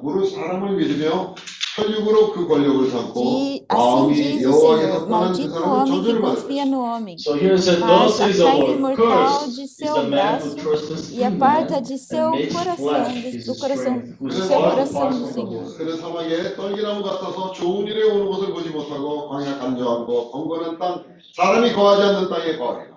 [0.00, 1.34] 5,
[1.74, 2.00] na 이같이 verdade.
[2.00, 5.08] 말하노라 무릇 사람을 믿으며 혈육으로 그 권력을 삼고 De, assim 마음이 diz o 여호와에서 Senhor,
[5.08, 7.62] 떠난 그 maldito o 사람은 homem que 저주를 받을 confia no homem, So here it
[7.62, 10.40] says, Mas Thus says the a carne Lord, mortal cursed de is seu the man
[10.40, 13.46] who braço trusts e in aparta man de seu and makes coração, flesh do, his
[13.46, 15.62] do coração, strength, do whose seu heart coração departs do from the Senhor.
[15.62, 15.78] Lord.
[15.78, 21.04] 그는 사막에 떨기나무 같아서 좋은 일에 오는 것을 보지 못하고 광야 간조하고 번거는 땅
[21.36, 22.93] 사람이 거하지 않는 땅에 거하리라 Verse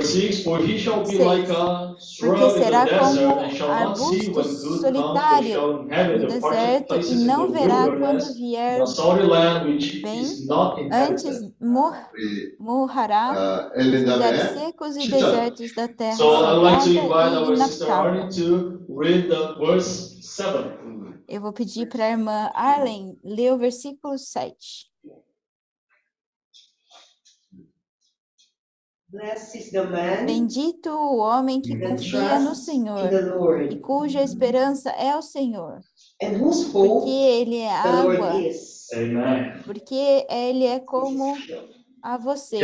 [0.00, 0.44] 6.
[2.20, 8.80] Porque será como arbusto solitário no deserto e não verá quando vier
[10.02, 10.24] bem,
[10.92, 11.94] antes mor
[12.58, 16.16] morrará os lugares secos e desertos da terra.
[21.28, 24.91] Eu vou pedir para a irmã Arlen ler o versículo 7.
[30.26, 33.10] Bendito o homem que confia no Senhor
[33.70, 35.80] e cuja esperança é o Senhor,
[36.72, 38.32] porque Ele é água,
[39.64, 41.36] porque Ele é como
[42.02, 42.58] a você,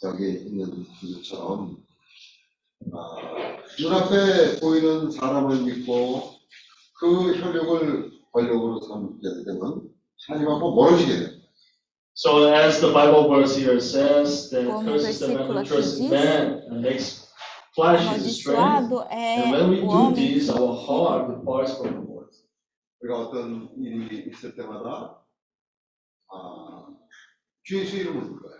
[0.04, 1.82] 여기 있는 구절처럼
[2.92, 3.16] 아,
[3.80, 6.20] 눈앞에 보이는 사람을 믿고
[7.00, 9.88] 그 혈육을 권력으로 삼게 되면
[10.28, 11.31] 하나님하고 멀어지게 돼요.
[12.14, 15.58] So as the Bible verse here says, that Como o curses the man versículo who
[15.60, 17.28] aqui trusts in diz, man and makes
[17.74, 18.58] flesh his strength.
[18.58, 21.90] Amaldiçoado é And when we o do homem this, que our confia heart departs from
[21.94, 22.30] the Lord.
[23.00, 25.22] 우리가 어떤 일이 있을 때마다
[26.32, 26.88] 아,
[27.62, 28.58] 주 예수 이름을 불러요.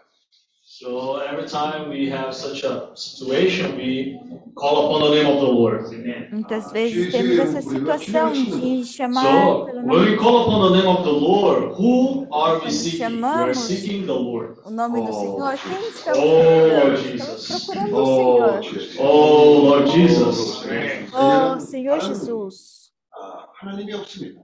[0.71, 4.21] So every time we have such a situation, we
[4.55, 5.87] call upon the name of the Lord.
[5.87, 6.29] Amen.
[6.31, 10.77] Muitas vezes temos essa situação de chamar So pelo when nome, we call upon the
[10.79, 12.99] name of the Lord, who are we Quando seeking?
[12.99, 14.59] We are chamamos seeking the Lord.
[14.65, 15.21] o nome do Oh.
[15.21, 16.95] Senhor, quem estamos Oh, Lord procurando?
[16.95, 17.65] Estamos Jesus.
[17.65, 18.63] procurando o Oh, Senhor.
[18.63, 18.97] Jesus.
[19.01, 20.39] Oh, Lord Jesus.
[20.39, 22.91] Oh, 왜냐하면 Senhor 다른, Jesus.
[23.17, 24.43] 아, 하나님이 없습니다.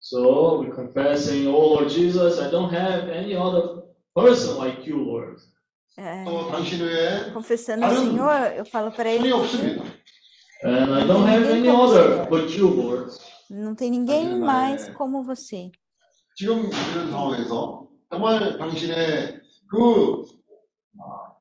[0.00, 3.82] So we confess saying, Oh Lord Jesus, I don't have any other
[4.16, 5.36] person like you, Lord.
[5.98, 9.82] É, 또 당신 외에 confessando ao 다른 Senhor, eu falo para ele 신이 que 없습니다.
[10.64, 13.10] And I don't have any other but you, Lord.
[13.50, 15.70] não tem ninguém mais como você.
[16.36, 19.40] 지금 이런 상황에서 정말 당신의
[19.70, 20.24] 그
[21.00, 21.32] 아,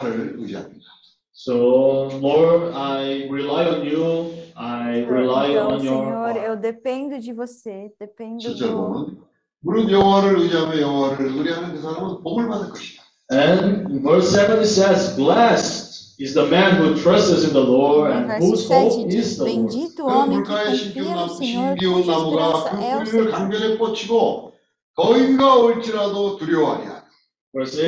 [0.00, 0.84] 팔을 의지합니다.
[1.32, 4.32] So, Lord, I rely on you.
[4.56, 6.38] I rely Então, on your Senhor, heart.
[6.44, 9.28] eu dependo de você, dependo 실제로 do.
[9.63, 13.03] 무릇 여호와를 의지하며 여호와를 의뢰하는 그 사람은 복을 받을 것이다.
[13.31, 18.43] And verse 7 it says, Blessed is the man who trusts in the Lord and
[18.43, 19.71] whose 7 hope is the Lord.
[19.71, 23.31] Bendito o 그 homem que confia no 나무, Senhor, cuja esperança 그 é o Senhor.
[23.31, 24.51] 강변에 뻗치고
[24.95, 26.37] 거인가 올지라도.
[26.37, 27.00] Verse
[27.52, 27.80] Porque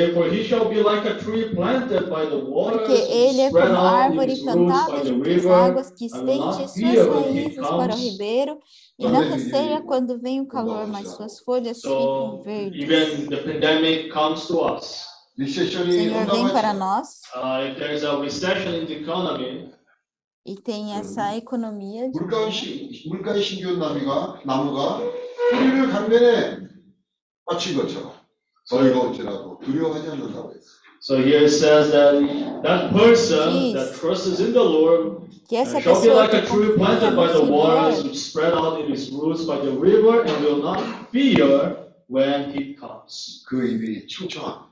[2.93, 5.91] ele é spread como out árvore his roots by plantada the junto às river, águas,
[5.91, 7.99] que and estende not suas fear when he raízes para o comes.
[8.11, 8.59] ribeiro,
[8.97, 12.83] e não receia quando vem o calor, mas suas folhas ficam So verdes.
[12.83, 15.05] even the pandemic comes to us.
[15.37, 19.71] O 리세션이 Senhor vem para 온다고 nós uh, if there's a recession in the economy,
[20.45, 24.99] e tem essa economia de 물가의, 시, 물가의 신기한 나무가, 나무가
[25.51, 26.57] 뿌리를 강변에
[27.45, 28.13] 받친 것처럼
[28.65, 30.79] 저희가 어찌라도 두려워하지 않는다고 했어요.
[31.01, 32.19] so here it says that
[32.61, 36.31] that person that Diz trusts in the Lord que essa uh, shall be pessoa like
[36.31, 39.43] que a tree confia planted by no the waters, Senhor which spread out its roots
[39.45, 41.77] by the river, and will not fear
[42.07, 43.43] when heat comes.
[43.49, 44.67] 그 입이 충청한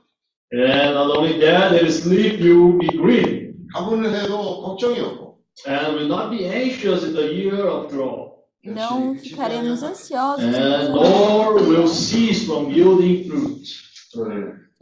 [0.52, 5.36] And not only that, his leaf will be green, 가문을 해도 걱정이 없고
[5.66, 10.56] and will not be anxious in the year of drought, não ficaremos ansiosos no and
[10.56, 10.94] ano.
[10.94, 13.66] nor will cease from yielding fruit.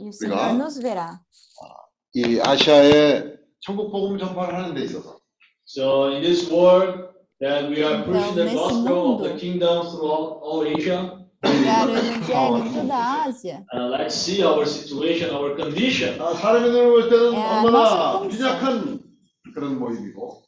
[0.01, 1.19] 오늘 e o Senhor nos verá.
[2.15, 5.19] 이 아시아에 천국 복음 전파를 하는 데 있어서
[5.65, 10.65] So in this world that we are preaching the gospel of the kingdom throughout all
[10.65, 16.19] Asia, Pregar o Evangelho em toda a Ásia uh, let's see our situation, our condition.
[16.19, 18.27] 아, 사람의 눈을 볼 때는 예, 얼마나 맞습니다.
[18.27, 18.99] 빈약한
[19.53, 20.41] 그런 모임이고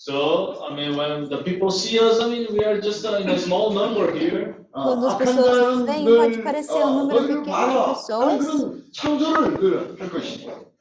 [0.00, 3.28] So, I mean, when the people see us, I mean, we are just uh, in
[3.28, 4.56] a small number here.
[4.72, 8.46] Quando as pessoas vêm, pode parecer um número pequeno de pessoas.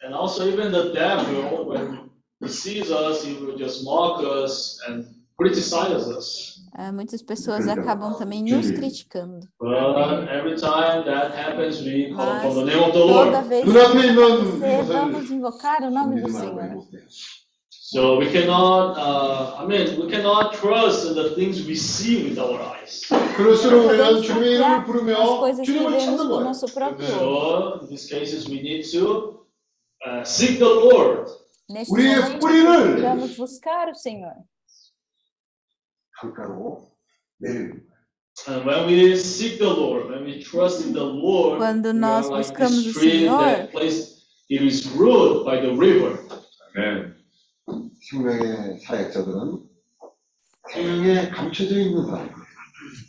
[0.01, 2.09] And also even the devil, when
[2.39, 5.05] he sees us, he will just mock us and
[5.37, 6.55] criticize us.
[6.77, 9.45] Uh, muitas pessoas acabam também nos criticando.
[9.59, 10.03] Mas
[12.93, 16.87] toda vez que, que você, vamos invocar o nome do Senhor.
[17.88, 17.88] 말고 못해요.
[17.88, 22.38] So we cannot, uh, I mean, we cannot trust in the things we see with
[22.38, 23.06] our eyes.
[23.36, 26.34] 그럴수록 우리는 Podemos 주님의 이름을 confiar nas 부르며 coisas que 주님을 vemos 찾는 com o
[26.34, 26.44] 거예요.
[26.44, 27.18] nosso próprio olho.
[27.18, 29.46] So in these cases, we need to
[30.06, 31.30] uh, seek the Lord.
[31.68, 34.34] Nesse 우리의 momento, 뿌리를 vamos buscar o Senhor.
[36.20, 36.90] 강가로
[37.38, 37.94] 내리는 거예요.
[38.48, 42.00] And when we seek the Lord, when we trust in the Lord, Quando we are
[42.00, 46.18] nós like buscamos this o tree Senhor, that place it is rooted by the river.
[48.00, 49.58] 생명의 사역자들은
[50.72, 52.44] 생명에 감춰져 있는 사람이에요.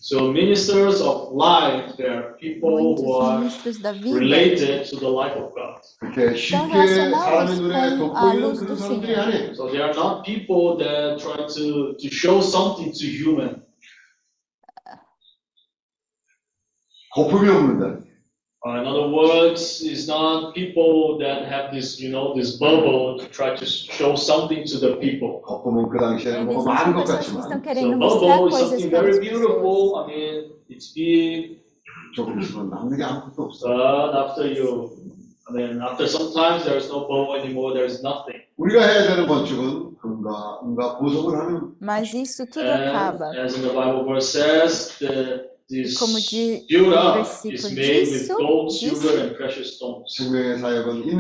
[0.02, 5.00] So ministers of life, they are people muitos who are ministros da vida related to
[5.00, 5.82] the life of God.
[6.00, 9.26] 그렇게 estão 쉽게 사람의 relacionados 눈에 com a 돋보이는 luz 그런 do 사람들이 Senhor.
[9.26, 9.54] 아니에요.
[9.56, 13.66] So they are not people that try to, to show something to human.
[17.16, 18.06] 거품이 없는다.
[18.66, 23.28] Uh, in other words, it's not people that have this, you know, this bubble to
[23.30, 25.42] try to show something to the people.
[25.44, 27.98] 거품은 그 당시에는 Eles 뭐가 não 많은 são 것 pessoas que estão 같지만 querendo So
[27.98, 29.30] mostrar bubble is coisas something para very as pessoas.
[29.30, 29.96] beautiful.
[29.96, 31.62] I mean, it's big,
[32.16, 33.68] 조금 있으면 남는 게 아무것도 없어.
[33.70, 34.90] but after you,
[35.48, 37.78] I mean, after some times, there's no bubble anymore.
[37.78, 38.42] There's nothing.
[38.58, 43.30] 우리가 해야 되는 건축은 금과 은과 보석을 하는 Mas isso tudo And acaba.
[43.38, 45.49] as in the Bible verse says, the, this
[45.99, 49.07] como de, no versículo disso, gold, disso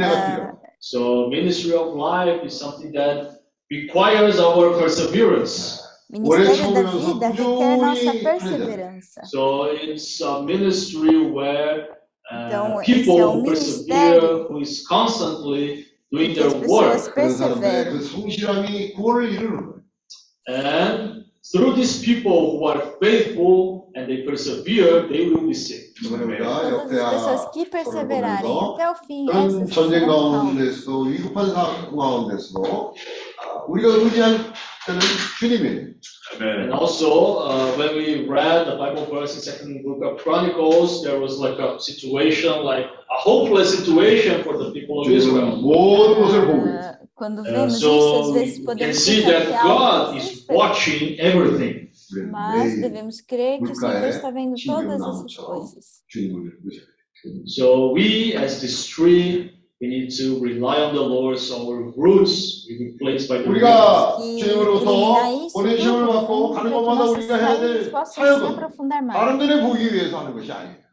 [0.03, 3.39] uh, so ministry of life is something that
[3.71, 5.81] requires our perseverance.
[6.11, 9.25] Ministério da vida requer nossa perseverança.
[9.27, 11.89] So it's a ministry where
[12.31, 17.13] uh, então, people é persevere, who is constantly doing their work.
[20.49, 21.20] And
[21.52, 25.94] through these people who are faithful and they persevere, they will be saved.
[26.04, 30.10] 이번에 우리가 Todas as pessoas 역대하 que perseverarem até o fim, 그런 essas 전쟁 serão
[30.10, 30.36] salvas.
[30.36, 32.94] 가운데서도 위급한 상황 가운데서도
[33.40, 34.38] 아, 우리가 의지할
[34.86, 35.00] 때는
[35.40, 35.96] 주님이에요.
[36.42, 41.20] And also, uh, when we read the Bible verse in Second Book of Chronicles, there
[41.20, 45.56] was like a situation, like a hopeless situation for the people of 주님은 Israel.
[45.62, 46.82] 모든 것을 보고 있어요.
[46.82, 49.52] Ah, Quando Uh, vemos isso, so às we vezes can podemos see pensar que that
[49.52, 50.60] é algo God is desesperado.
[50.60, 51.90] watching everything.
[52.12, 55.48] 우리는 Mas 매일 devemos crer que o Senhor 물가에 está vendo 신비한 todas essas 나무처럼
[55.60, 55.86] coisas.
[56.08, 57.44] 주님을 의지해야 돼요.
[57.48, 59.50] So we, as this tree,
[59.82, 63.50] we need to rely on the Lord, so our roots will be placed by the
[63.50, 63.58] roots.
[63.58, 67.48] 우리가 Que 주님으로부터 eliminar isso 보내심을 tudo 받고 para 가는 que 곳마다 nossas 우리가 해야
[67.50, 69.16] raízes 될 possam se 사역은 aprofundar mais.
[69.18, 70.86] 다른 데를 보기 위해서 하는 것이 아니에요.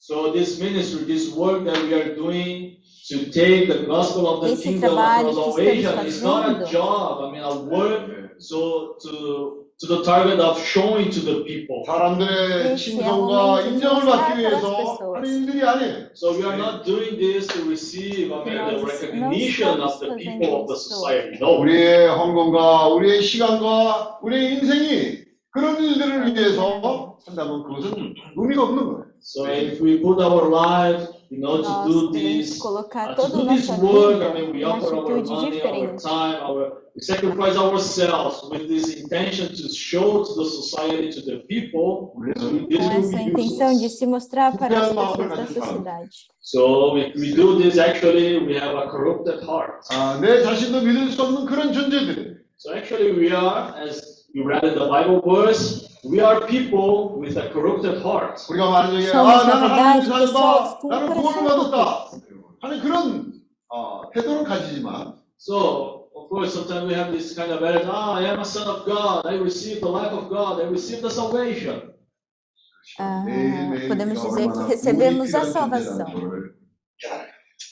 [0.00, 2.76] So this ministry, this work that we are doing
[3.08, 6.22] to take the gospel of the Esse kingdom trabalho across que all estamos Asia is
[6.22, 6.66] not a fazendo.
[6.70, 11.84] job, I mean a work so to to the target of showing to the people.
[11.86, 15.14] 사람들의 Esse é o 칭송과 momento de 인정을 mostrar 받기 para as 위해서 pessoas.
[15.14, 16.08] 하는 일들이 아니에요.
[16.14, 19.94] So we are not doing this to receive I mean, the Nós não recognition of
[19.94, 20.88] estamos the fazendo people of the isso.
[20.90, 21.38] society.
[21.40, 21.60] No.
[21.62, 25.18] 우리의 헌금과 우리의 시간과 우리의 인생이
[25.50, 29.04] 그런 일들을 위해서 한다면 그것은 의미가 없는 거예요.
[29.20, 33.14] So if we put our life you know, to Nós do devemos this, colocar uh,
[33.14, 34.12] to toda a do this nossa work.
[34.18, 36.02] vida I mean, we em offer our atitude money, our diferente.
[36.02, 41.38] time, our we sacrifice ourselves with this intention to show to the society, to the
[41.48, 42.12] people.
[42.24, 43.98] This Com will be essa intenção de useless.
[43.98, 45.64] se mostrar para as Tudo é uma pessoas da obra de Deus.
[45.66, 46.10] sociedade.
[46.40, 49.84] So if we do this, actually, we have a corrupted heart.
[49.90, 52.38] 아, 내 자신도 믿을 수 없는 그런 존재들.
[52.56, 57.36] So actually, we are, as we read in the Bible verse, we are people with
[57.36, 58.38] a corrupted heart.
[58.48, 60.78] 우리가 말하는 중에 Somos, 아, na 나는 verdade, 하나님 pessoas 살다.
[60.80, 62.10] com 나는 um 구원을 coração 받았다.
[62.60, 63.32] 하는 그런
[63.70, 68.24] 어, 태도를 가지지만 So, of course, sometimes we have this kind of attitude, ah, I
[68.26, 71.94] am a son of God, I received the life of God, I received the salvation.
[72.98, 76.06] Ah, 매일매일 podemos 우리가 dizer que 얼마나 recebemos a 우리 필요한 salvação.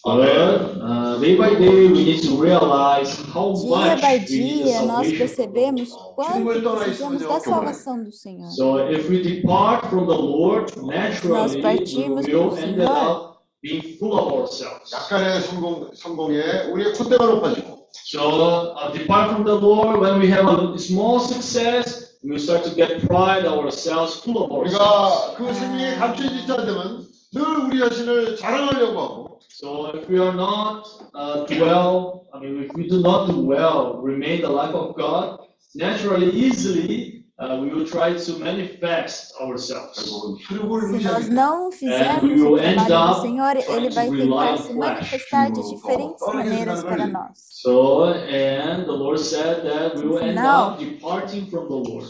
[0.01, 4.19] 존재라는 거를 But uh, day by day, we need to realize how Dia much by
[4.19, 5.19] we need the dia, nós salvation.
[5.19, 7.51] percebemos quanto 주님을 떠나 precisamos 있으면요, da 교회.
[7.51, 8.51] salvação do Senhor.
[8.53, 12.87] So, if we depart from the Lord, naturally, we partirmos will pro end Senhor.
[12.87, 14.93] up being full of ourselves.
[14.95, 20.47] 약간의 성공, 성공에 우리의 콧대가 높아지고 So, uh, depart from the Lord when we have
[20.47, 24.77] a small success, we will start to get pride ourselves, full of ourselves.
[24.79, 29.20] 우리가 그 생명에 감춰지지 않으면 늘 우리 자신을 자랑하려고 하고
[29.50, 34.42] So if we are not uh, dwell, I mean, if we do not dwell, remain
[34.42, 35.40] the life of God,
[35.76, 39.98] naturally, easily, uh, we will try to manifest ourselves.
[39.98, 46.28] Se nós não fizermos o trabalho do Senhor, Ele vai tentar se manifestar de diferentes
[46.28, 47.32] maneiras para nós.
[47.62, 52.08] So, and the Lord said that we will end up departing from the Lord.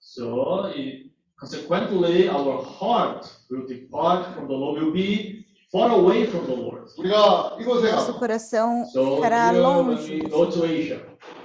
[0.00, 1.11] So, it,
[1.41, 6.87] consequently, our heart will depart from the Lord, will be far away from the Lord.
[6.97, 10.09] 우리가 이곳에 Nosso 가서 coração So, ficará here, when longe.
[10.09, 10.51] we do go Senhor.
[10.51, 10.99] to Asia,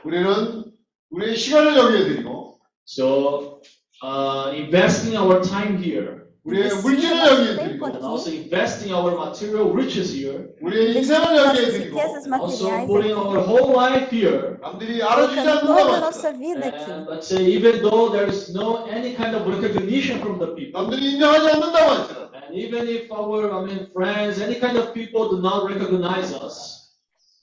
[0.04, 0.64] 우리는
[1.10, 3.60] 우리의 시간을 여기에 드리고 So,
[4.02, 8.90] uh, investing our time here 우리의 Investir 물질을 nosso 여기에 tempo 드리고 and also investing
[8.92, 13.14] our material riches here, 우리의 Investir 인생을 여기에 nossas 드리고 riquezas and also materiais putting
[13.14, 13.22] aqui.
[13.22, 14.42] our whole life here.
[14.62, 16.38] 남들이 알아주지 Colocando toda a 않는다고 nossa 합시다.
[16.42, 17.10] vida And aqui.
[17.12, 21.14] let's say, even though there is no any kind of recognition from the people, 남들이
[21.14, 25.38] 인정하지 않는다고 할지라도 and even if our, I mean, friends, any kind of people do
[25.40, 26.82] not recognize us,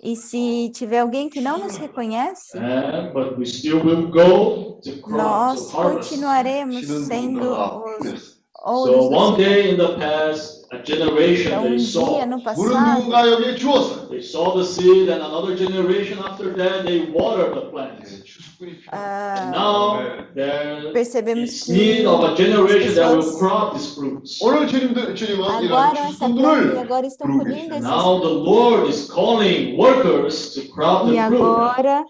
[0.01, 4.91] E se tiver alguém que não nos reconhece, and, but we still will go to
[5.01, 6.09] crop, nós to harvest.
[6.15, 8.32] continuaremos 신은 sendo 누군가가 os 뿌렸어.
[8.63, 9.37] So ouros do one Senhor.
[9.37, 13.27] day in the past, a generation Então, they um saw dia no 물은 passado, 누군가
[13.31, 14.09] 여기에 주었어.
[14.09, 18.03] They saw the seed, and another generation after that, they watered the plant.
[18.03, 18.91] 추수꾼이 필요.
[18.91, 23.73] And ah, now there percebemos is que need of a generation that will pessoas crop
[23.79, 24.41] these fruits.
[24.43, 27.87] 오늘 주님들 주님은 이런 aguaram essa planta e 추수꾼들을 agora estão 부르고 colhendo And esses
[27.87, 31.39] now the Lord is calling workers to crop E the fruit.
[31.39, 32.03] agora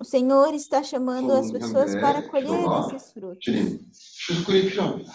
[0.00, 2.00] o Senhor está chamando as Sim, pessoas também.
[2.02, 2.86] para colher Jeová.
[2.90, 3.38] esses frutos.
[3.40, 3.78] 주님
[4.26, 5.12] 추수꾼이 필요합니다.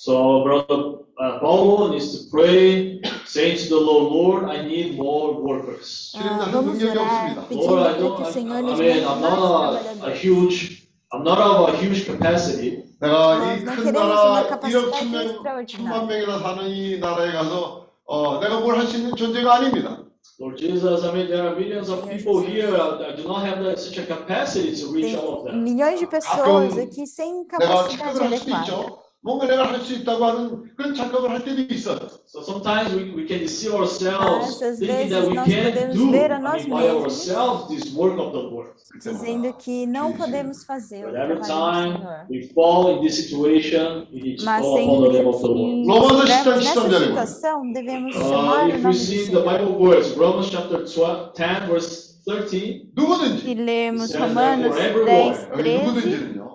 [0.00, 5.32] So, brother uh, Paulo needs to pray, saying to the Lord, Lord, I need more
[5.40, 6.12] workers.
[6.14, 7.48] 주님 Ah, 나는 vamos 능력이 orar 없습니다.
[7.48, 9.20] pedindo Lord, I para don't, que o I, Senhor I nos mean, dê I'm mais
[9.20, 10.20] not a, a trabalhadores.
[10.22, 14.42] huge, I'm not of a huge capacity, 내가 Nós 이 não 큰 queremos uma 나라
[14.44, 16.06] 1억 capacidade 천명 천만 extraordinária.
[16.06, 20.04] 명이나 사는 이 나라에 가서 어, 내가 뭘 할 수 있는 존재가 아닙니다.
[20.40, 23.78] Lord Jesus, I mean, there are millions of people here that do not have that,
[23.80, 25.64] such a capacity to reach Tem all of them.
[25.64, 29.01] milhões de pessoas 가끔 aqui sem 내가 capacidade 착각을 할 수도 adequada.
[29.22, 29.22] 있죠.
[29.22, 31.98] 뭔가 내가 할 수 있다고 하는 그런 착각을 할 때도 있어요.
[32.26, 35.74] So sometimes we, we can deceive Mas, ourselves, às thinking that vezes, we nós can't
[35.74, 37.02] podemos do, ver a I nós mean, by mesmos.
[37.02, 38.70] ourselves this work of the Lord.
[39.02, 40.18] Dizendo que não Sim, sim.
[40.18, 42.26] podemos fazer o But every trabalho do time Senhor.
[42.30, 45.40] we fall in this situation, we need to Mas call upon the sempre name of
[45.42, 45.82] the Lord.
[45.82, 48.92] que 로마서 10장 estivermos 13 nessa 절에 situação, devemos Uh, chamar o if we nome
[48.92, 49.44] do see the Senhor.
[49.44, 54.84] Bible words, Romans chapter 12, 10, verse 13, 누구든지 E lemos Says that Romanos for
[54.84, 56.51] everyone, 10, 여기 13.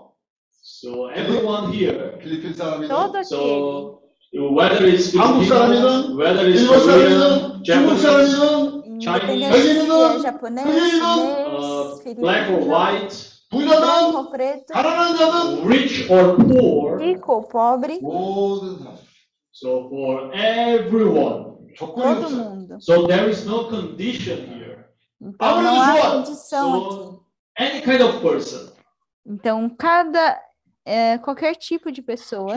[0.78, 0.78] 누구든지는요.
[0.78, 4.00] so everyone here, 필리핀 사람이든 Todo aquele, so
[4.54, 9.82] whether it's 한국 Filipino, 사람이든 whether it's 일본 Korean, 사람이든 중국 Japanese, 사람이든 independente Chinese,
[9.82, 13.16] se é japonês, uh, chinês, black or filipino, white,
[13.50, 18.98] 부자든 branco, preto, 가난한 자든 rich or poor, rico ou pobre, 모든 사람
[19.52, 21.54] so for everyone.
[21.76, 22.38] 조건이 todo 없어요.
[22.38, 22.78] mundo.
[22.80, 24.86] So there is no condition here.
[25.22, 26.96] Então não há condição aqui.
[26.96, 27.24] So
[27.60, 28.72] any kind of person,
[29.26, 30.40] Então cada
[30.89, 32.55] é, qualquer tipo de pessoa.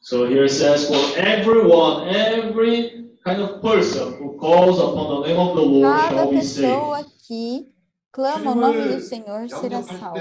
[0.00, 5.38] So here it says for everyone, every kind of person who calls upon the name
[5.38, 7.10] of the Lord Cada shall be pessoa saved.
[7.26, 7.72] que
[8.12, 10.20] clama o nome do Senhor será salvo.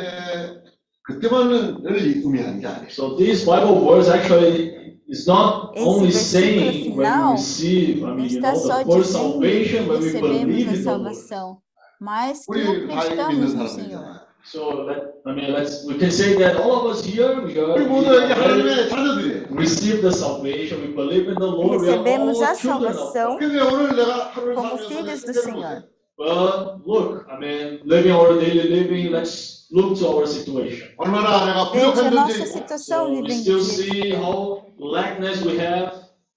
[2.89, 8.15] So these Bible words actually is not Esse only saying final, when we receive, I
[8.15, 11.57] mean, you know, the first salvation when we believe in the Lord.
[11.99, 14.22] Mas que acreditamos no Senhor.
[14.42, 14.42] 사람들이잖아요.
[14.44, 17.74] So let, I mean, let's, we can say that all of us here, we are,
[17.76, 19.46] 우리 we 모두 이제 already 하나님의 자녀들이에요.
[19.52, 23.12] receive the salvation, we believe in the Lord, we are all Recebemos a children of
[23.12, 23.38] salvação God.
[23.40, 25.82] 근데 오늘 내가 하루를 como 살면서 filhos do 생각해 Senhor.
[25.84, 25.98] 보세요.
[26.18, 30.88] But look, I mean, living our daily living, let's look to our situation.
[30.96, 33.68] 얼마나 내가 Veja a 부족한 nossa 존재이고 situação So we vivendo still dia.
[33.68, 35.92] see how lackness we have.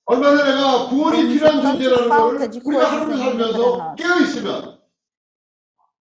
[0.06, 3.24] 얼마나 내가 구원이 Vemos 필요한 o quanto 존재라는 falta 걸 de 우리가 coisas 하루를 ainda
[3.24, 3.96] para 살면서 nós.
[3.96, 4.78] 깨어 있으면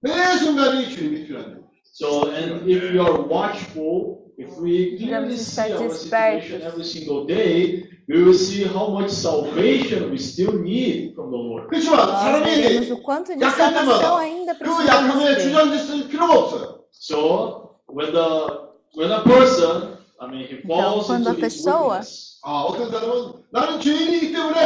[0.02, 1.63] 매 순간이 주님이 필요한 존재.
[1.94, 6.66] So, and if we are watchful, if we clearly Devemos see estar our situation despertos.
[6.72, 11.68] every single day, we will see how much salvation we still need from the Lord.
[11.68, 15.42] 그렇지만 Nós veremos 사람이 o quanto de 약할 salvação 때마다 ainda 그 precisamos 약함에 ter.
[15.42, 16.80] 주저앉을 필요가 없어요.
[16.90, 22.00] So, when the when a person, I mean, he falls quando into a his pessoa-
[22.00, 24.56] weakness, 아, 어떤 사람은 나는 죄인이기 때문에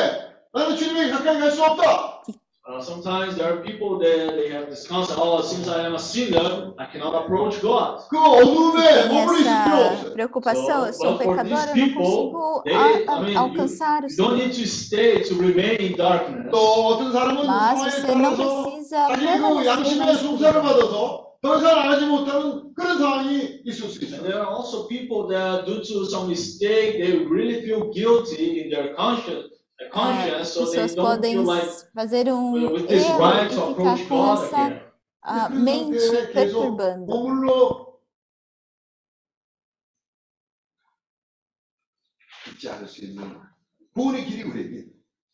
[0.54, 2.22] 나는 주님에게 가까이 갈 수 없다.
[2.68, 5.98] uh, sometimes there are people that they have this concept, oh, since I am a
[5.98, 8.00] sinner, I cannot approach God.
[8.08, 10.12] 그 어둠에 Tem 머물러 있을 필요 essa 없어요.
[10.14, 13.04] preocupação, eu sou So, but for pecadora, eu these não people, consigo they- a- I
[13.06, 14.36] a- mean, alcançar o You don't Senhor.
[14.36, 16.48] need to stay to remain in darkness.
[16.50, 20.56] 또 어떤 사람은 Mas 상황에 você não 따라서 precisa 자기 그 permanecer na 양심의 송사를
[20.56, 20.62] escuridão.
[20.64, 24.22] 받아서 더 이상 안 하지 못하는 그런 상황이 있을 수 And 있어요.
[24.24, 28.96] there are also people that, due to some mistake, they really feel guilty in their
[28.96, 31.45] conscience, their Ah, conscience, É as é, pessoas então podem
[31.93, 34.83] fazer um erro e é ficar com essa né?
[35.21, 37.05] a mente perturbando.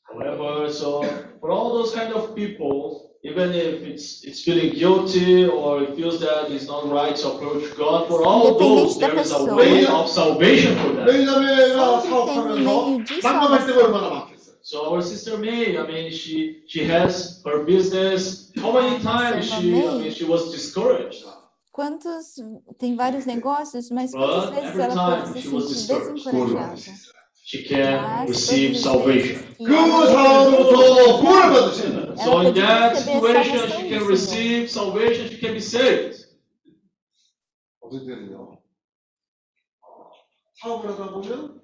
[0.07, 1.03] However, so
[1.41, 6.19] for all those kind of people, even if it's it's feeling guilty or it feels
[6.19, 10.07] that it's not right to approach God, for all those there is a way of
[10.07, 11.05] salvation for them.
[14.64, 18.52] So our sister May, I mean, she she has her business.
[18.56, 19.98] How many Ah, times nossa she, I May.
[19.98, 21.24] mean, she was discouraged.
[21.72, 22.34] Quantos,
[22.78, 25.98] tem vários negócios, mas But quantas vezes every ela time pode se she was sentir
[25.98, 26.26] discouraged.
[26.26, 26.76] desencorajada?
[27.42, 29.34] She can Mas receive todas as salvation.
[29.34, 33.58] vezes que 그 ela 상황으로부터 구원을 받을 수 있는 So in podia that receber situation,
[33.58, 34.08] salvação she do can Senhor.
[34.10, 35.28] receive salvation.
[35.30, 36.26] She can be saved.
[37.80, 38.58] 어떤 때는요.
[40.60, 41.60] 사업을 하다 보면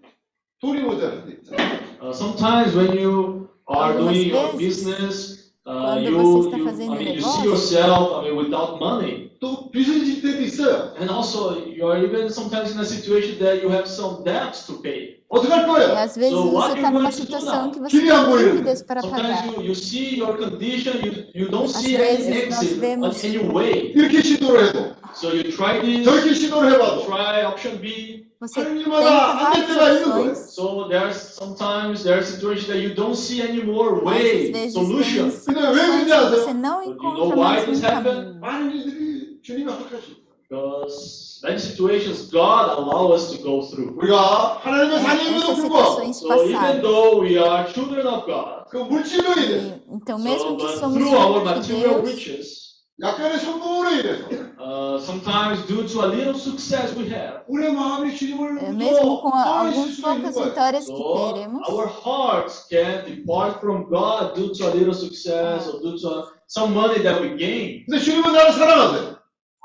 [2.01, 6.56] Uh, sometimes when you are Algumas doing your vezes, business, uh, quando you, você está
[6.59, 9.27] you, fazendo I mean, you see negócio, yourself, I mean, without money.
[9.39, 10.94] 또 빚을 질 때도 있어요.
[10.98, 14.81] And also, you are even sometimes in a situation that you have some debts to
[14.81, 15.16] pay.
[15.28, 15.97] 어떡할 E 거예요?
[15.98, 17.70] às vezes So what você you está numa going to do situação now?
[17.73, 18.51] que você Queria tem morrer.
[18.52, 19.36] dívidas para pagar.
[19.44, 22.77] Sometimes you, you see your condition, you, you don't Às see any vezes nós exit
[22.77, 23.93] on vemos- any way.
[23.94, 28.24] 이렇게 시도를 해도 So you try this, 저렇게 시도를 해봐도 try option B.
[28.40, 30.31] Você 하는 tenta 일마다 안 될 várias 때가 있는 거예요.
[30.32, 30.55] opções.
[30.55, 34.52] So there's sometimes there are situations that you don't see any more Mas às way,
[34.52, 35.28] vezes solution.
[35.28, 38.23] tem situações que você não But you encontra know why mais this um happened?
[38.23, 38.40] caminho.
[38.40, 43.97] 많은 일들이 주님이 허락하시고 Because many situations God allow us to go through.
[43.98, 46.82] 우리가 하나님의 É, 자녀임에도 essas 불구하고 situações So even passadas.
[46.82, 50.78] though we are children of God, 그 물질로 인해서 E, então, so, mesmo que but
[50.78, 52.60] somos through our filhos de material Deus, riches,
[53.01, 54.24] 약간의 성공으로 인해서
[54.59, 59.32] uh, sometimes due to a little success we have, 우리의 마음이 주님을 é, mesmo com
[59.36, 60.55] a- 떠날 algumas 수가 있는 poucas 거예요.
[60.55, 65.68] vitórias que so teremos, our hearts can depart from God due to a little success
[65.68, 67.85] or due to a, some money that we gain.
[67.85, 69.16] 근데 주님은 나를 사랑하세요.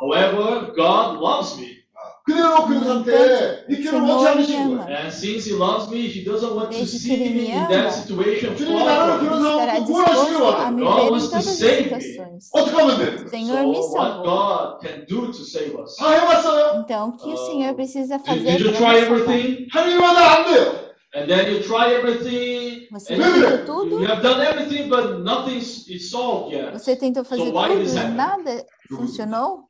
[0.01, 1.77] However, God loves me.
[2.25, 4.85] 그대로 그 No 상태에 entanto, 있기를 o 원치 Senhor me 않으시는 ama.
[4.85, 4.97] 거예요.
[5.01, 7.45] And since He loves me, He doesn't want to Desde see que Ele me me
[7.49, 9.47] in that ama, situation 주님이 far 나를 from 그런 Him.
[9.51, 10.71] estará 상황에서 구원하시길 disposto a 원해요.
[10.71, 12.01] me God ver em wants to todas as save me.
[12.01, 12.41] situações.
[12.53, 13.11] 어떻게 하면 돼요?
[13.11, 14.21] O Senhor me So what salvou.
[14.21, 15.91] God can do to save us?
[15.97, 16.63] 다 해봤어요.
[16.85, 19.17] Então, o que o Uh, Senhor precisa Did, fazer did you para try nos salvar?
[19.17, 19.67] everything?
[19.73, 20.65] 하나님마다 안 돼요.
[21.13, 22.87] And then you try everything.
[22.93, 23.99] Você and já you, tentou tudo?
[23.99, 26.71] you have done everything, but nothing is is solved yet.
[26.71, 28.15] Você tentou fazer why tudo this e happened?
[28.15, 29.65] nada funcionou?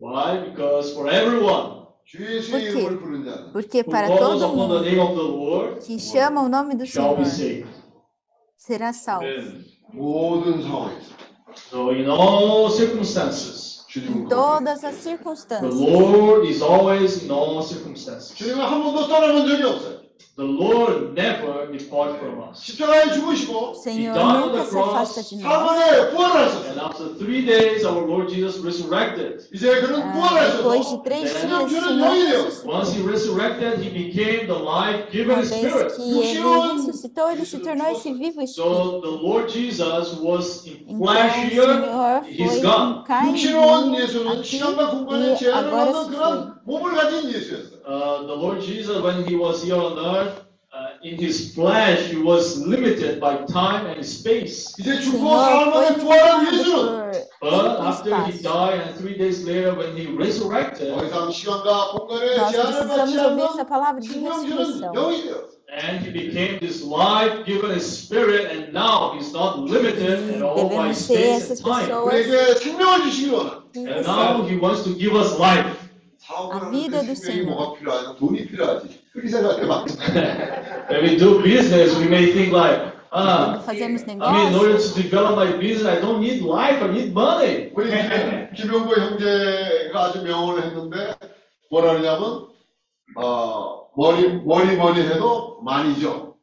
[0.00, 0.38] Why?
[0.48, 1.79] Because for everyone 주 예수의
[2.10, 2.68] Por quê?
[2.80, 5.80] 이름을 부른 자는 Porque who para calls todo upon the mundo name of the Lord
[5.86, 7.68] que chama o nome do shall be Senhor saved.
[8.56, 9.26] será salvo.
[9.92, 11.16] 모든 상황에서
[11.70, 14.28] So in all circumstances, 주님은 Em 거기.
[14.28, 15.72] todas as the circunstâncias.
[15.74, 18.34] Lord is always in all circumstances.
[18.36, 19.99] 주님은 한 번도 떠나본 적이 없어요.
[20.36, 22.60] The Lord never depart from us.
[22.60, 25.48] 십자가에 죽으시고 O Senhor died on nunca the se afasta de nós.
[25.48, 26.68] 사번에 부활하셨어요.
[26.76, 29.48] And after three days, our Lord Jesus resurrected.
[29.50, 32.68] 이제 그는 Ah, depois de 부활하셔서 três Then- dias, o Senhor ressuscitou.
[32.68, 35.96] Once he resurrected, he became the life-giving Uma vez Spirit.
[35.96, 38.60] que ele ressuscitou, ele se tornou esse vivo Espírito.
[38.60, 42.92] So the Lord Jesus was in Então, flesh o here, Senhor he's foi gone.
[43.00, 46.12] em carne 육신원 vivo 예수는 aqui 시간과 공간의 e 제한을 agora 받는 se foi.
[46.12, 47.76] 그런 몸을 가진 예수였어요.
[47.86, 52.16] Uh, the Lord Jesus, when he was here on earth, uh, in his flesh, he
[52.20, 54.74] was limited by time and space.
[54.78, 57.06] 이제 O 죽고 Senhor foi 사흘 만에 부활한 limitado 예수는 por
[57.40, 58.42] But tempo e after he espaço.
[58.42, 62.86] died and three days later when he resurrected, 더 이상 시간과 공간에 Nós 제한을 받지
[62.86, 64.92] precisamos ouvir essa 않는 palavra de 생명주는 ressurreição.
[64.92, 70.68] 영이 되어 and he became this life-given spirit, and now he's not limited at all
[70.68, 71.86] by Devemos ser space essas and time.
[71.88, 75.66] pessoas 우리에게 생명을 주시기 원하는 que And now recebem he wants to give us life.
[76.31, 77.45] A vida 데 do Senhor.
[77.55, 78.15] 뭐가 필요하냐?
[78.15, 79.01] 돈이 필요하지.
[79.11, 79.85] 그렇게 생각해봐.
[80.89, 82.79] when we do business, we may think like,
[83.11, 84.93] quando ah, fazemos I mean, in order negócios.
[84.95, 87.71] to develop my business, I don't need life, I need money.
[87.75, 87.91] 우리
[88.55, 91.15] 김용보 형제가 아주 명언을 했는데
[91.69, 92.47] 뭐라 그러냐면
[93.17, 96.35] 어, 머리 머리 머리 해도 많이죠.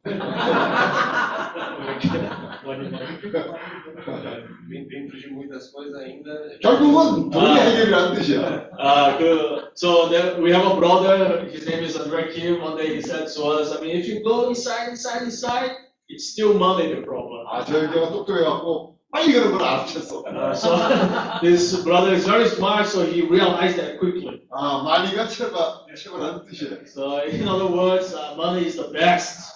[4.68, 6.58] Dentro de muitas coisas ainda.
[6.60, 7.54] 결국은 돈이 아.
[7.54, 8.70] 해결이라는 뜻이야.
[8.78, 9.64] Uh, good.
[9.74, 12.60] so then we have a brother, his name is Andre Kim.
[12.60, 15.70] One day he said to us, I mean, if you go inside, inside, inside,
[16.08, 17.46] it's still money the problem.
[17.50, 20.24] 아, 저 형제가 똑똑해갖고 빨리 그런 걸 알아챘어.
[20.26, 20.76] Uh, so
[21.40, 24.42] this brother is very smart, so he realized that quickly.
[24.50, 25.56] 아, 많이가 최고,
[25.96, 26.86] 최고라는 뜻이에요.
[26.86, 29.54] So in other words, uh, money is the best.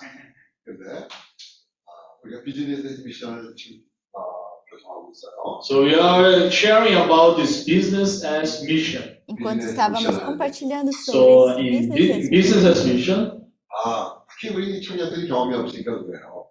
[0.65, 1.91] 근데 아,
[2.25, 3.92] 우리가 비즈니스 미션을 지금 아, 교통하고 있어요.
[5.63, 9.03] So we are sharing about this business as mission.
[9.29, 10.27] Enquanto Business estávamos missionary.
[10.27, 13.43] compartilhando So sobre in esse bu- business, business as mission,
[13.85, 16.47] 아, 특히 우리 청년들이 경험이 없으니까 그래요.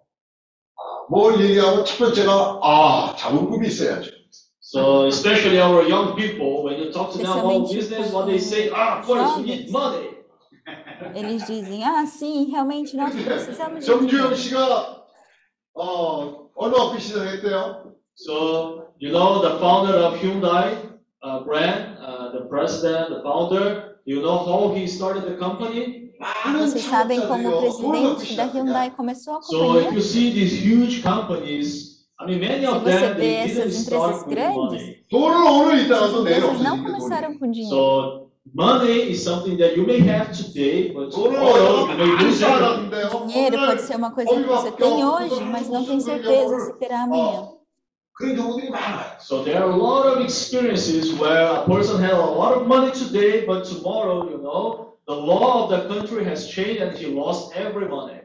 [0.76, 4.10] 아, 뭘 얘기하면 첫 번째가 아, 자본금이 있어야죠.
[4.60, 8.38] so especially our young people, when you talk to them about Especialmente business, what they
[8.38, 10.10] say, ah, of course, we need money.
[11.14, 14.36] eles dizem, ah, sim, realmente nós precisamos de 정주영 dinheiro.
[14.36, 15.04] 씨가
[15.74, 17.91] 어, 어느 어피 시작했대요?
[18.15, 24.21] So, you know, the founder of Hyundai uh, brand, uh, the president, the founder, you
[24.21, 26.11] know how he started the company?
[26.45, 29.81] Vocês sabem como o presidente da Hyundai começou a companhia?
[29.81, 31.93] So, if you see these huge companies,
[32.25, 34.81] Se você vê essas empresas grandes,
[35.91, 38.29] essas empresas não começaram com dinheiro.
[43.27, 47.03] Dinheiro pode ser uma coisa que você tem hoje, mas não tem certeza se terá
[47.03, 47.49] amanhã.
[48.14, 49.18] 그런 경우들이 많아요.
[49.20, 52.90] So there are a lot of experiences where a person had a lot of money
[52.92, 57.54] today, but tomorrow, you know, the law of the country has changed and he lost
[57.54, 58.20] every money.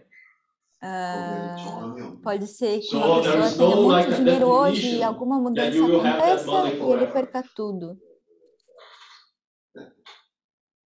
[0.86, 4.11] Ah, 정황이 없는 pode ser que So uma there pessoa is tenha no, muito like,
[4.11, 6.74] a dinheiro hoje e definition alguma that mudança you will have that aconteça money e
[6.74, 7.14] ele forever.
[7.14, 7.98] perca tudo.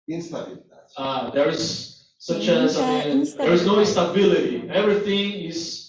[0.08, 0.68] 인스타빌리티.
[0.98, 4.64] Uh, there is such Tem as, I muita mean, there is no instabilidade.
[4.64, 4.70] instability.
[4.70, 5.81] Everything is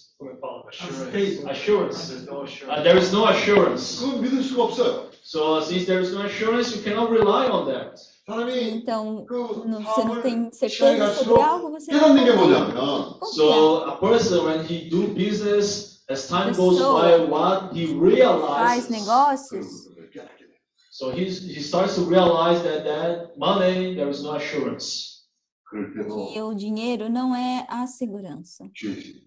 [0.69, 1.45] assurance.
[1.51, 2.09] assurance.
[2.09, 2.79] There's no assurance.
[2.79, 4.01] Uh, there is no assurance.
[4.01, 5.09] 그건 믿을 수가 없어요.
[5.23, 8.01] So since there is no assurance, you cannot rely on that.
[8.27, 12.01] 사람이 Então, 그 não- você não 사업을 tem 시간이 certeza sobre 갈수록 algo, você não
[12.01, 13.33] 깨닫는 게 pode 뭐냐면 confiar.
[13.35, 18.89] So a person, when he do business, as time goes Pessoa by, what he Faz
[18.89, 18.91] realizes.
[18.91, 20.59] negócios, 그걸 깨닫게 돼요.
[20.91, 25.25] So he's, he starts to realize that that money, there is no assurance.
[25.71, 28.69] 그럴 때도 que o dinheiro não é a segurança.
[28.75, 29.23] 주의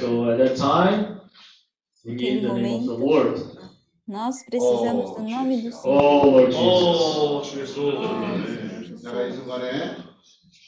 [0.00, 1.20] So at that time,
[2.04, 3.38] we need the name of the Lord.
[4.08, 6.02] Nós precisamos Oh, do nome do Senhor.
[6.02, 6.64] Oh, Lord Jesus.
[7.06, 9.04] Oh, Jesus.
[9.04, 9.96] 내가 이 순간에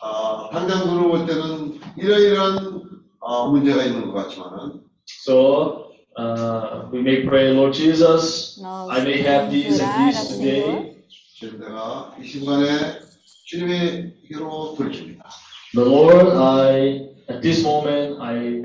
[0.02, 2.82] 아, 당장 눈을 볼 때는 이러이러한
[3.22, 4.82] 아, 문제가 있는 것 같지만은
[5.24, 10.06] So uh, we may pray, Lord Jesus, Nós I may have podemos these and orar
[10.06, 10.64] ao these Senhor.
[10.66, 10.96] today.
[11.40, 13.00] 지금 내가 이 순간에
[13.46, 15.28] 주님의께로 돌립니다.
[15.74, 18.62] But Lord, I at this moment I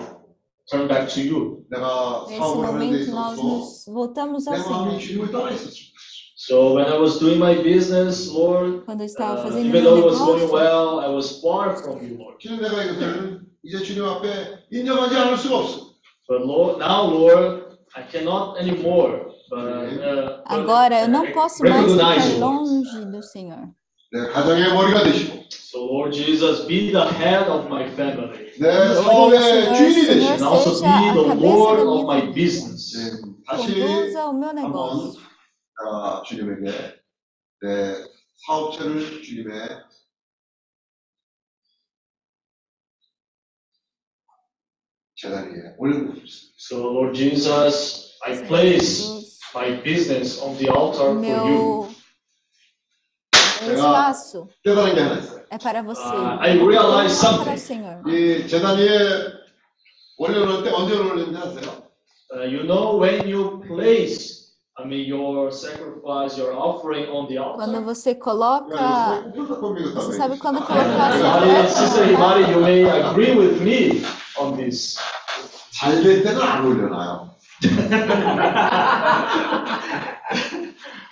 [0.71, 1.63] turn back to you.
[1.69, 4.99] 내가 Nesse 사업을 하는 데 momento, nós 있어서 nos voltamos ao 내 마음이 Senhor.
[4.99, 5.95] 주님을 떠나 있었습니다.
[6.37, 9.89] So when I was doing my business, Lord, Quando eu estava uh, fazendo even meu
[9.89, 12.37] though it was going negócio, well, I was far from you, Lord.
[12.39, 15.95] 지금 내가 이것을 이제 주님 앞에 인정하지 않을 수가 없어.
[16.27, 19.31] But Lord, now, Lord, I cannot anymore.
[19.49, 22.57] But, uh, agora eu não posso mais recognize ficar you, Lord.
[22.69, 23.69] longe do Senhor.
[24.11, 28.51] 내 가정의 머리가 되시고 So Lord Jesus, be the head of my family.
[28.57, 31.45] 내 Glória ao 사업의 Senhor, 주인이 Senhor 되시고 And also seja be a the cabeça
[31.45, 32.33] Lord da of minha my vida.
[32.33, 32.95] business.
[32.95, 35.21] 네, 다시 Conduza o meu 한번 negócio.
[35.75, 36.95] 내가 주님에게
[37.61, 37.95] 내
[38.47, 39.83] 사업체를 주님의
[45.15, 46.55] 재단 위에 올려놓고 싶습니다.
[46.57, 51.87] So Lord Jesus, I Senhor place Jesus, my business on the altar for you.
[51.87, 51.88] meu,
[53.69, 55.41] meu espaço 깨달은 게 하나 있어요.
[55.49, 56.01] é para você.
[56.03, 57.53] Ah, I Eu realize é para something.
[57.53, 58.01] o Senhor.
[58.07, 58.89] 이 재단 위에
[60.17, 61.83] 올려놓을 때 언제 올리는지 아세요?
[62.33, 67.77] Uh, you know when you place, I mean, your sacrifice, your offering on the Quando
[67.77, 67.83] altar.
[67.85, 70.01] você 야, coloca, 이거 꿀떡 겁니다.
[70.01, 74.03] você sabe quando colocar a sua Himari, Sister oferta, Himari, you may agree with me
[74.37, 74.97] on this.
[75.79, 77.35] 잘될 때는 안 올려놔요.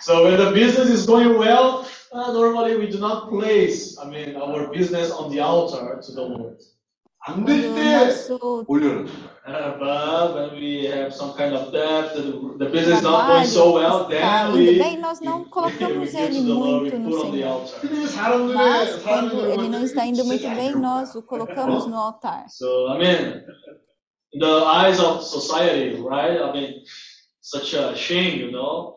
[0.02, 4.36] So when the business is going well, uh, normally we do not place, I mean,
[4.36, 6.58] our business on the altar to the Lord.
[7.26, 11.70] 안 Quando 될 o 때 nosso 올려놓는 Uh, but when we have some kind of
[11.74, 12.22] debt, the,
[12.58, 15.40] the business is not going so well, trabalho está then indo we, bem, nós não
[15.40, 17.52] we colocamos give ele to the Lord, we muito no put on the Senhor.
[17.52, 17.80] altar.
[17.82, 21.86] 근데 사람들의 Mas quando 사람들의 ele não está indo muito bem, 것들이 nós o colocamos
[21.88, 22.46] no altar.
[22.48, 23.44] So, I mean,
[24.32, 26.40] in the eyes of society, right?
[26.42, 26.84] I mean,
[27.42, 28.97] such a shame, you know?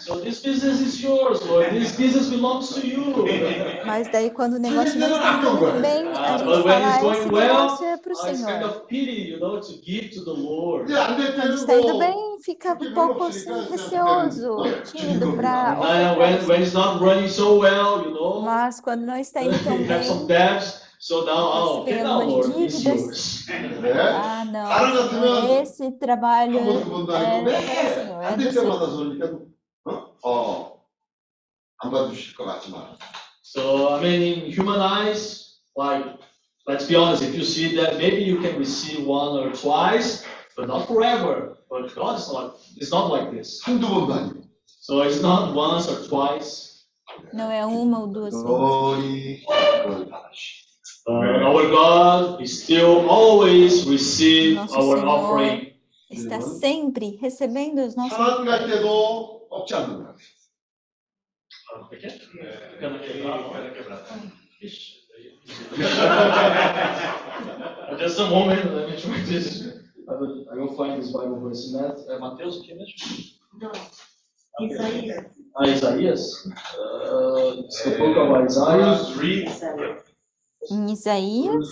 [0.00, 1.72] So this business is yours, Lord.
[1.72, 3.14] This business belongs to you.
[3.84, 7.12] Mas daí quando o negócio não está ah, indo bem, a gente uh, fala, ah,
[7.12, 8.80] esse negócio é para o Senhor.
[11.36, 14.56] Quando está indo bem, fica um pouco assim, receoso,
[14.90, 15.78] tímido para...
[15.78, 15.84] Uh,
[18.42, 20.00] Mas quando não está indo tão bem...
[21.02, 22.62] So now, tá oh, que Lord?
[22.62, 23.46] It's yours.
[24.12, 25.62] Ah, não.
[25.62, 26.62] Esse trabalho é
[27.42, 28.22] do Senhor.
[28.22, 29.49] É do Senhor.
[30.19, 30.81] 때마다 그러니까 어, 어,
[31.79, 32.97] 안 봐주실 것 같지만
[33.41, 36.03] So, I mean, in human eyes, like,
[36.67, 40.25] let's be honest, if you see that, maybe you can receive one or twice,
[40.57, 41.55] but not forever.
[41.69, 43.61] But God is not, it's not like this.
[43.63, 44.43] 한두 번도 아니고
[44.81, 46.83] So it's not once or twice.
[47.33, 48.43] Não é uma ou duas vezes.
[48.43, 50.65] 거의 그걸 받으시.
[51.07, 55.73] Uh, our God is still always receive Nosso our Senhor offering.
[56.11, 60.14] está sempre recebendo os nossos 하나님 갈 때도 obciągnął.
[67.98, 69.64] There's a moment, let me try this.
[70.08, 71.96] I will, I will find this Bible verse in that.
[72.08, 72.78] Uh, Mateus, can
[73.60, 73.72] No.
[74.60, 75.24] Isaías.
[75.56, 76.14] Ah, Isaiah.
[76.14, 78.98] Uh, it's the book of Isaiah.
[80.70, 81.66] In Isaías?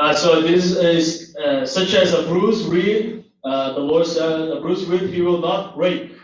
[0.00, 4.60] Uh, so this is uh, such as a bruise, read uh, the Lord said, a
[4.60, 6.15] bruise read, he will not break.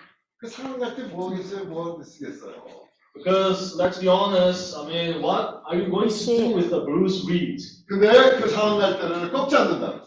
[0.42, 1.66] 그 사람 갈때 뭐 하겠어요?
[1.66, 2.88] 뭐 쓰겠어요?
[3.16, 7.28] Because let's be honest, I mean, what are you going to do with a bruised
[7.28, 7.60] reed?
[7.88, 10.06] 근데 그 사람 갈 때는 꺾지 않는다.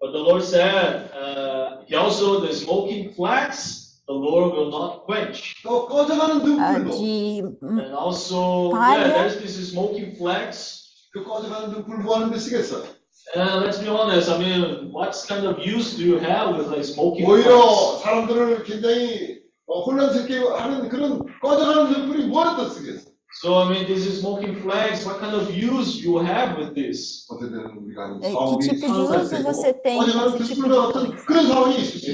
[0.00, 5.54] But the Lord said, uh, he also the smoking flax, the Lord will not quench.
[5.62, 8.96] 또 꺼져가는 ah, 등불도 de And also, Palha.
[8.96, 11.08] yeah, there's this smoking flax.
[11.12, 12.84] 그 꺼져가는 등불 뭐 하는데 쓰겠어?
[13.34, 16.84] And let's be honest, I mean, what kind of use do you have with a
[16.84, 18.02] smoking 오히려 flax?
[18.02, 19.33] 사람들을 굉장히
[19.67, 23.14] 어, 혼란스럽게 하는 그런 꺼져가는 등불이 뭐하다 쓰겠어?
[23.41, 27.25] So, I mean, these smoking flax, what kind of use you have with this?
[28.21, 29.97] É, que tipo de uso você tem?
[29.97, 30.01] In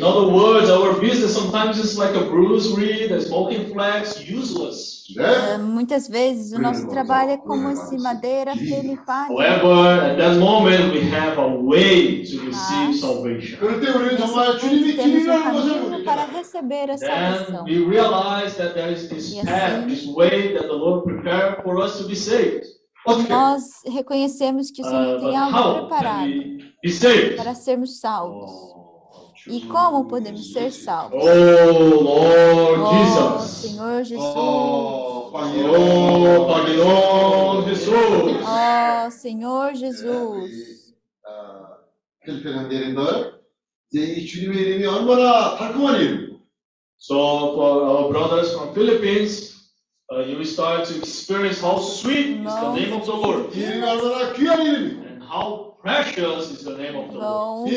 [0.03, 5.01] other words, our business sometimes is like a bruised reed, a smoking flax, useless.
[5.17, 9.35] É, muitas vezes o nosso trabalho é como esse madeira felipário.
[9.35, 13.57] However, at that moment we have a way to receive salvation.
[13.59, 17.65] Temos um caminho para receber a salvação.
[17.65, 21.03] Then we realize that there is this path, this way that the Lord
[23.07, 26.31] É Nós reconhecemos que o Senhor ah, tem algo preparado
[27.35, 28.51] para sermos salvos.
[29.47, 31.23] E oh, como podemos ser salvos?
[31.23, 33.17] Oh, Lord oh, oh, Jesus.
[33.17, 34.35] Oh, Senhor Jesus.
[34.35, 35.73] Oh, Senhor
[37.73, 38.45] Jesus.
[38.45, 40.93] Oh, Senhor Jesus.
[46.97, 49.60] So for our brothers from Philippines,
[50.11, 52.49] uh, you will start to experience how sweet no.
[52.49, 53.53] is the name of the Lord.
[55.07, 57.19] And how precious is the name of the.
[57.19, 57.69] Lord.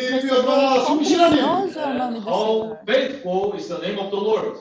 [2.24, 4.56] How faithful is the name of the Lord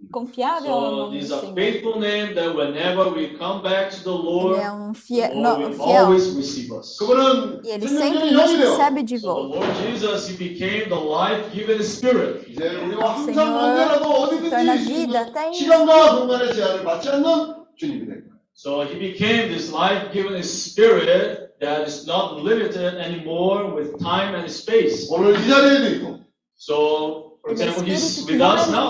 [0.00, 0.36] 는 quão- 이름이.
[0.36, 1.54] quão 언제라도 돌이키면 confiável é o So nome this is do a Senhor.
[1.56, 5.30] faithful name that whenever we come back to the Ele Lord, é um the fiel,
[5.34, 6.96] Lord no, will fiel always receive us.
[6.96, 8.70] So 그분은 e ele 생명의 sempre nos 영이래요.
[8.76, 9.56] recebe de the volta.
[9.56, 12.44] Lord Jesus, He became the life-giving Spirit.
[12.50, 16.84] 이제 우리와 O 항상 Senhor 언제라도 se torna 어디든지 vida até em 시간과 공간의 제한을
[16.84, 18.36] 받지 않는 주님이 된 거예요.
[18.54, 25.08] So He became this life-giving Spirit that is not limited anymore with time and space.
[25.10, 26.16] 오늘 이 자리에도 있고
[26.58, 27.51] So, É
[27.91, 27.91] Ele
[28.33, 28.37] está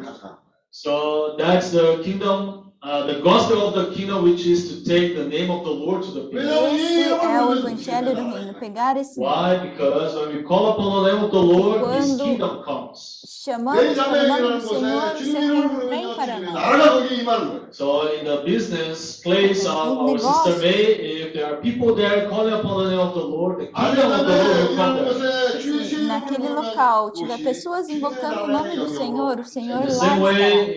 [2.82, 6.02] uh, the gospel of the kingdom, which is to take the name of the Lord
[6.02, 6.40] to the people.
[6.40, 9.30] Esse é o evangelho do reino, pegar esse nome.
[9.30, 9.56] Why?
[9.70, 13.22] Because when we call upon the name of the Lord, His Quando- kingdom comes.
[13.44, 16.16] Chamamos para o nome 내자매이라는 do Senhor, 곳에 o 주님 seu 이름을 reino vem 부르면
[16.16, 16.54] para 주님의 nós.
[16.54, 17.62] 나라가 거기에 임하는 거예요.
[17.72, 20.62] So in the business place of No our sister negócio.
[20.62, 20.82] May,
[21.22, 24.26] if there are people there calling upon the name of the Lord, the kingdom of
[24.26, 25.52] the Lord 아니면 will come 이런 there.
[25.52, 27.11] 곳에 주의 Se 이름을 naquele local.
[27.11, 30.67] Tiver pessoas invocando o nome do Senhor, o Senhor lá estará.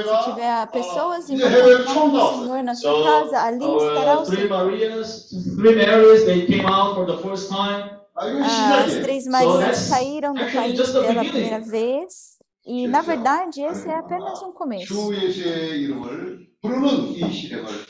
[0.03, 4.81] se tiver pessoas invocando o nome do Senhor na sua casa, ali estará o Senhor.
[8.39, 12.37] Ah, as três Marias saíram do país pela primeira vez.
[12.65, 15.19] E, na verdade, esse é apenas um começo.
[16.67, 17.87] Bruno agora.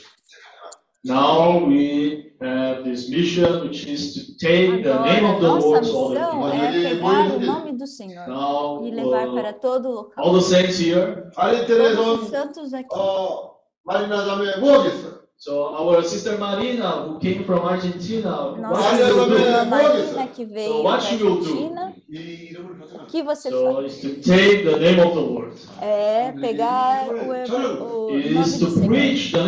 [1.03, 5.83] Now we have this mission, which is to take the name of the Lord.
[5.83, 10.13] É o nome do Senhor Now, e levar uh, para todo local.
[10.17, 11.29] All the saints here.
[11.33, 12.93] Todos os santos aqui.
[12.93, 13.51] Uh,
[13.85, 15.17] Marina Borges.
[15.39, 19.25] So our sister Marina, who came from Argentina, Nossa.
[19.65, 21.69] Marina que veio so what she will do?
[23.07, 24.01] que você so faz.
[25.81, 29.39] É pegar o, o nome do Senhor.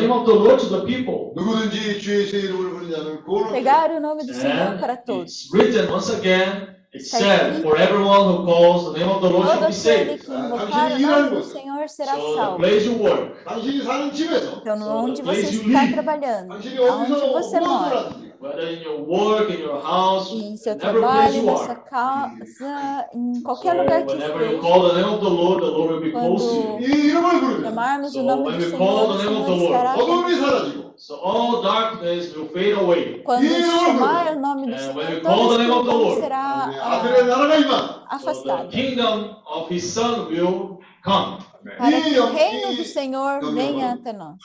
[3.51, 5.49] Pegar o nome do Senhor para todos.
[5.53, 6.79] Written once again.
[6.91, 10.25] It tá said, for everyone who calls the name of the Lord shall be saved.
[10.27, 12.57] O Senhor será so salvo.
[12.57, 13.31] Place you work.
[14.61, 16.69] Então, onde você está trabalhando, onde
[17.31, 18.28] você mora
[20.31, 24.59] em seu trabalho, na sua casa, em qualquer lugar que esteja.
[26.11, 26.39] Quando
[27.61, 30.95] chamarmos o nome do Senhor, o Senhor estará conosco.
[33.23, 33.41] Quando
[33.85, 36.71] chamar o nome do Senhor, toda escuridão será
[38.09, 38.69] afastada.
[42.19, 44.37] O reino do Senhor venha até nós.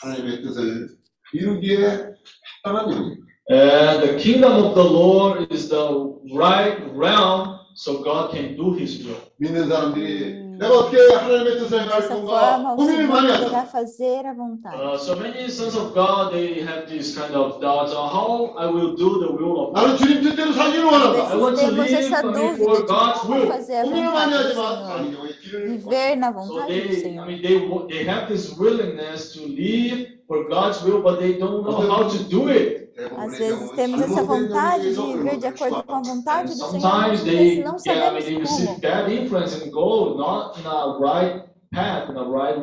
[1.32, 2.14] E um dia,
[2.62, 3.23] para mim.
[3.51, 3.99] 을 이루기에 합당한 영입니다.
[3.99, 9.01] And the kingdom of the Lord is the right realm so God can do his
[9.05, 9.17] will.
[9.37, 10.57] 믿는 사람들이 음.
[10.59, 13.69] 내가 어떻게 하나님의 뜻을 행할 Dessa 건가 forma, o 고민을 Senhor 많이 poderá 한다.
[13.71, 14.75] fazer a vontade.
[14.75, 18.67] Uh, so many sons of God, they have this kind of doubts on how I
[18.67, 19.79] will do the will of God.
[19.79, 21.31] 나는 주님 뜻대로 살기를 Às 원한다.
[21.31, 23.47] I want vezes to temos live essa dúvida before de God's como will.
[23.49, 24.91] fazer a 고민을 많이 vontade do 하지만 Senhor.
[24.91, 27.25] 하나님 영의 길을 Viver na So vontade do they, I Senhor.
[27.25, 29.97] mean, they, wa- they have this willingness to live
[30.27, 32.82] for God's will, but they don't know how to do it.
[33.16, 37.24] Às vezes temos essa vontade de viver de acordo com a vontade do Senhor, mas
[37.64, 38.80] não sabemos como.
[41.74, 42.56] path the right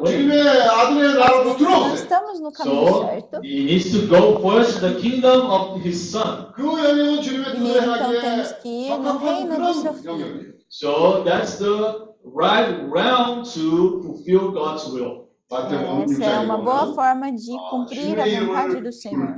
[1.93, 3.41] estamos no caminho so, certo.
[3.43, 6.53] He needs to go first the kingdom of his son.
[6.57, 10.55] Então temos que ir no reino do seu filho.
[10.69, 15.30] So that's the right round to fulfill God's will.
[15.52, 19.36] Essa é uma boa forma de ah, cumprir a vontade do eh, Senhor.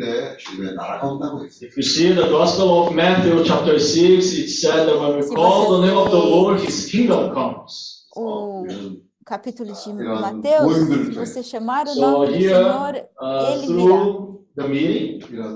[2.30, 8.06] Gospel of Matthew chapter 6, it said that when we call Lord, his kingdom comes.
[8.16, 8.64] O
[9.26, 15.50] capítulo de Mateus, se você chamar o nome do Senhor, uh, ele virá.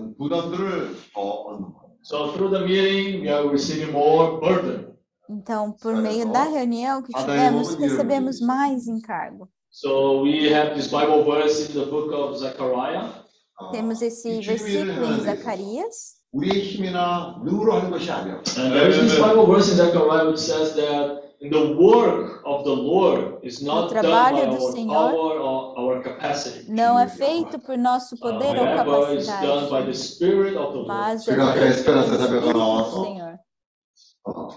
[2.02, 4.88] So through the meeting, we are receiving more burden.
[5.30, 9.48] Então, por meio da reunião que tivemos, recebemos mais encargo.
[9.71, 13.09] So we have this Bible verse in the book of Zechariah.
[13.61, 16.17] 어, Temos esse 이 주님의 versículo 일을 em 하는 데 Zacarias.
[16.33, 20.41] 우리의 힘이나 능으로 하는 것이 아니라 And there is this Bible verse in Zechariah which
[20.41, 24.73] says that and the work of the Lord is not done by trabalho do our
[24.73, 26.65] Senhor power or our capacity.
[26.71, 30.73] não é feito por nosso poder ou However, it's done by capacidade, the Spirit of
[30.73, 30.89] the Lord.
[30.89, 33.39] mas é 제가 그 feito 에스페란사 pelo 자매가 Espírito do 나와서 Senhor.
[34.25, 34.49] 어,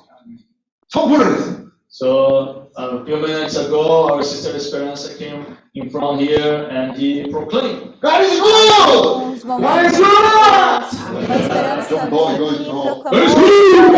[0.90, 1.59] 선포를 했어요.
[2.00, 7.94] So a few minutes ago, our sister Esperanza came in front here and he proclaimed.
[8.02, 8.72] God is good!
[8.82, 12.72] Alguns momentos depois, uma esperança 좀 더, 이거 veio e 좀.
[12.74, 13.96] proclamou Let's "Senhor,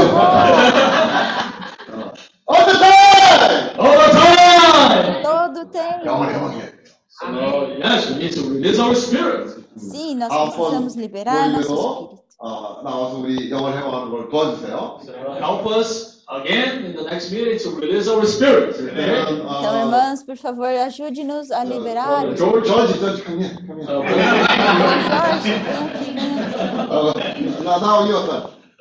[2.49, 3.79] All the time!
[3.79, 5.23] All the time!
[5.23, 6.05] todo tempo.
[6.05, 6.61] 영원히 영원히.
[7.09, 7.25] So,
[7.79, 9.57] yes, we need to release our spirit.
[9.75, 12.23] Sim, nós 다음번 precisamos liberar nosso 모임에도 espírito.
[12.39, 14.99] 어, 나와서 우리 영원 회복하는 걸 도와주세요.
[15.03, 18.78] So help us Again, in the next meeting, to release our spirits.
[18.78, 19.18] Okay.
[19.20, 22.24] Um, então, irmãs, por favor, ajude-nos a uh, liberar.
[22.26, 23.90] Uh, George, George, George, come here, come here.
[23.90, 24.02] Uh,
[24.82, 26.14] George, vem uh, aqui.
[27.62, 27.82] Now,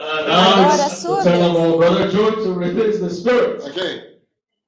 [0.02, 3.66] Uh, now, Agora, sua turn of our brother George to release the spirits.
[3.68, 4.18] Okay.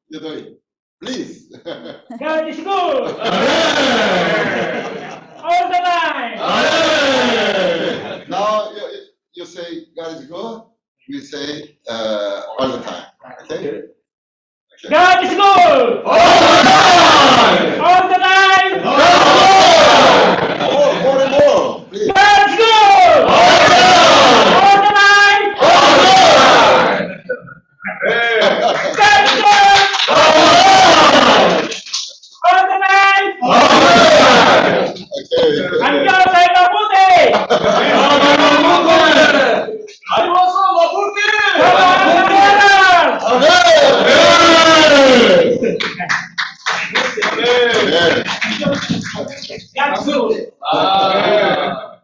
[0.09, 0.61] You do it,
[1.01, 1.47] please.
[2.19, 2.67] God is good.
[5.41, 6.37] All the time.
[8.29, 10.72] Now, you, you say, God is good.
[11.09, 13.05] We say uh, all the time.
[13.43, 13.81] Okay.
[14.89, 16.03] God is good.
[16.05, 16.15] All
[18.07, 18.83] the time.
[18.83, 19.52] More,
[49.75, 50.31] 약속.
[50.71, 51.99] 아,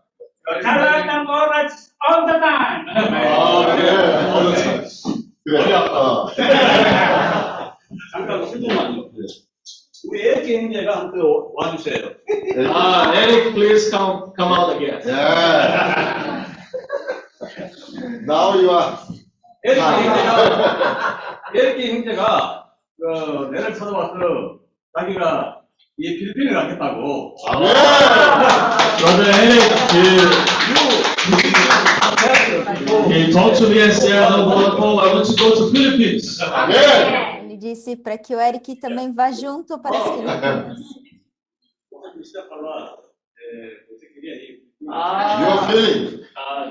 [0.63, 1.69] 잘한다는 거는
[2.09, 2.89] all the time.
[2.89, 3.89] 아, 그래.
[4.29, 4.87] all the time.
[5.45, 5.73] 그래.
[5.73, 6.27] 어.
[8.11, 9.09] 잠깐 10분만요.
[10.07, 11.19] 우리 에릭 형제가 한번
[11.55, 12.15] 와주세요.
[12.71, 13.11] Ah,
[13.91, 15.01] come, come out again.
[15.05, 16.45] Yeah.
[18.25, 18.95] Now you are.
[19.65, 24.59] 에릭 형제가 에릭 형제가 그 내를 찾아와서
[24.97, 25.58] 자기가
[25.98, 27.36] 이 필리핀을 가겠다고.
[27.46, 27.72] 아멘.
[28.98, 29.62] Brother Eric,
[29.92, 30.04] he,
[33.12, 36.40] he talked to me and said, oh, Brother Paul, I want to go to Philippines.
[36.40, 37.44] 아멘.
[37.44, 40.78] Ele disse para que o Eric também vá junto para as Filipinas.
[42.24, 42.96] 시작하려
[43.92, 46.24] 어떻게 Ah, Your feeling.
[46.36, 46.70] ah,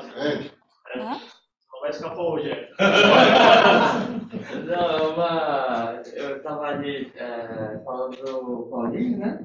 [0.96, 1.20] 네.
[1.78, 1.80] Hã?
[1.82, 2.70] vai escapar hoje.
[4.66, 9.40] Não, uma, eu tava ali é, falando com o Paulinho, né?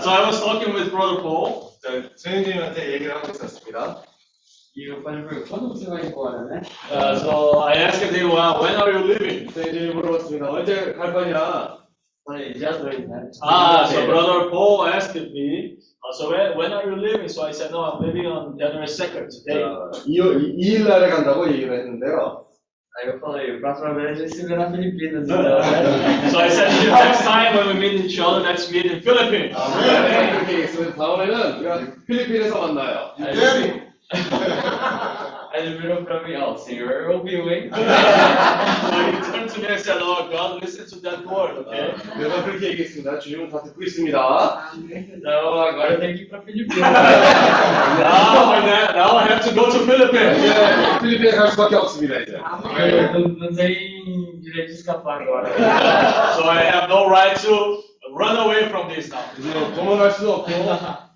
[0.00, 1.72] so I was talking with Brother Paul.
[2.16, 4.02] 선생님한테 얘기를 하고 있었습니다.
[4.76, 6.60] E eu falei pra ele, quando você vai embora, né?
[6.90, 9.50] Uh, so I asked him, well, when are you leaving?
[9.50, 10.50] 선생님이 물어봤습니다.
[10.50, 11.86] 언제 갈 거냐?
[12.26, 13.30] Falei, dia dois, né?
[13.42, 17.28] Ah, so Brother Paul asked me, uh, so when, when are you leaving?
[17.28, 19.62] So I said, no, I'm leaving on January 2nd, today.
[19.62, 22.46] 어, 2일, 2일 날에 간다고 얘기를 했는데요.
[22.98, 26.30] Aí eu falei, próxima vez a gente se vê na Filipinas, então, né?
[26.30, 29.54] So I said, next time when we meet each other, let's meet in Philippines.
[29.54, 33.12] 네, 그렇게 얘기했으면 다음에는 우리가 필리핀에서 만나요.
[33.18, 33.82] Very.
[34.12, 35.19] Aí ele
[35.80, 37.70] virou pra mim, ó, o senhor ouviu, hein?
[37.72, 37.80] so
[39.06, 41.94] he turned to me and said, oh, God, listen to that word, okay?
[42.18, 43.18] 내가 그렇게 얘기했습니다.
[43.18, 44.18] 주님은 다 듣고 있습니다.
[45.22, 46.92] Não, agora eu tenho que ir pra Filipinas.
[48.00, 50.38] now, and then, now I have to go to Philippines.
[50.38, 52.36] 이제 필리핀에 갈 수밖에 없습니다, 이제.
[52.36, 55.48] Eu não, não tem direito de escapar agora.
[56.36, 57.82] so I have no right to
[58.14, 59.22] run away from this now.
[59.38, 61.06] 이제 도망갈 수도 없고.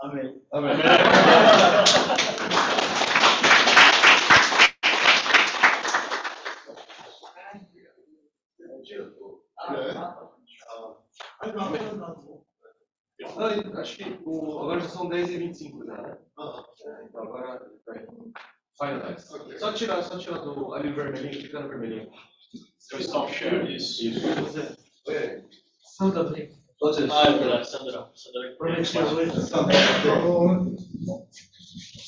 [0.00, 0.32] Amém.
[0.52, 0.76] 아멘.
[0.76, 2.28] 그래.
[9.65, 10.17] Ah,
[13.77, 16.17] acho que o, agora já são 10 e 25 já, né?
[16.85, 18.05] É, então agora vai
[18.77, 19.59] finalize.
[19.59, 22.11] Só tirar, só tirar do ali vermelhinho, fica no vermelhinho.
[22.79, 23.99] So stop sharing this.
[23.99, 24.19] Isso.
[24.19, 24.75] Você,
[25.09, 25.43] é,
[25.97, 26.51] Sandra, vem.
[27.11, 28.11] Ah, é verdade, Sandra.
[28.83, 29.73] Sandra.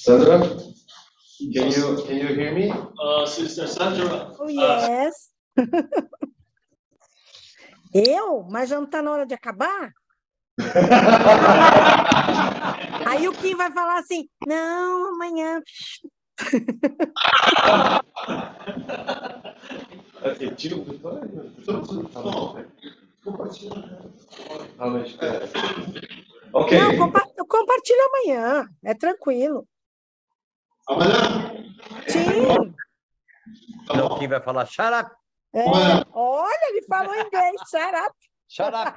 [0.04, 0.40] Sandra,
[1.54, 2.72] can you, can you hear me?
[3.00, 4.34] Uh, Sister Sandra.
[4.38, 5.32] Oh, uh, yes.
[7.96, 8.44] Eu?
[8.50, 9.94] Mas já não está na hora de acabar?
[13.08, 15.62] Aí o Kim vai falar assim: não, amanhã.
[26.52, 26.78] okay.
[26.78, 29.66] Não, compa compartilha amanhã, é tranquilo.
[30.90, 31.64] Amanhã?
[32.10, 32.76] Sim.
[33.84, 35.10] Então, quem vai falar xará
[35.55, 35.65] É,
[36.13, 38.15] olha, ele falou inglês, shut up.
[38.49, 38.95] Shut up.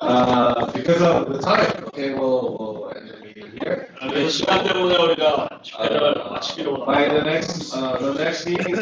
[0.00, 3.88] uh, because of the time, okay, we'll, we'll end the meeting here.
[4.00, 8.74] 아, 그래서 시간 때문에 우리가 집회를 마치기로 By the next, uh, the next meeting,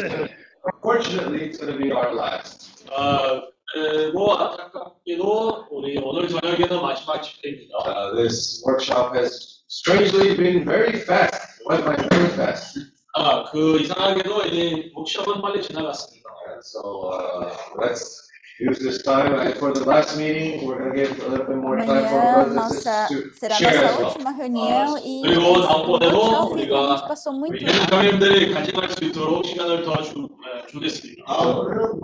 [0.73, 2.85] unfortunately, it's going to be our last.
[2.91, 3.41] 아,
[3.73, 7.77] 그리고 안타깝게도 우리 오늘 저녁에는 마지막 집회입니다.
[7.85, 12.77] Uh, this workshop has strangely been very fast, went by very fast.
[13.15, 16.23] 아, 그 이상하게도 이 워크숍은 빨리 지나갔습니다.
[16.49, 18.19] And so uh, let's
[18.59, 20.65] use this time uh, for the last meeting.
[20.65, 23.09] We're going to give a little bit more time for Amanhã our brothers nossa, and
[23.09, 24.09] sisters será to share nossa as well.
[24.09, 27.81] última reunião e 그리고 esse 다음번에도 workshop 우리가 realmente passou muito 우리 rápido.
[27.83, 31.23] 현장님들이 간직할 수 있도록 시간을 더 주, 에, 주겠습니다.
[31.27, 32.01] 아, 오늘은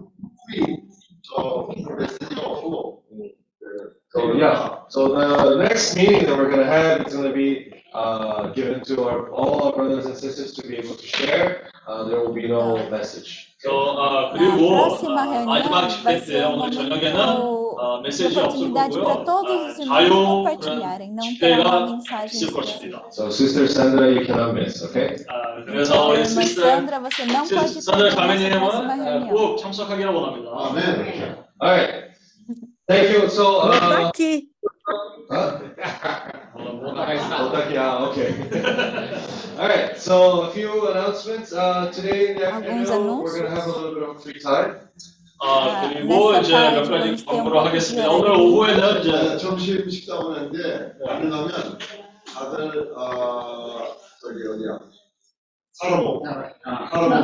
[0.47, 0.77] 우리
[1.23, 1.67] 저
[1.97, 2.99] 메시지가 없고
[4.11, 7.69] So yeah, so the next meeting that we're going to have is going to be
[7.93, 11.69] uh, given to our, all our brothers and sisters to be able to share.
[11.87, 13.47] Uh, there will be no message.
[13.61, 17.17] 저, 아, A 그리고 próxima 아, 마지막 reunião 집회 vai 때 ser um 오늘 저녁에는
[17.17, 19.25] momento 아, de 메시지 없을 oportunidade para 거고요.
[19.25, 22.61] todos 아, os irmãos 자유 compartilharem, não terá uma 집회가 mensagem 있을 específica.
[22.61, 23.11] 것입니다.
[23.11, 25.15] So Sister Sandra, you cannot miss, okay?
[25.27, 28.99] 아, 그래서 Então, 우리 irmã 시스터 Sandra, você não pode 산들 perder nossa próxima 자매님은
[28.99, 29.35] 에, reunião.
[29.35, 30.49] 꼭 참석하기를 원합니다.
[30.55, 31.35] 아멘.
[31.59, 32.09] All right.
[32.87, 33.29] Thank you.
[33.29, 34.95] So, Vou estar
[35.29, 35.75] uh, aqui.
[36.89, 37.69] huh?
[37.69, 38.29] yeah, okay.
[39.59, 39.97] All right.
[39.97, 41.53] So, a few announcements.
[41.53, 43.75] Uh, today in the Alguns afternoon, we're going to have a anúncios.
[43.75, 44.75] little bit of free time.
[45.41, 48.07] 아, 그리고 nessa 이제 tarde 몇 가지 vamos ter um 광고를 pouco de 하겠습니다.
[48.09, 48.43] horário 오늘 livre.
[48.43, 51.79] 오후에는 이제 네, 점심 식사를 하는데 가능하면
[52.35, 54.79] 다들 어 저기 어디야
[55.79, 56.23] 사러모
[56.91, 57.19] 사러모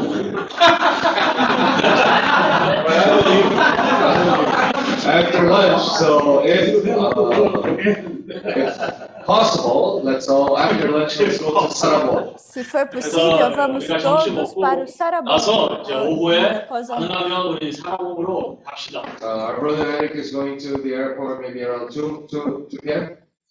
[5.07, 8.21] after lunch, so if, uh,
[9.25, 12.39] possible, let's all, after lunch, let's go to Sarabong.
[12.39, 15.31] Se for possível, vamos todos para o Sarabong.
[15.31, 19.03] 가서 이제 오후에 가능하면 우리 사라봉으로 갑시다.
[19.23, 23.17] Uh, our brother Eric is going to the airport maybe around two, two, two p.m.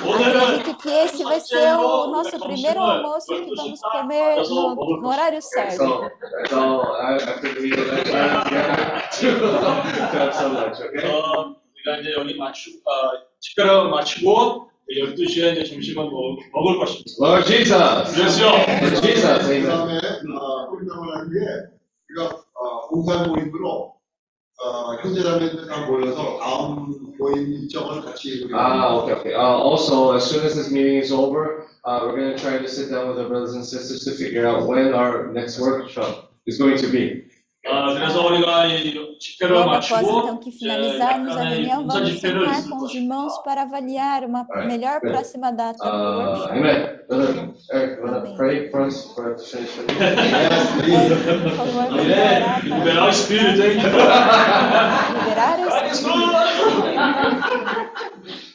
[0.00, 4.74] 아마도 오늘은 Acredito que esse vai ser o nosso primeiro almoço que vamos comer no,
[4.74, 5.76] no horário certo.
[5.76, 6.10] So,
[6.48, 10.90] so uh, after the meeting, let's try to to have some lunch, okay?
[10.92, 17.10] 그래서 우리가 이제 여기 맞추, 아, 집회를 마치고 12시에 이제 점심을 먹, 먹을 것입니다.
[17.20, 18.14] Lord Jesus.
[18.14, 19.46] 그래서 Lord Jesus.
[19.46, 19.66] 그 Amen.
[19.66, 21.36] 다음에 어, 훈련을 하는 게
[22.08, 23.94] 우리가 어, 봉사 모임으로
[24.60, 29.34] 어, 형제자매들 다 모여서 다음 모임 일정을 같이 우리가 Ah, okay, okay.
[29.34, 32.90] Uh, also, as soon as this meeting is over, uh, we're gonna try to sit
[32.90, 36.78] down with our brothers and sisters to figure out when our next workshop is going
[36.78, 37.28] to be.
[37.68, 41.82] 아, 그래서 우리가 이 집회를 Logo após 마치고 então que 이제 finalizarmos a 약간의 reunião,
[41.82, 42.94] 군사 vamos 집회를 sentar 있을 com os 것입니다.
[43.02, 45.10] irmãos para avaliar uma Alright, melhor good.
[45.12, 46.52] próxima data para o Uh, workshop.
[46.54, 46.78] amen.
[47.08, 48.36] Brother Eric, wanna Amém.
[48.36, 49.98] pray for us for us to finish the meeting?
[49.98, 53.82] Eric, por favor, vamos orar para liberar o espírito, hein?
[55.26, 56.06] liberar o espírito.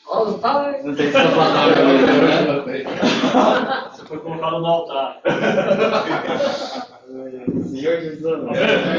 [0.08, 0.84] All the time.
[0.88, 2.64] Não tem que ficar falando.
[3.92, 5.20] Você foi colocado no altar.
[7.86, 8.40] Senhor Jesus.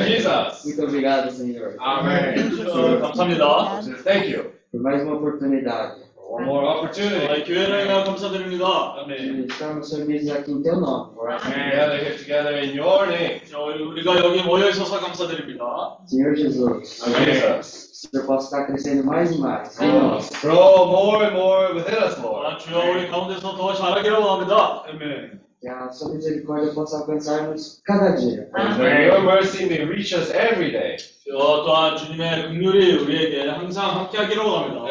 [0.06, 0.64] Jesus.
[0.64, 2.34] Muito obrigado, Senhor, Amen.
[2.68, 3.80] 어, 감사합니다.
[4.04, 4.52] Thank you.
[4.72, 6.02] por mais uma oportunidade.
[6.32, 7.26] One more opportunity.
[7.26, 9.04] 어, 기회를 위하여 감사드립니다.
[9.06, 11.12] de estarmos servidos aqui em teu nome.
[11.42, 13.42] Together here together in your name.
[13.44, 15.98] 저, 우리가 여기 모여 있어서 감사드립니다.
[16.06, 18.08] Senhor Jesus, Jesus.
[18.10, 20.30] que o Senhor possa estar crescendo mais e mais em nós.
[20.40, 22.46] Grow more and more within us, Lord.
[22.46, 24.84] 아, 주여 우리 가운데서 더 잘하기를 원합니다.
[25.66, 28.50] Que a sua misericórdia possa alcançar-nos cada dia.
[28.78, 30.96] May your mercy may reach us every day.
[31.22, 34.82] 주여 또한 주님의 긍휼이 우리에게 항상 함께하기를 원합니다.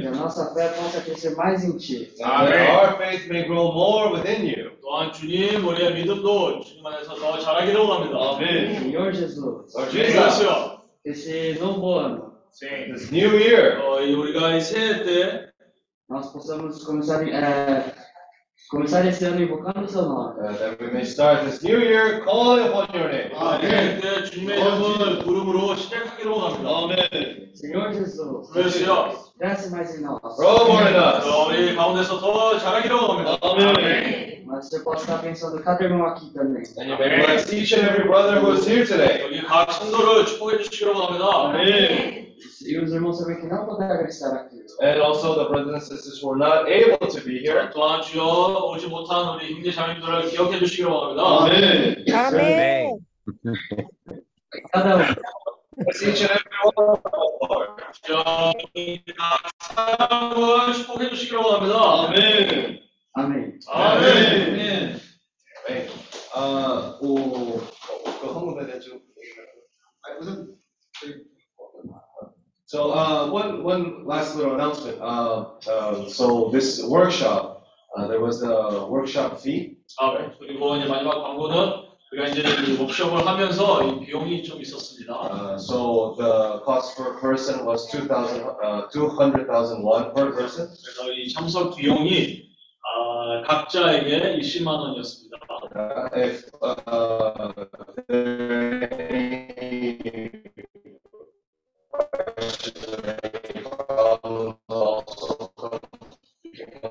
[0.00, 2.10] Que a nossa fé possa crescer mais em ti.
[2.20, 4.72] And that our faith may grow more within you.
[4.82, 8.38] 또한 주님 우리의 믿음도 주님 안에서 더 잘하기를 원합니다.
[8.38, 10.38] Senhor Jesus, Lord Jesus.
[10.38, 12.28] 주여 que esse novo ano
[12.60, 13.78] This new year.
[13.80, 15.48] 어, 이 우리가 이 새해 때
[16.10, 17.84] nós possamos começar, eh,
[18.69, 20.39] começar esse ano invocando o seu nome.
[20.39, 23.31] Uh, that we may start this new year calling upon your name.
[23.35, 27.09] 아, 새해 때 주님의 이름을 부름으로 시작하기를 원합니다.
[27.53, 30.19] Senhor Jesus, 그래서요 cresce mais em nós.
[30.39, 31.25] More in us.
[31.27, 33.37] 어, 우리 가운데서 더 잘하기를 원합니다.
[34.45, 36.63] Mas você possa estar pensando cada irmão aqui também.
[36.77, 39.23] And you may bless each and every brother who is here today.
[39.23, 42.22] 여기 각 성도를 축복해 주시기를 원합니다.
[42.64, 44.56] E os irmãos também que não puderam estar aqui.
[44.80, 47.70] And also the brothers and sisters who were not able to be here.
[47.72, 51.22] 또한 주여 오지 못한 우리 형제 자매들을 기억해 주시기 바랍니다.
[51.46, 52.04] Amen.
[52.12, 52.98] Amém.
[54.72, 55.14] Cada um.
[55.78, 57.82] Bless each and every one of us, Lord.
[58.02, 58.52] 주여
[59.60, 62.08] 사랑을 축복해 주시기 바랍니다.
[62.08, 62.80] Amen.
[63.16, 63.58] Amém.
[63.68, 65.00] 아멘.
[65.68, 65.88] Amen.
[66.34, 67.58] 아, 오,
[68.20, 69.00] 그 헌금에 대해 좀
[70.02, 70.56] 아니, 우선
[72.73, 74.97] So uh, one one last little announcement.
[74.99, 77.61] Uh, uh, so this workshop,
[77.95, 79.77] uh, there was a workshop fee.
[80.01, 80.31] 아, 네.
[80.39, 85.13] 그리고 이제 마지막 광고는 우리가 이제 이 워크숍을 하면서 이 비용이 좀 있었습니다.
[85.13, 90.33] Uh, so the cost per person was two thousand, uh, two hundred thousand won per
[90.33, 90.65] person.
[90.65, 92.49] 그래서 이 참석 비용이
[92.81, 95.37] 아, 각자에게 20만 원이었습니다.
[95.75, 96.49] Uh, if
[102.53, 105.81] yesterday problems also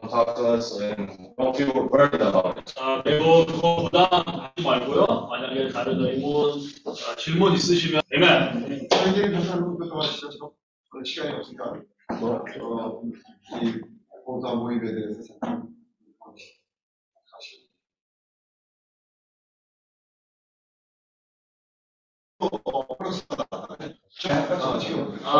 [0.03, 2.75] process and don't feel burdened about it.
[2.79, 5.07] 아, 매우 그거 부담하지 말고요.
[5.31, 8.89] 만약에 다른 의문, 아, 질문 있으시면, 아멘.
[8.93, 10.53] 현재 변사님부터 하시죠.
[11.05, 11.81] 시간이 없으니까.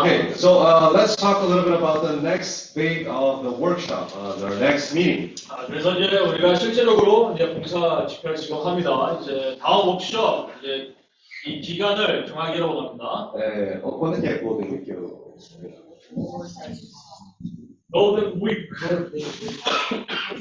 [0.02, 4.12] Okay, so uh, let's talk a little bit about the next phase of the workshop,
[4.18, 5.36] uh, the next meeting.
[5.50, 9.20] 아, 그래서 이제 우리가 실제적으로 이제 봉사 집회를 지금 합니다.
[9.22, 10.94] 이제 다음 워크숍, 이제
[11.46, 13.32] 이 기간을 정하기로 합니다.
[13.36, 14.90] É, quando é que é Golden Week?
[14.90, 15.36] Eu-
[17.92, 18.68] Golden Week.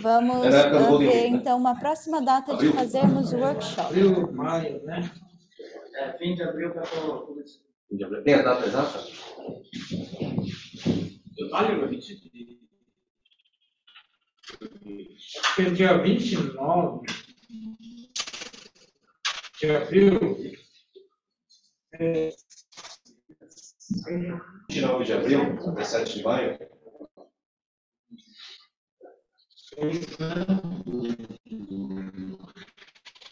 [0.02, 1.36] Vamos Era época do ah, Golden ver Week, né?
[1.38, 3.80] então uma próxima data de fazermos o workshop.
[3.88, 5.10] Abril, maio, né?
[5.94, 6.82] É, fim de abril para
[7.91, 8.99] Nije, da, zašto?
[11.53, 12.61] Olha, 20 dias.
[15.55, 17.05] Porque dia 29
[19.61, 20.19] de abril.
[21.93, 22.31] É,
[24.69, 25.39] 29 de abril,
[25.76, 26.57] 17 de maio.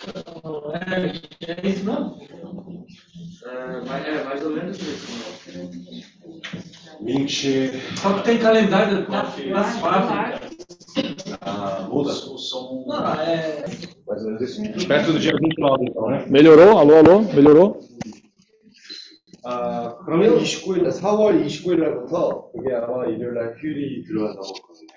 [0.01, 2.19] Então, é, é isso não?
[3.46, 5.06] É, mais, é, mais ou menos isso.
[5.58, 6.02] né?
[7.02, 7.70] 20.
[7.96, 10.50] Só que tem calendário das das fábricas.
[11.40, 12.12] Ah, muda.
[12.86, 13.64] Não, é.
[14.06, 14.88] Mais ou menos isso.
[14.88, 16.24] Perto do dia 29, então, né?
[16.28, 16.78] melhorou?
[16.78, 17.20] Alô, alô?
[17.22, 17.80] Melhorou?
[19.46, 24.88] 아, 그러면 29일, 4월 29일 날부터 그게 아마 일요일 날 휴일이 들어간다고 그러거든요.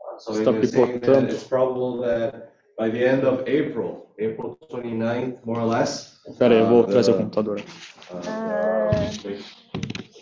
[0.00, 1.32] 아, So Está it is saying that pipotando.
[1.34, 6.17] it's probable that by the end of April, April 29th, more or less.
[6.25, 7.61] Espera aí, eu vou uh, trazer o computador.
[8.09, 9.43] Uh, uh,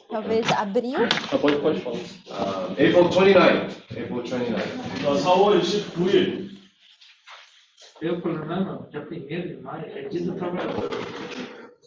[0.10, 0.98] talvez abril?
[1.32, 1.98] Ah, pode, pode falar.
[1.98, 3.72] Uh, April 29th.
[3.92, 5.02] April 29th.
[5.04, 6.48] Nós hoje fui.
[8.02, 10.90] Eu programa dia 1 de maio é dia do trabalhador.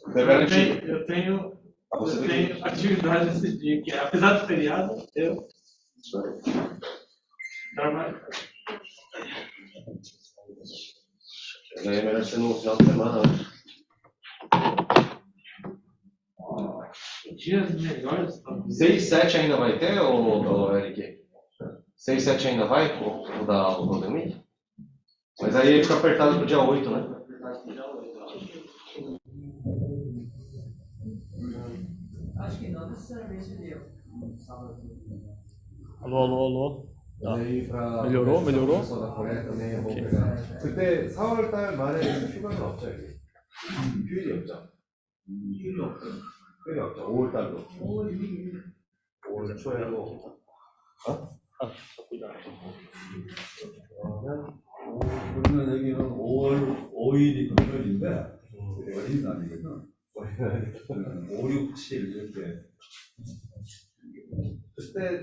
[0.06, 1.58] Eu tenho, eu tenho,
[1.94, 5.46] eu tenho atividade nesse dia, que é, apesar do feriado, eu
[7.74, 8.20] trabalho.
[11.84, 13.50] Daí é melhor ser no final de semana, né?
[17.36, 18.42] Dias melhores.
[18.68, 21.20] 6, 7 ainda vai ter, ou, ou Eric?
[21.96, 24.42] 6, 7 ainda vai, o, o da Week?
[25.40, 27.20] Mas aí ele fica apertado pro dia 8, né?
[32.40, 33.90] Acho que não necessariamente deu.
[36.02, 36.89] Alô, alô, alô?
[38.98, 40.36] Da Coreia também é bom pegar.
[40.62, 42.00] 그때 4월 달 말에
[42.32, 43.20] 휴가는 없죠, 여기?
[44.08, 44.68] 휴일이 없죠?
[45.26, 46.06] 휴일이 없죠.
[46.64, 47.66] 휴일이 없죠, 5월달도.
[49.22, 50.38] 5월 초에도.
[51.08, 51.40] 어?
[54.02, 54.62] 그러면
[55.42, 58.06] 그러면 여기는 5월 5일이 금요일인데
[58.96, 59.90] 어린 날이거든.
[61.30, 62.62] 5, 6, 7 이렇게.
[64.74, 65.22] 그때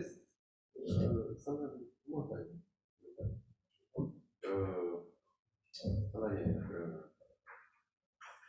[0.90, 2.36] 어, 선생님 뭐다
[4.42, 5.04] 그
[5.72, 6.12] 선생님
[6.68, 7.12] 그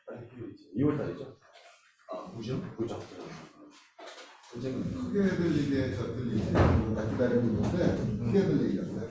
[0.07, 1.37] 아니 휴일이지 2월 달이죠?
[2.11, 2.99] 아 부정 부정
[4.53, 9.09] 크게 들리게 저 들리게 나 기다리고 있는데 크게 들리겠어요.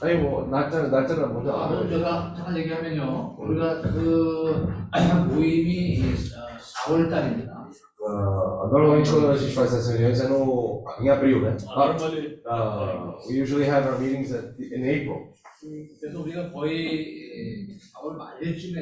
[0.00, 3.36] 아니 뭐 날짜는 날짜는 먼저 아, 안 그럼 제가 잠깐 얘기하면요.
[3.38, 4.66] 우리가 그
[5.28, 7.68] 모임이 4월 달입니다.
[8.03, 11.57] Uh, normalmente quando a gente faz essas reuniões é no, em abril, né?
[11.67, 12.41] 아, normally.
[12.45, 15.33] Uh, we usually have our meetings at, in April.
[15.99, 18.79] 그래서 우리가 거의 4월 말쯤에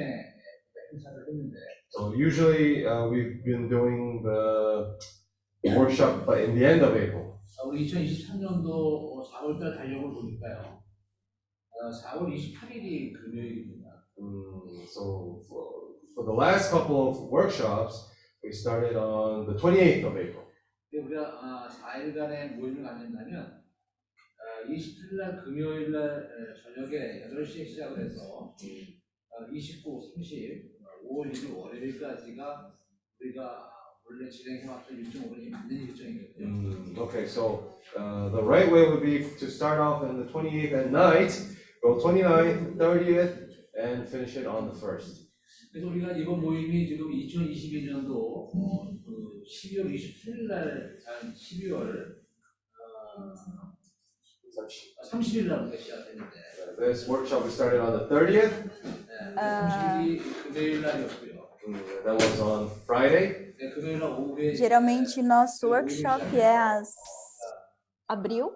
[0.94, 1.58] 행사를 했는데
[1.90, 4.98] So usually uh, we've been doing the
[5.76, 7.40] workshop but in the end of April.
[7.60, 10.80] 아, 우리 2023년도 4월달 달력을 보니까요.
[11.72, 14.06] 어, 4월 28일이 금요일입니다.
[14.20, 18.10] Mm, so for, for the last couple of workshops,
[18.44, 20.46] we started on the 28th of April.
[20.90, 23.64] 근데 우리가 아, 4일간의 모임을 가진다면
[24.40, 30.78] 아, 27일 날 금요일 날 에, 저녁에 8시에 시작을 해서 아, 29, 30,
[31.10, 32.74] 5월 1일 월요일까지가
[33.20, 33.72] 우리가
[34.10, 36.48] 원래 진행해왔던 일정으로 맞는 일정이거든요.
[36.48, 40.74] Mm, okay, so uh, the right way would be to start off on the 28th
[40.74, 41.32] at night,
[41.84, 45.28] go 29th, 30th, and finish it on the 1st.
[45.72, 48.50] 그래서 우리가 이번 모임이 지금 2022년도 어,
[49.06, 52.16] 그 12월 27일 날, 아, 12월
[53.18, 53.34] 어,
[55.12, 56.32] 30일 날 우리가 시작했는데
[56.80, 58.70] This workshop we started on the 30th.
[58.84, 59.98] 네, 아.
[60.04, 61.48] 30일이 금요일 날이었고요.
[61.68, 61.74] Mm,
[62.04, 63.54] that was on Friday.
[63.58, 66.94] 네, 금요일 날 오후에 Geralmente nosso workshop é as
[68.08, 68.52] abril,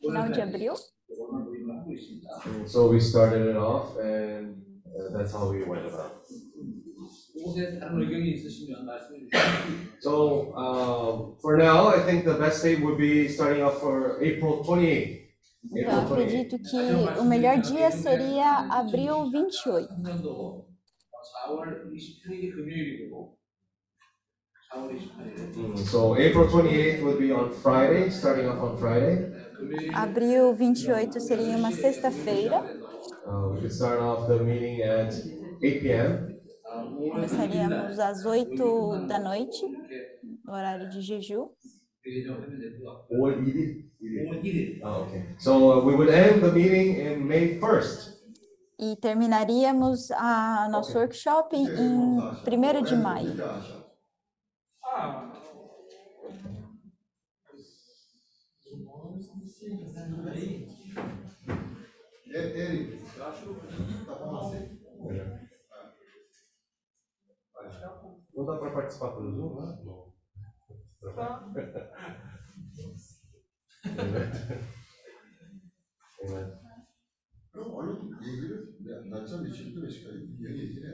[0.00, 0.74] final de abril.
[1.10, 2.28] 오늘 모임을 하고 있습니다.
[2.46, 4.61] Mm, So we started it off, and
[4.93, 6.43] Uh, that's how we went about it.
[9.99, 14.63] So uh, for now, I think the best date would be starting off for April
[14.63, 15.23] 28.
[15.75, 16.77] Eu acredito que
[17.19, 19.87] o melhor dia seria abril 28.
[25.55, 29.31] Mm, so April 28th would be on Friday, starting off on Friday.
[29.93, 32.82] Abril 28 seria uma sexta-feira.
[33.25, 35.13] Uh, we should start off the meeting at
[35.63, 36.37] 8 p.m.
[37.11, 39.65] Começaríamos às 8 da noite,
[40.43, 41.49] no horário de jejum.
[44.83, 45.25] Oh, okay.
[45.37, 48.13] So uh, we would end the meeting in May 1st.
[48.79, 51.01] E terminaríamos a nosso okay.
[51.01, 53.35] workshop em 1 de maio.
[62.33, 63.02] Eric.
[68.35, 69.55] Não dá para participar pelo Zoom.
[69.55, 70.13] Não.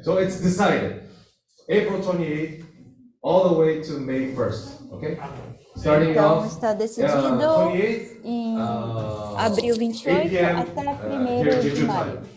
[0.04, 1.10] So it's decided.
[1.70, 2.66] April 28th
[3.22, 4.92] all the way to May 1st.
[4.94, 5.18] Okay?
[5.79, 10.61] Starting Então off está uh, decidido 28th, em uh, abril 8 28 p.m.
[10.61, 12.13] até uh, here 1 de Jeju maio.
[12.13, 12.35] time.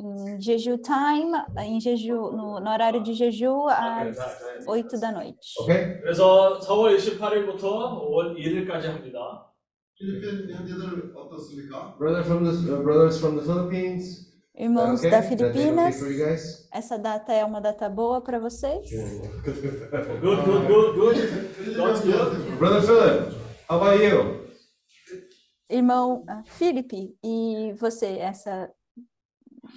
[0.00, 4.16] Em Jeju Time, em Jeju, no, no horário de Jeju, às
[4.66, 5.38] 8 da noite.
[5.60, 6.00] Okay?
[6.00, 9.46] 그래서 4월 28일부터 5월 1일까지 합니다.
[9.98, 11.94] 필리핀 형제들 어떻습니까?
[11.98, 14.23] Brother from the uh, brothers from the Philippines.
[14.54, 15.10] Irmãos okay?
[15.10, 16.68] da That date okay Filipinas, for you guys?
[16.72, 18.90] essa data é uma data boa para vocês?
[18.90, 19.60] Good,
[20.20, 21.16] good, good, good.
[21.76, 22.58] That's good.
[22.58, 23.34] Brother Philip,
[23.68, 24.50] how about you?
[25.70, 28.70] Irmão ah, Felipe, e você, essa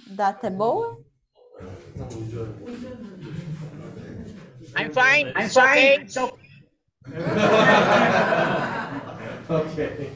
[0.08, 0.98] data é boa?
[4.76, 5.32] I'm fine.
[5.36, 6.08] I'm fine.
[6.08, 6.36] So
[9.48, 10.10] Okay.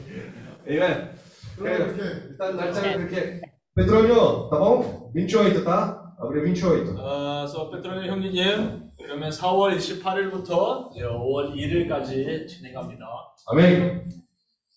[0.67, 1.09] Amen.
[1.55, 3.41] 그럼 이렇게 일단 날짜는 그렇게.
[3.74, 5.10] Petróleo, tá bom?
[5.14, 6.00] 28, tá?
[6.20, 6.94] Abril 28.
[6.96, 13.04] 어, so 페트로니 형제님, 그러면 4월 28일부터 5월 1일까지 진행합니다.
[13.50, 14.04] Amém?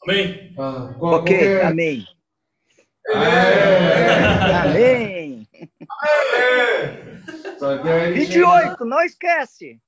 [0.07, 0.55] 아멘.
[0.57, 2.05] Ah, qual- ok, qualquer- amém.
[3.13, 3.17] É.
[4.65, 5.47] Amém.
[7.59, 9.79] So if there are any 28, não esquece.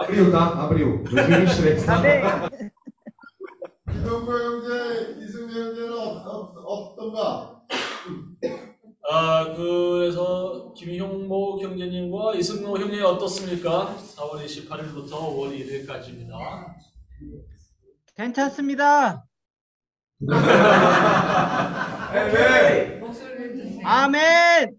[0.00, 0.64] Abril, tá?
[0.64, 1.02] Abril.
[1.04, 1.96] 2023, tá?
[1.96, 2.22] Amém.
[3.92, 7.60] 기동구 형제, 이승미 형제는 어, 어, 어떤가?
[9.10, 13.96] 아, 그래서 김형모 형제님과 이승모 형님 어떻습니까?
[14.16, 16.74] 4월 28일부터 5월 1일까지입니다.
[18.16, 19.24] 괜찮습니다.
[22.14, 23.00] Amen.
[23.84, 24.76] 아멘.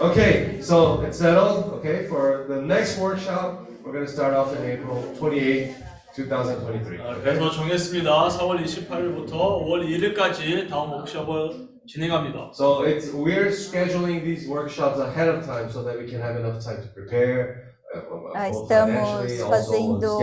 [0.00, 1.72] Okay, so it's settled.
[1.78, 5.74] Okay, for the next workshop, we're going to start off in April 28th,
[6.14, 7.00] 2023.
[7.00, 7.20] 아?
[7.20, 8.28] 그래서 정했습니다.
[8.28, 12.50] 4월 28일부터 5월 1일까지 다음 워크숍을 진행합니다.
[12.54, 16.62] So it's we're scheduling these workshops ahead of time so that we can have enough
[16.64, 17.74] time to prepare.
[17.94, 18.00] uh,
[18.34, 20.18] Ah, estamos fazendo-.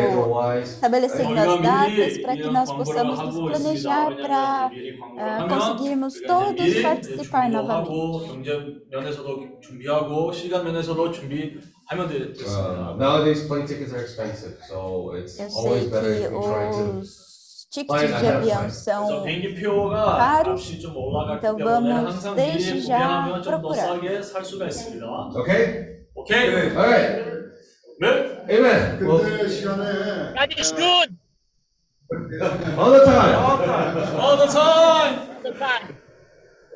[0.62, 4.70] Estabelecendo as datas para que nós possamos nos planejar para
[5.18, 7.90] ah, 하면 conseguirmos todos participar novamente.
[11.91, 12.91] 하고 경제 면에서도 준비하고 시간 면에서도 준비하면 되- 됐습니다.
[12.91, 16.41] Uh, nowadays, plane tickets are expensive, so it's Eu always sei better que if we
[16.43, 16.99] try to.
[17.01, 22.35] os tickets de avião 그래서 são 비행기표가 caros, 값이 좀 올라갔기 então 때문에 vamos 항상
[22.37, 23.87] 미리 desde já 구매하면 좀 더 procurar.
[23.87, 25.07] 싸게 살 수가 있습니다.
[25.37, 25.63] Okay.
[26.15, 26.49] 오케이.
[26.75, 27.37] All right.
[28.51, 28.99] Amen.
[29.01, 31.17] Well, 그때 시간에 God is good
[32.79, 33.35] all the time.
[34.21, 35.15] all the time.
[35.37, 35.97] All the time.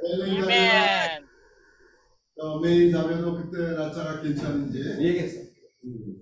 [0.02, 1.24] Amen.
[2.38, 5.40] 어, 메인 자매도 그때 날짜가 괜찮은지 얘기했어.
[5.86, 6.16] 음.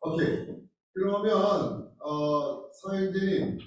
[0.00, 0.46] 오케이
[0.94, 3.58] 그러면 어, 서영진님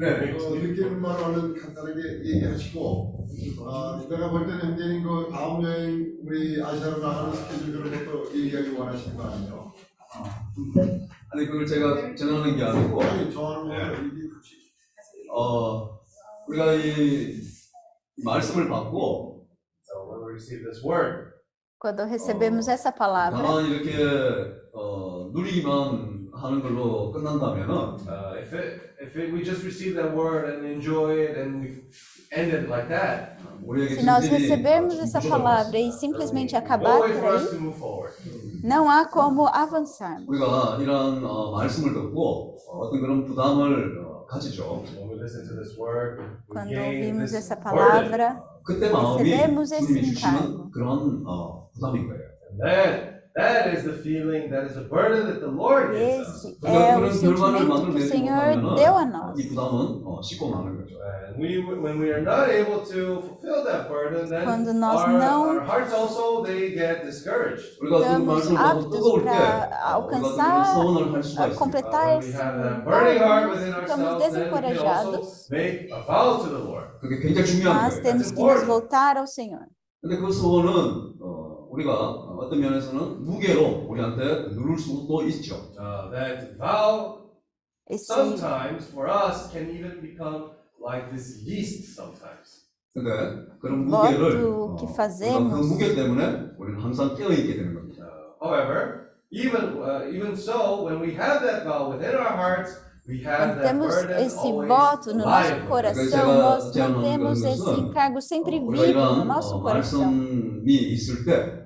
[0.00, 0.32] 네.
[0.32, 3.26] 어, 느끼는 말을 얼른 간단하게 얘기하시고
[3.60, 8.70] 어, 내가 볼 때는 형제님 그 다음 여행 우리 아시아로 나가는 스케줄 그런 것도 얘기하기
[8.70, 9.72] 원하시는 거 아니에요?
[11.32, 14.28] 아니 그걸 제가 전하는 게 아니고 아니 저하는 거 얘기
[15.32, 16.00] 어
[16.48, 17.36] 우리가 이
[18.24, 19.29] 말씀을 받고
[20.31, 21.33] receive this word,
[21.77, 23.91] Quando recebemos essa palavra, 다만 이렇게
[24.73, 27.69] 어, 누리기만 하는 걸로 끝난다면은
[28.07, 31.83] uh, if it, if it, we just receive that word and enjoy it and we
[32.31, 36.97] end it like that, 우리에게 se nós 진실이 recebermos essa 부족한 palavra e simplesmente acabar
[36.97, 38.13] no way por for us aí, to move forward.
[38.63, 40.27] não há como avançarmos.
[40.27, 44.83] 우리가 이러한 어, 말씀을 듣고 어, 어떤 그런 부담을 어, 가지죠.
[44.97, 48.11] When we listen to this word, we Quando gain ouvimos this essa burden.
[48.11, 50.71] palavra, 그때 마음이 recebemos esse 주님이 주시는 encargo.
[50.71, 52.23] 그런 어, 부담인 거예요.
[52.51, 56.45] And then, that is the feeling, that is the burden that the Lord gives us.
[56.45, 59.39] Esse 우리가 é o 그런 결과를 sentimento que o 만들어내지 Senhor deu a 못하면은 nós.
[59.39, 60.95] 이 부담은 어, 씻고 마는 거죠.
[61.27, 65.19] And we, when we are not able to fulfill that burden, then Quando nós our,
[65.19, 67.75] não our hearts also, they get discouraged.
[67.81, 71.23] 우리가 그 estamos 말씀을 받고 aptos 뜨거울 때 para 어, 우리가 그런 alcançar, 소원을 할
[71.23, 71.59] 수가 a 있습니다.
[71.59, 74.63] completar When we esse have that burning heart dom, within estamos ourselves, then we can
[74.63, 76.87] desencorajados, also make a vow to the Lord.
[77.03, 78.03] 그게 굉장히 중요한 mas 거예요.
[78.03, 79.67] temos que nos voltar ao Senhor.
[80.01, 81.38] 근데 그 소원은 어,
[81.70, 85.54] 우리가 어떤 면에서는 무게로 우리한테 누를 수도 있죠.
[85.78, 87.30] Uh, that vow
[87.96, 90.50] sometimes for us can even become
[90.82, 92.66] like this yeast sometimes.
[92.92, 93.10] 근데
[93.60, 98.04] 그런 무게를 어, 그 무게 때문에 우리는 항상 깨어 있게 되는 겁니다.
[98.04, 102.74] Uh, however, even uh, even so, when we have that vow within our hearts,
[103.06, 108.58] we have quando that temos esse voto no nosso coração, nós mantemos esse encargo sempre
[108.58, 110.49] vivo no nosso 어, coração.
[110.60, 111.64] 말씀이 있을 때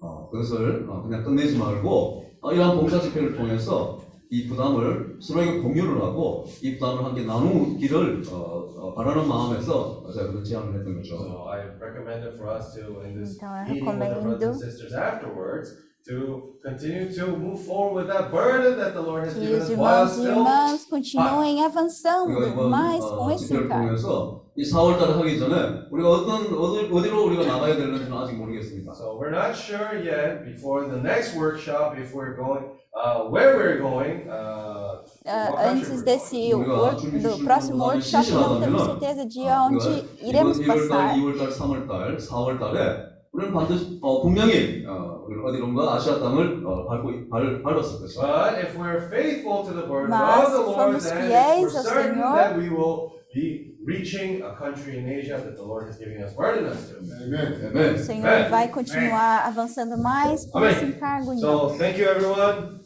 [0.00, 6.02] 어, 그것을 어, 그냥 끝내지 말고 어, 이러한 봉사 집회를 통해서 이 부담을 서로에게 공유를
[6.02, 11.14] 하고 이 부담을 함께 나누기를 어, 어, 바라는 마음에서 제가 그런 제안을 했던 거죠.
[11.16, 14.94] So I recommend it for us to, in this meeting with the brothers and sisters
[14.94, 15.70] afterwards,
[16.07, 19.69] to continue to move forward with that burden that the Lord has que given os
[19.69, 23.65] us while irmãos e still irmãs continuem 우리가 avançando 이번 mais com 어, esse 집회를
[23.65, 23.85] encargo.
[23.85, 25.55] 통해서 이 4월달에 하기 전에
[25.91, 28.93] 우리가 어떤 어디, 어디로 우리가 나가야 되는지는 아직 모르겠습니다.
[28.95, 32.65] So we're not sure yet before the next workshop if we're going,
[32.95, 34.27] uh, where we're going.
[34.29, 34.79] Uh,
[35.27, 38.59] Ah, what country antes we're desse 우리가 work, 주님 do 주신 próximo 마음이 workshop, não
[38.59, 41.15] temos 신실하다면은 certeza de 어, onde 우리가 iremos 이번 1월달, passar.
[41.15, 48.00] 2월달, 3월달, 4월달에 우리는 반드시 어, 분명히 어, 어디론가 아시아 땅을 어, 밟고 발, 밟았을
[48.00, 48.22] 것이다.
[48.22, 51.66] But if we're faithful to the word Mas of the se Lord, formos then fiéis
[51.66, 55.62] we're ao certain Senhor- that we will be reaching a country in Asia that the
[55.66, 57.02] Lord has given us burden us to.
[57.02, 57.74] 아멘.
[57.74, 57.94] 아멘.
[57.94, 58.50] O Senhor Amen.
[58.50, 60.70] vai continuar avançando mais com Amém.
[60.70, 61.34] esse encargo.
[61.34, 62.78] So Então, thank you everyone.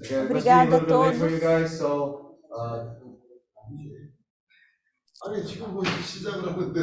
[0.00, 1.44] Again, it must be a Obrigada little bit late a for you todos.
[1.44, 2.88] guys, so uh,
[5.28, 6.80] 아니 지금 뭐 시작을 하는데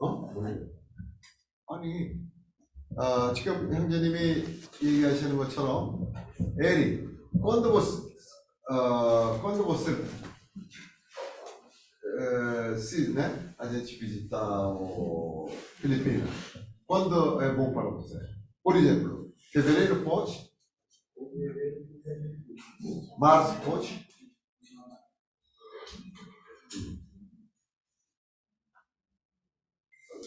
[0.00, 0.30] 어?
[1.68, 2.14] 아니
[2.96, 4.44] 아, 지금 형제님이
[4.82, 6.12] 얘기하시는 것처럼
[6.58, 7.06] 에리
[7.42, 8.14] quando você
[8.70, 9.92] ah, quando você
[12.18, 16.30] eh, se né a gente visitar o Filipinas
[16.86, 18.18] quando é bom para você
[18.62, 20.50] por exemplo fevereiro pode
[23.18, 24.06] março pode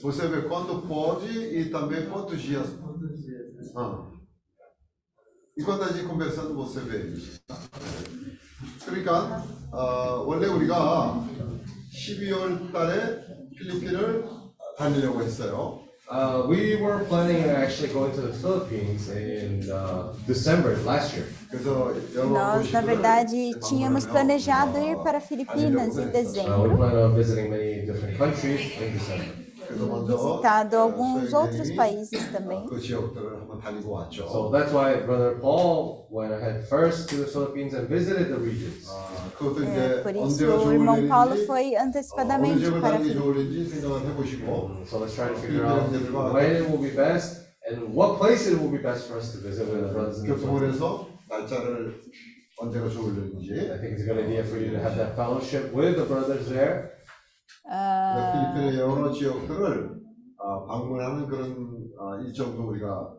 [0.04, 2.68] Você vê quando pode e também quantos dias.
[3.76, 4.10] 아.
[5.58, 7.40] 이건 다시 conversando você vê isso.
[8.86, 11.28] 그러니까 어, 원래 우리가
[11.92, 13.24] 12월 달에
[13.58, 14.26] 필리핀을
[14.78, 15.90] 다니려고 했어요.
[16.10, 21.28] uh, we were planning on actually going to the Philippines in uh, December last year.
[21.50, 26.78] 그래서 여러 nós, na 도시들을 verdade, tínhamos planejado ir para Filipinas em Uh, we dezembro,
[26.78, 29.43] plan on visiting many different countries in December.
[29.68, 32.66] 그래서 먼저 visitado alguns 어, outros 소영이 países também.
[32.68, 34.26] 그 지역들을 한번 다니고 왔죠.
[34.28, 38.90] So that's why Brother Paul went ahead first to the Philippines and visited the regions.
[38.90, 42.82] 아, 그것도 É, 이제 por isso, 언제가 o irmão Paulo 좋을는지 foi 어느 antecipadamente 지역을
[42.82, 43.22] para 다니기 Filipinas.
[43.22, 45.86] 좋을는지 생각을 해보시고 So let's try to figure out
[46.34, 49.40] when it will be best and what place it will be best for us to
[49.46, 50.42] visit with the brothers and sisters.
[50.42, 52.02] 교통을 해서 날짜를
[52.58, 55.96] 언제가 좋을는지 I think it's a good idea for you to have that fellowship with
[55.96, 56.93] the brothers there.
[57.67, 60.01] Ah, 필리핀의 여러 지역들을
[60.39, 63.17] 아, 방문하는 그런 아, 일정도 우리가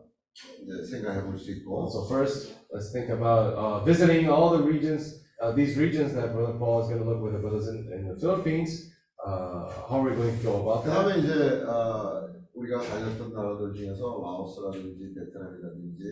[0.62, 5.24] 이제 생각해 볼 수 있고 So first, let's think about uh, visiting all the regions,
[5.42, 8.06] uh, these regions that Brother Paul is going to look with the brothers in, in
[8.08, 8.92] the Philippines.
[9.18, 10.94] Uh, how are we going to go about 그 that?
[10.94, 16.02] 다음에 이제 어, 우리가 다녔던 나라들 중에서 라오스라든지 베트남이라든지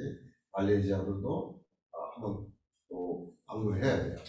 [0.56, 2.46] 말레이시아들도 어, 한번
[2.90, 3.33] 또.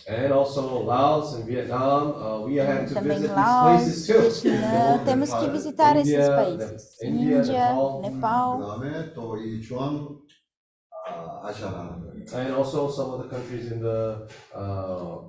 [0.07, 4.49] And also Laos and Vietnam, uh, we have to Também visit Laos, these places too.
[4.49, 7.01] Vietnã, temos que visitar India, esses países.
[7.01, 8.81] Índia, Nepal, Nepal.
[12.33, 15.21] And also some of the countries in the uh,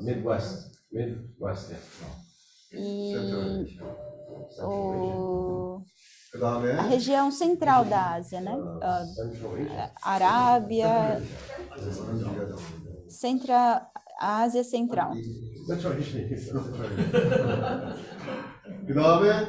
[0.00, 1.78] Midwest, Midwest, yeah.
[2.72, 3.78] E
[4.60, 5.82] o,
[6.78, 8.54] a região central da Ásia, né?
[8.54, 11.20] Uh, Arábia.
[13.09, 13.81] Centra,
[14.19, 15.13] Ásia Central.
[15.67, 16.25] Central Asia.
[18.87, 19.47] 그 다음에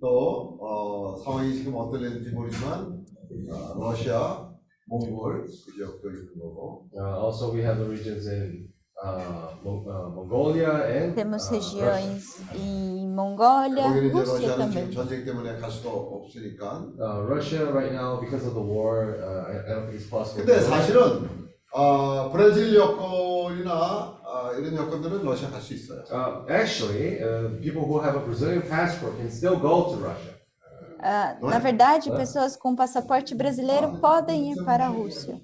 [0.00, 3.04] 또 어, 상황이 지금 어떨는지 모르지만
[3.50, 4.48] 어, 러시아,
[4.86, 8.68] 몽골 그 지역도 있는 거고 Uh, also, we have the regions in
[9.04, 14.90] uh, Mon- uh, Mongolia and Temos uh, regiões em Mongólia, 거기는 이제 Rússia 러시아는 também.
[14.90, 19.50] 지금 전쟁 때문에 갈 수가 없으니까 Uh, Russia right now, because of the war, uh,
[19.50, 20.44] I, I don't think it's possible.
[20.46, 21.41] 근데 사실은
[21.72, 26.04] 어, 브라질 여권이나 어, 이런 여권들은 러시아 갈 수 있어요.
[26.10, 30.34] Uh, actually, uh, people who have a Brazilian passport can still go to Russia.
[31.00, 35.40] Ah, na verdade, pessoas com passaporte brasileiro podem ir para a Rússia.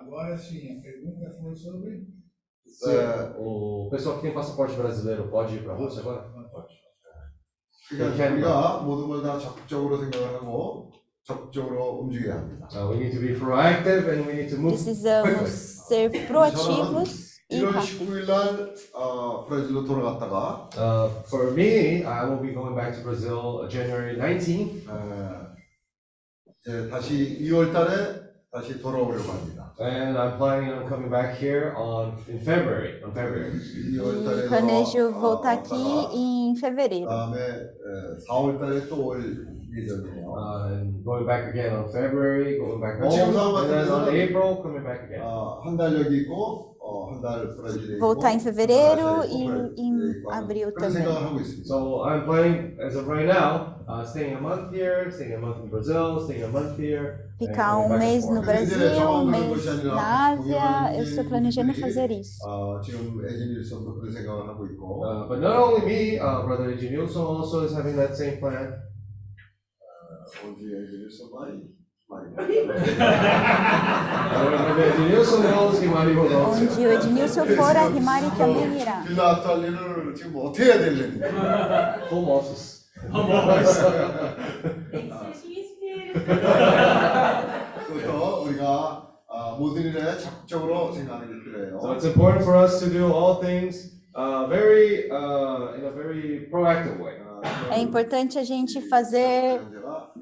[0.00, 2.06] Agora sim, a pergunta foi sobre.
[2.66, 2.88] Se
[3.38, 6.32] o pessoal que tem passaporte brasileiro pode ir para a Rússia agora?
[7.88, 10.92] 그러니까 우리가 모든 걸 다 적극적으로 생각을 하고
[11.26, 12.68] 적극적으로 움직여야 합니다.
[12.74, 16.10] Uh, we need to be proactive and we need to move Precisamos quickly.
[16.10, 18.00] ser proativos e 1월 rápidos.
[18.00, 23.62] 19일 날 어, 브라질로 돌아갔다가 Uh, for me, I will be going back to Brazil
[23.62, 24.84] uh, January 19.
[24.88, 25.46] 어,
[26.66, 29.72] 이제 다시 2월 달에 다시 돌아오려고 합니다.
[29.80, 33.00] And I'm planning on coming back here on in February.
[33.04, 33.52] On February.
[33.94, 35.74] 2월 달에 E planejo voltar aqui
[36.14, 37.06] em fevereiro.
[37.06, 40.32] 그다음에 어, 4월 달에 또 올 예정이에요.
[40.32, 44.04] Uh, and going back again on February, going back home, 지금 상황 and then on
[44.06, 45.22] 같은 April, coming back again.
[45.22, 49.74] 어, 한달 여기 있고 어, 한 달 브라질에 있고 Voltar em fevereiro 러시아에 e 있고
[49.78, 50.92] em 있고 하는 abril 그런 também.
[51.04, 51.64] 생각을 하고 있습니다.
[51.66, 55.62] So I'm planning, as of right now, uh, staying a month here, staying a month
[55.62, 57.30] in Brazil, staying a month here.
[57.42, 58.46] and Ficar going um back and mês no forth.
[58.46, 60.94] Brasil, um mês na Ásia.
[60.94, 62.38] Eu estou planejando fazer isso.
[62.46, 66.70] 어, 지금 에진 윌슨도 그런 생각을 하고 있고 Uh, but not only me, uh, Brother
[66.76, 68.74] Ejinilson also is having that same plan.
[70.44, 71.50] 언제 에진 윌슨 많이
[72.08, 72.24] 많이
[74.36, 79.02] Brother Ejinilson knows he might even go Onde o Ednilson for, a Rimari também irá.
[79.06, 81.20] 빌라 아탈리를 지금 뭐 어떻게 해야 될려니
[82.10, 82.82] Home office.
[87.88, 91.80] 그래서 우리가 아, 모든 일에 적극적으로 생각하는 게 필요해요.
[91.80, 96.48] So it's important for us to do all things uh, very, uh, in a very
[96.52, 97.16] proactive way.
[97.70, 99.75] É importante a gente fazer m-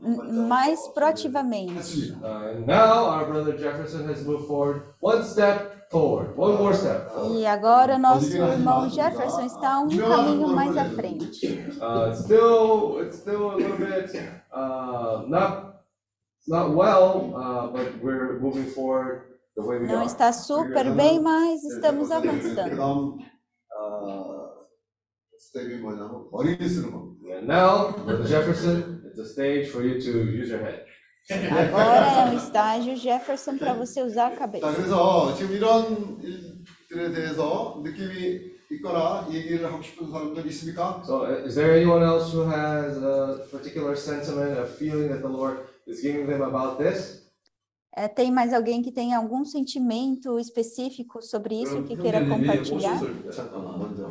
[0.05, 2.11] mais proativamente.
[2.13, 7.11] Uh, now our brother Jefferson has moved forward one step forward, one more step.
[7.31, 11.47] E agora nosso irmão Jefferson está um caminho mais à frente.
[11.81, 14.15] Uh, still, it's still a little bit
[14.53, 15.75] uh, not
[16.47, 19.23] not well, but we're moving forward.
[19.55, 23.17] The way we Não está super bem, mas estamos avançando.
[23.71, 24.45] Uh,
[27.43, 30.84] now, Jefferson it's a stage for you to use your head.
[31.30, 34.72] Agora é um estágio Jefferson para você usar a 자, cabeça.
[34.72, 41.02] 그래서 지금 이런 일들에 대해서 느낌이 있거나 얘기를 하고 싶은 사람들 있습니까?
[41.04, 45.28] So, uh, is there anyone else who has a particular sentiment, a feeling that the
[45.28, 47.20] Lord is giving them about this?
[47.96, 53.00] É, tem mais alguém que tem algum sentimento específico sobre isso que queira compartilhar?
[53.32, 54.10] 잠깐만 먼저.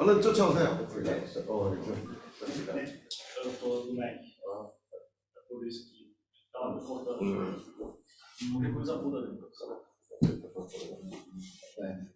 [0.00, 0.78] 얼른 쫓아오세요.
[1.48, 1.74] 어.
[11.82, 12.06] 네.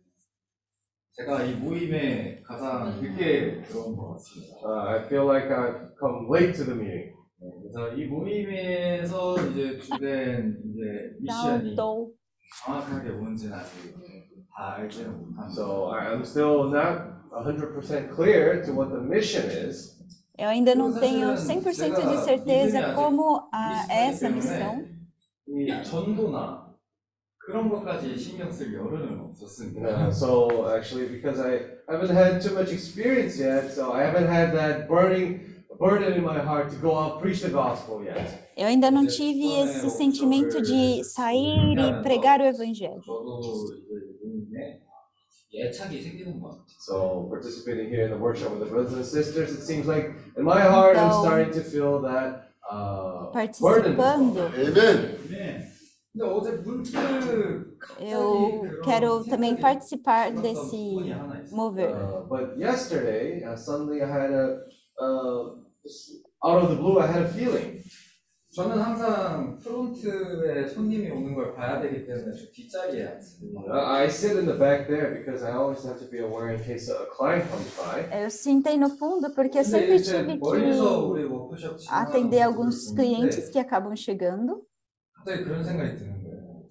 [1.12, 4.56] 제가 이 모임에 가장 늦게 들어온 것 같습니다.
[4.64, 7.14] Uh, I feel like I've come late to the meeting.
[7.38, 11.76] 네, 그래서 이 모임에서 이제 주된 이제 미션이
[12.64, 13.94] 정확하게 뭔지는 아직
[14.56, 15.48] 다 알지는 못합니다.
[15.50, 19.99] So, I- I'm still not 100% clear to what the mission is.
[20.39, 24.88] eu ainda não tenho 100% de certeza como a, é essa missão.
[25.48, 26.69] 이 전도나
[27.39, 30.07] 그런 것까지 신경 쓸 여론은 없었습니다.
[30.07, 34.53] Uh, so, actually, because I, haven't had too much experience yet, so I haven't had
[34.53, 35.41] that burning
[35.80, 38.30] burden in my heart to go out preach the gospel yet.
[38.56, 43.01] Eu ainda não tive esse sentimento de sair e pregar o evangelho.
[43.01, 43.75] 저도 이제
[44.23, 44.80] 모임에
[45.53, 46.65] 애착이 생기는 것 같아요.
[46.80, 50.43] So participating here in the workshop with the brothers and sisters, it seems like in
[50.43, 53.95] my heart I'm Então, starting to feel that uh, burden.
[53.98, 55.19] Participando, Amen.
[56.11, 60.99] 근데 어제 문득 eu quero também participar desse
[61.51, 61.93] mover.
[61.93, 64.57] Uh, but yesterday, uh, suddenly I had a,
[64.99, 67.80] uh, just out of the blue, I had a feeling.
[68.53, 73.61] 저는 항상 프론트에 손님이 오는 걸 봐야 되기 때문에 저 뒷자리에 앉습니다.
[73.61, 76.64] Uh, I sit in the back there because I always have to be aware in
[76.64, 78.09] case a client comes by.
[78.11, 82.88] Eu sentei no fundo porque eu sempre tive 멀리서 우리 que 워크숍 atender 진행하는 alguns
[82.88, 84.65] 분들 clientes 보는데 que acabam chegando.
[85.14, 86.64] 갑자기 그런 생각이 드는 거예요.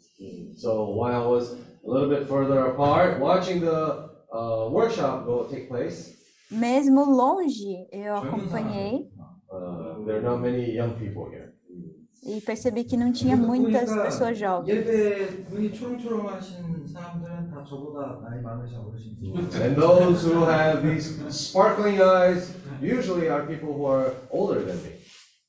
[0.57, 5.69] So while I was a little bit further apart, watching the uh, workshop go take
[5.69, 6.19] place,
[6.51, 9.07] Mesmo longe, eu acompanhei
[9.53, 11.42] uh, there are not many young people here.
[12.26, 14.86] e percebi que não tinha muitas pessoas jovens.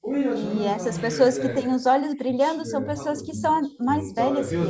[0.07, 4.57] E essas pessoas que têm os olhos brilhando são pessoas que são mais velhas que
[4.57, 4.65] eu.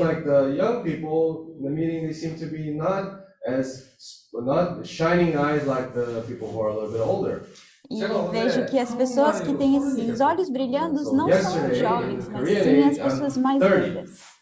[3.46, 3.94] As
[4.32, 7.42] not shining eyes like the people who are a little bit older.
[7.90, 12.48] E vejo que as pessoas que têm esses olhos brilhando não são os jovens, mas
[12.48, 14.34] sim as pessoas mais velhas.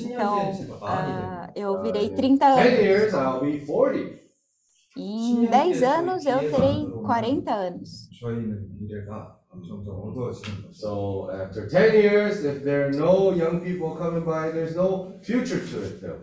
[0.00, 3.14] Então, uh, eu virei 30 anos.
[4.96, 8.08] Em 10 anos eu terei 40 anos.
[10.72, 15.60] So after 10 years, if there are no young people coming by, there's no future
[15.60, 16.20] to it though.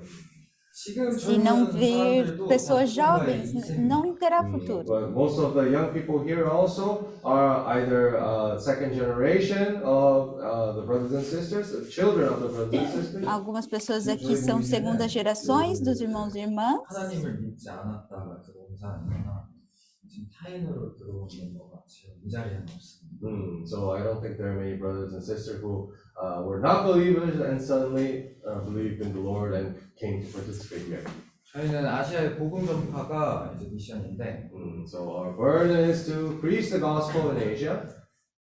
[0.79, 4.85] 지금 Se não 젊은 vir 사람들도 pessoas 다 jovens, 누군가의 n- não terá futuro.
[4.85, 10.73] But most of the young people here also are either uh, second generation of uh,
[10.75, 13.25] the brothers and sisters, the children of the brothers and sisters.
[13.29, 16.83] Algumas pessoas aqui são segundas gerações dos irmãos e irmãs.
[16.91, 19.47] 하나님을 믿지 않았다가 들어온 사람이나
[20.11, 23.05] 지금 타인으로 들어오는 거가 지금 이 자리에는 없습니다.
[23.23, 26.85] Hmm, so I don't think there are many brothers and sisters who uh, were not
[26.87, 31.05] believers and suddenly uh, believed in the Lord and came to participate here.
[31.55, 37.31] 저희는 아시아의 복음 전파가 이제 미션인데 Hmm, so our burden is to preach the gospel
[37.31, 37.87] in Asia.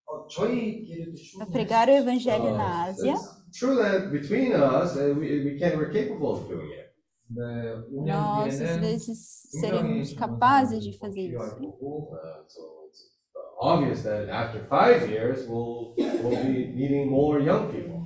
[0.07, 3.13] 어, 저희끼리도 A pregar o evangelho Uh, na Ásia.
[3.15, 6.87] it's true that between us, uh, we, we can, we're capable of doing it.
[7.31, 11.59] 네, 5년 Nós, às 뒤에는 vezes, 분명히 seremos 정말 capazes de 더 fazer 필요할 isso.
[11.59, 12.74] 거고 Uh, so it's uh,
[13.60, 17.96] obvious that after five years, we'll, we'll be needing more young people.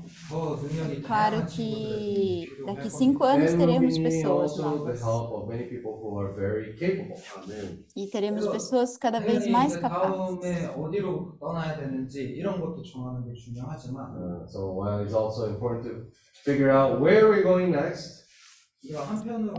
[1.07, 5.01] Claro que daqui cinco anos teremos pessoas novas.
[7.97, 10.41] E teremos pessoas cada vez mais capazes.
[14.17, 16.07] Uh, so uh, it's also important to
[16.45, 18.19] figure out where we're going next.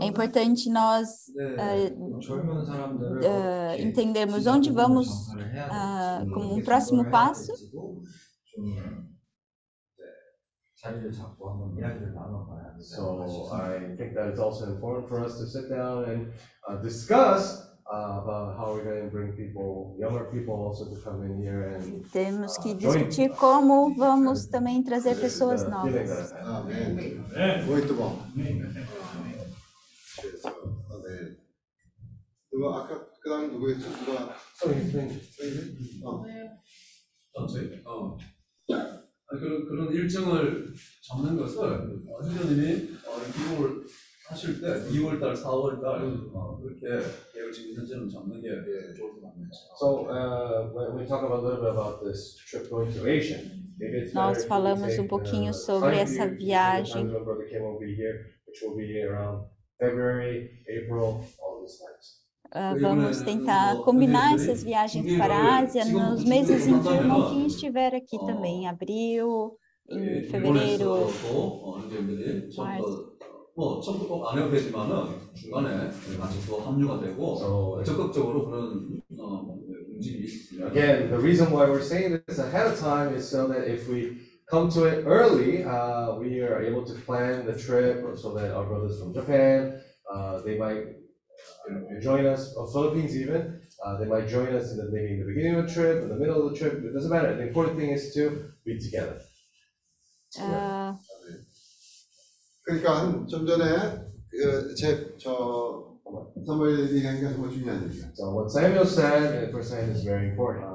[0.00, 1.08] É importante nós
[1.58, 2.12] uh,
[3.20, 5.08] uh, entendermos onde vamos
[5.70, 7.52] uh, como um próximo passo.
[12.78, 16.32] So I think that it's also important for us to sit down and
[16.68, 17.72] uh, discuss
[22.12, 26.32] Temos que uh, discutir como vamos também trazer pessoas novas.
[26.42, 27.18] Amém.
[27.66, 28.16] Muito bom.
[30.20, 31.36] 그래서 아멘.
[32.52, 33.88] 누가 아까 그다음 누구였죠?
[34.04, 34.34] 누가
[36.04, 36.24] 어.
[37.34, 38.16] 어, 저희, 어,
[38.72, 40.74] 아, 그런, 그런 일정을
[41.08, 43.84] 잡는 것을 어, 회장님이 어, 기록을
[44.28, 46.86] 하실 때 2월달, 4월달 어, 그렇게
[47.32, 48.48] 계획을 지금 현재는 잡는 게
[48.94, 49.48] 좋을 것 같네요.
[49.80, 53.40] So uh, when we talk about a little bit about this trip going to Asia,
[53.78, 56.36] maybe it's Nós better if we falamos take, um pouquinho uh, sobre time essa the
[56.36, 57.08] viagem.
[57.08, 59.46] time when Brother Kim will be here, which will be around
[59.81, 62.17] February, April, all these times.
[62.51, 67.29] Ah, vamos tentar combinar essas viagens para a Ásia nos meses em que o irmão
[67.29, 69.57] Kim estiver aqui também, em abril,
[69.89, 71.09] em fevereiro.
[71.09, 73.17] 일본에서도 어, 형제들이 처음부터
[73.55, 74.93] 뭐 처음부터 꼭 안 해도 되지만은
[75.35, 79.57] 중간에 같이 또 합류가 되고 So 적극적으로 그런 어,
[79.95, 80.67] 움직임이 있습니다.
[80.71, 84.17] again, the reason why we're saying this ahead of time is so that if we
[84.51, 88.65] come to it early, uh, we are able to plan the trip so that our
[88.65, 89.81] brothers from Japan,
[90.13, 90.83] uh, they might
[91.69, 95.19] uh, join us, or Philippines even, uh, they might join us in the, maybe in
[95.19, 97.35] the beginning of the trip, in the middle of the trip, it doesn't matter.
[97.35, 99.21] The important thing is to be together.
[100.39, 100.93] Ah,
[102.67, 103.63] 그러니까 한 좀 전에
[104.29, 105.97] 그 제저
[106.45, 108.11] 사무엘 얘기한 게 정말 중요한 얘기야.
[108.13, 110.70] So what Samuel said in First Samuel is very important.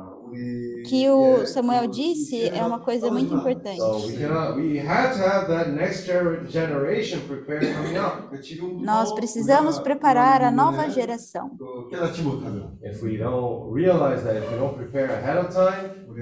[0.88, 3.80] que o Samuel disse é uma coisa muito importante.
[8.84, 11.52] Nós precisamos preparar a nova geração.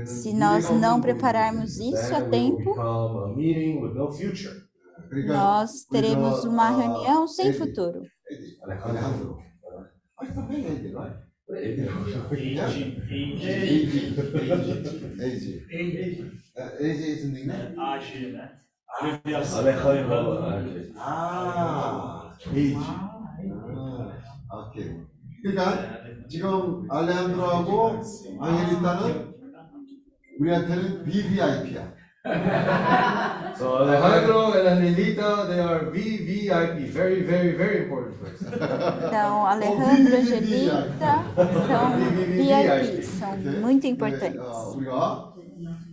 [0.06, 2.76] Se nós não prepararmos isso a tempo,
[5.28, 8.02] nós teremos uma reunião sem futuro.
[8.64, 9.38] Alejandro.
[10.20, 11.25] Mas também é, não é?
[11.47, 11.91] 또 왜 얘기 나?
[12.33, 13.49] 에이지, 에이지.
[15.21, 15.67] 에이지.
[15.71, 16.31] 에이지.
[16.81, 17.75] 에이지 is nickname?
[17.79, 18.39] 아시, 네.
[19.03, 20.45] Alejandro.
[20.97, 22.77] 아, 에이지.
[22.77, 24.87] 아, 오케이.
[25.43, 28.01] 그러니까 지금 알레한드로하고
[28.41, 29.35] 앙헬리타는
[30.39, 31.95] 우리한테는 VVIP야.
[33.57, 38.53] So Alejandro and Anelita, they are VVIP, very, very, very important person.
[39.07, 41.25] Então, Alejandro e Angelita
[41.67, 41.97] são
[42.37, 44.41] VIP, são muito importantes.
[44.41, 45.33] 어, 우리가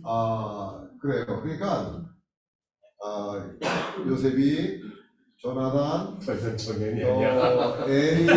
[0.04, 1.24] 아 그래요.
[1.42, 2.02] 그러니까
[3.02, 3.42] 아
[4.06, 4.82] 요셉이
[5.38, 6.32] 조나단, 또
[7.88, 8.28] 에리,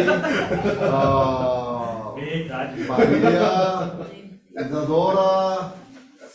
[0.80, 2.16] 어,
[2.88, 3.98] 마리아,
[4.60, 5.74] 이사도라,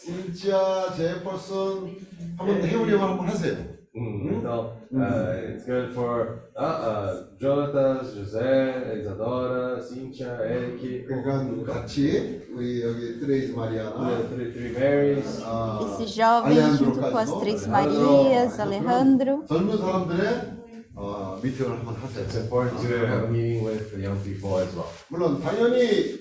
[0.04, 1.96] 신지아, 제퍼슨
[2.38, 3.76] 한번 해보려고 한번 하세요.
[3.96, 11.06] Mm, so, uh, it's good for uh, uh, Jonathan, José, Isadora, Cynthia, Eric.
[11.08, 15.42] 그러니까 같이 우리 여기 트레이즈 마리아나 Three, three Marys.
[15.42, 20.56] 아, Esses jovens, junto com as Três Marias, Alejandro, 젊은 사람들의
[20.94, 22.26] 어, 미팅을 한번 하세요.
[22.26, 24.92] It's important to have a meeting with the young people as well.
[25.08, 26.19] 물론 당연히 어,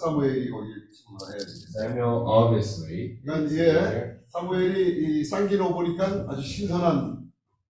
[0.00, 1.68] 사무엘이 거기 참가해야 되겠어요.
[1.76, 3.20] Samuel, obviously.
[3.22, 7.18] 그러니까 이게 사무엘이 이 쌍기로 보니까 아주 신선한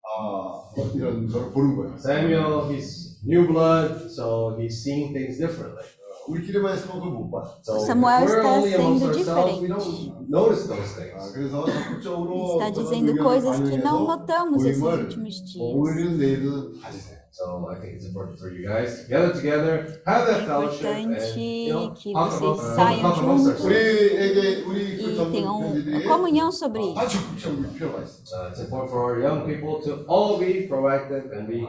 [0.07, 0.63] 아,
[0.95, 1.97] 이런 걸 보는 거예요.
[1.99, 5.85] Samuel, he's new blood, so he's seeing things differently.
[6.29, 7.45] 우리끼리만 있으면 그걸 못 봐.
[7.63, 9.69] So Samuel if we're está only amongst sendo ourselves, we diferente.
[9.69, 11.15] don't notice those things.
[11.15, 15.63] 아, 그래서 적극적으로 está dizendo coisas que não notamos esses últimos dias.
[15.63, 17.19] 오늘은 내일은 가지세요.
[17.31, 21.13] So I think it's important for you guys to gather together, have that fellowship, and
[21.37, 23.65] you know, Importante que talk vocês about, uh, saiam talk amongst juntos ourselves.
[23.67, 27.19] 우리에게 우리 그 e 젊은 tenham 형제들이 comunhão sobre 다 isso.
[27.19, 28.23] 적극적일 필요가 있어.
[28.33, 31.67] Uh, it's important for our young people to all be proactive and be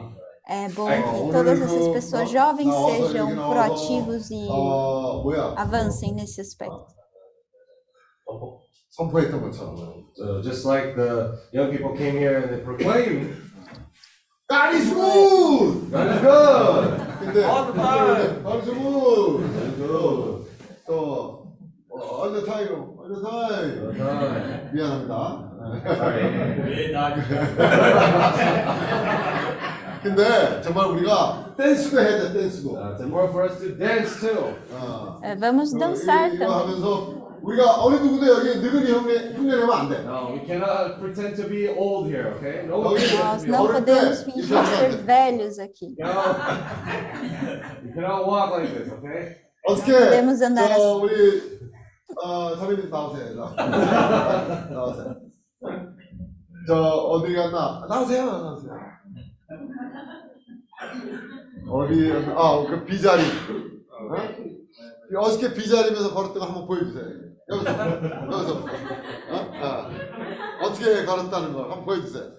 [0.48, 3.52] É bom É, que o늘 todas 그, essas pessoas 어, jovens 나와서 sejam 여기 나와서,
[3.52, 6.86] proativos e 어 뭐야 avancem nesse aspecto.
[8.90, 9.76] 선포했던 것처럼.
[10.16, 13.36] So just like the young people came here and they proclaimed,
[14.48, 15.90] God is good.
[15.90, 16.84] God is good.
[17.20, 18.42] 근데 All the time.
[18.42, 19.44] God is good.
[19.78, 20.46] 또,
[20.86, 20.92] 또
[21.90, 23.92] 어, all the time, all the time.
[23.98, 24.70] time.
[24.72, 25.48] 미안합니다.
[26.64, 27.14] 왜 나?
[30.02, 32.76] 근데 정말 우리가 댄스도 해야 돼, 댄스도.
[32.76, 34.54] Uh, it's important for us to dance too.
[34.72, 35.18] 어.
[35.22, 36.48] É, Vamos dançar 이거 também.
[36.48, 39.99] 하면서 우리가 어느 누구도 여기 늙은이 흉내 흉내내면 안 돼.
[40.05, 42.63] No, we cannot pretend to be old here, okay?
[42.65, 43.17] Nobody Okay.
[43.17, 43.73] Nós wants to be não old.
[43.73, 45.95] podemos fingir ser velhos aqui.
[45.99, 46.07] Know,
[47.83, 49.35] you cannot walk like this, okay?
[49.67, 49.91] 어떻게?
[49.91, 51.03] podemos andar 저 assim.
[51.03, 51.59] 우리
[52.23, 53.35] 어 사모님 나오세요.
[53.35, 55.15] 나- 나오세요.
[56.65, 57.85] 저 어디 갔나?
[57.89, 58.23] 나오세요.
[58.25, 58.71] 나오세요.
[61.69, 63.21] 어디 아그 비자리.
[63.21, 64.15] 어?
[65.11, 67.22] 이 어저께 비자리면서 걸었던 거 한번 보여주세요.
[67.49, 67.69] 여기서
[68.31, 68.65] 여기서
[69.31, 69.51] 어?
[69.61, 69.89] 아.
[70.63, 72.31] 어떻게 걸었다는 걸 한번 보여주세요.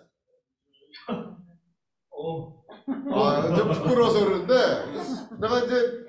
[3.13, 4.55] 아, 좀 부끄러워서 그러는데
[5.41, 6.05] 내가 이제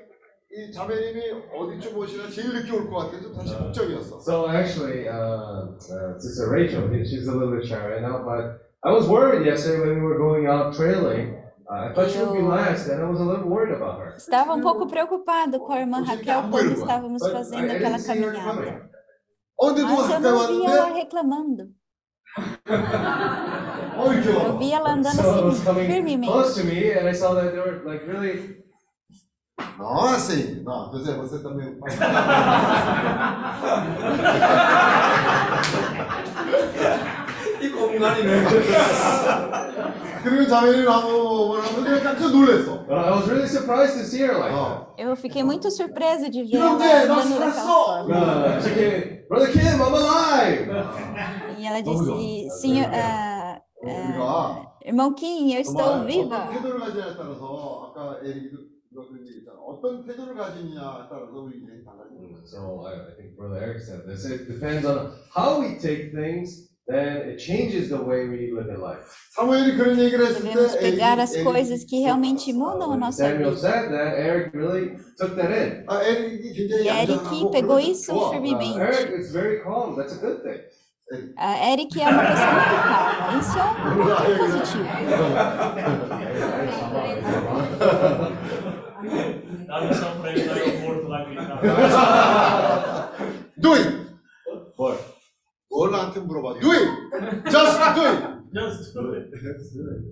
[0.52, 1.22] 이 자매님이
[1.54, 3.22] 어디쯤 오시나 제일 늦게 올 것 같아.
[3.22, 4.20] 좀 사실 걱정이었어.
[4.22, 8.92] So actually, uh, uh, Sister Rachel, she's a little bit shy right now, but I
[8.94, 11.36] was worried yesterday when we were going out trailing.
[14.18, 18.90] Estava um pouco preocupado com a irmã Raquel quando estávamos fazendo aquela caminhada.
[19.84, 21.70] Mas eu não vi ela reclamando.
[24.46, 25.52] Eu vi ela andando assim,
[25.88, 26.32] firmemente.
[29.78, 30.62] Nossa, sim.
[30.64, 31.80] Não, José, você também.
[37.61, 38.45] 이 공간이네.
[40.23, 42.85] 그리고 자매님 하고 뭐라고 내가 깜짝 놀랐어.
[42.91, 44.87] I was really surprised to see her like that.
[44.99, 47.67] Eu fiquei muito surpresa de ver ela 형제, 나 andando daquela 살았어.
[47.67, 48.15] forma.
[48.17, 50.69] Uh, she came, Brother Kim, I'm alive.
[51.59, 56.37] E ela disse, senhor, ah, ah, 우리가 irmão Kim, eu estou 정말 viva.
[56.37, 58.57] 어떤 태도를 가지냐에 따라서 아까 얘기도
[58.93, 59.57] 그런 얘기 있잖아.
[59.67, 62.45] 어떤 태도를 가지냐에 따라서 우리 인생이 달라지는 거야.
[62.45, 64.27] So I, I think Brother Eric said this.
[64.27, 66.69] It depends on how we take things.
[66.89, 69.07] then it changes the way we live in life.
[69.37, 72.97] 사무엘이 그런 얘기를 했을 때 Devemos pegar 에릭이- as 에릭이- coisas que realmente mudam a
[72.97, 73.61] When nossa Samuel vida.
[73.61, 75.85] said that, Eric really took that in.
[75.87, 78.27] 아, 에릭이 굉장히 E Eric 얌전하고 pegou 그래서 isso 좋아.
[78.27, 78.81] Uh, firmemente.
[78.81, 79.95] Eric is very calm.
[79.97, 80.61] That's a good thing.
[81.39, 83.35] A Eric é uma pessoa muito calma.
[83.39, 84.87] Isso é um ponto positivo.
[89.67, 91.61] Dá missão pra ele no aeroporto lá gritar.
[93.57, 94.04] Do it.
[96.62, 96.88] Do it!
[97.52, 98.20] Just do it!
[98.54, 99.30] Just do it.
[99.44, 100.04] Let's do it.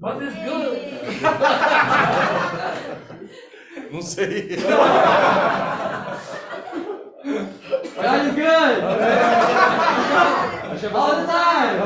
[0.00, 0.78] What is good?
[3.92, 4.02] Não
[8.34, 8.82] good.
[10.94, 11.76] All the time.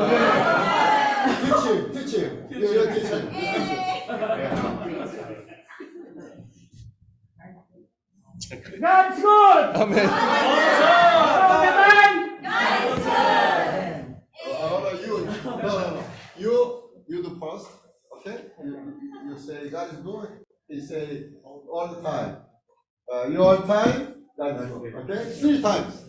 [1.41, 2.31] Teach Teaching.
[2.49, 3.07] Teaching.
[3.07, 3.23] him.
[3.33, 3.43] You-
[8.79, 9.75] That's good.
[9.75, 10.09] Amen.
[12.53, 14.15] Amen.
[14.45, 15.25] Oh, no, you.
[15.43, 16.03] No, no, no.
[16.37, 17.67] You, you do first.
[18.17, 18.45] Okay?
[18.63, 18.93] You,
[19.27, 20.29] you say God is good.
[20.67, 22.37] He say all the time.
[23.11, 24.15] Uh, you all the time.
[24.37, 24.95] God is good.
[24.95, 25.39] Okay?
[25.39, 26.05] Three times.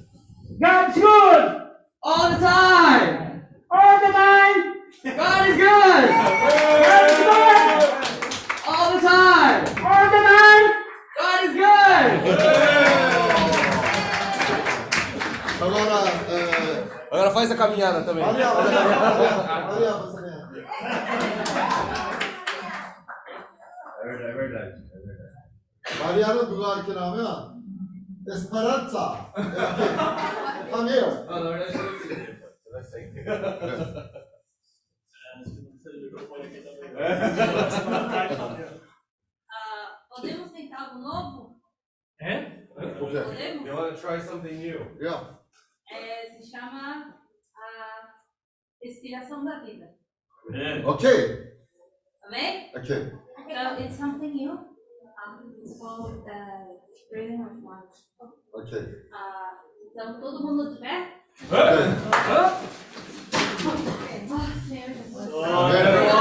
[0.60, 1.62] God's good.
[2.02, 3.42] All the time.
[3.70, 4.74] All the time.
[5.04, 6.08] God is good.
[6.10, 7.74] God is good.
[8.66, 9.60] All the time.
[9.84, 10.64] All the time.
[11.18, 13.33] God is good.
[15.64, 15.96] Agora.
[17.10, 18.22] Agora faz a caminhada também.
[18.22, 18.78] Olha, olha,
[19.70, 20.34] olha, olha,
[24.02, 25.44] É verdade, é verdade.
[26.04, 28.32] Mariana Dugar que nome é?
[28.34, 29.32] Esperança.
[30.70, 31.24] Tá meu?
[31.28, 33.14] Ah, na verdade eu sei.
[39.50, 41.60] Ah, podemos tentar algo novo?
[42.20, 42.64] É?
[42.98, 43.66] Podemos?
[43.66, 44.96] You want to try something new?
[45.00, 45.43] Yeah.
[45.94, 47.14] É, se chama
[47.56, 48.14] a
[48.82, 49.94] respiração da vida.
[50.84, 51.08] Ok.
[52.24, 52.72] Amém?
[52.74, 53.12] Ok.
[53.38, 54.74] Então é something new.
[55.62, 57.94] It's called the breathing of life.
[58.52, 58.78] Ok.
[58.78, 59.54] Uh,
[59.90, 61.20] então todo mundo de pé?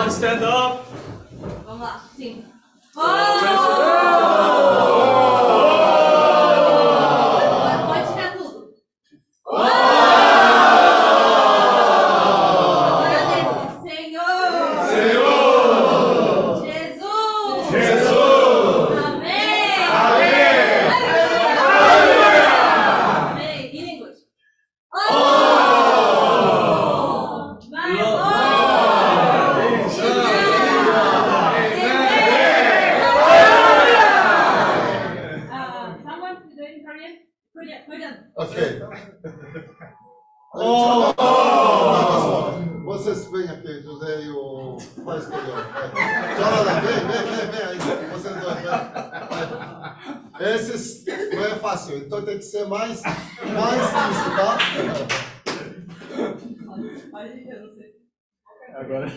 [0.10, 0.85] Stand up.
[1.66, 2.45] Vamos lá, sim.
[2.95, 3.02] Oh!
[5.10, 5.12] oh!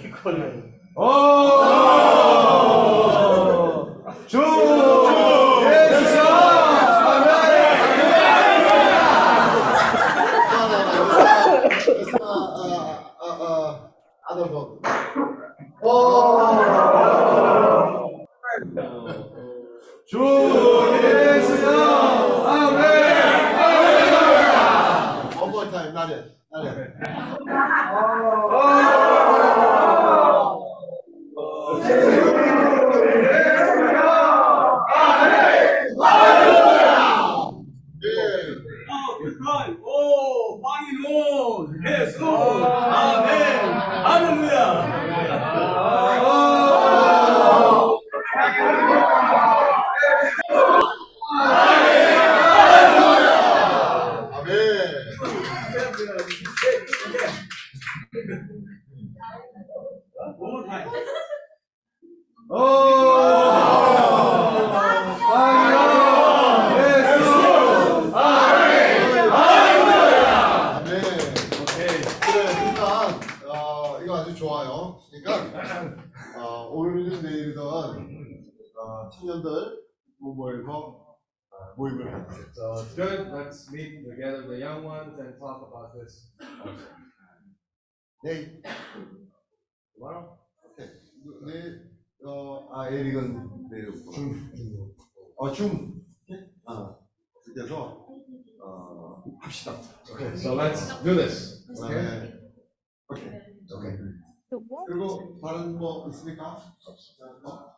[0.05, 0.75] 이거는.
[0.94, 1.56] 어!
[100.36, 101.65] So let's do this.
[101.68, 102.32] 네.
[103.08, 103.26] 오케이.
[103.73, 103.97] 오케이.
[104.86, 106.62] 그리고 다른 뭐 있습니까?
[107.44, 107.48] 어?
[107.48, 107.74] 아,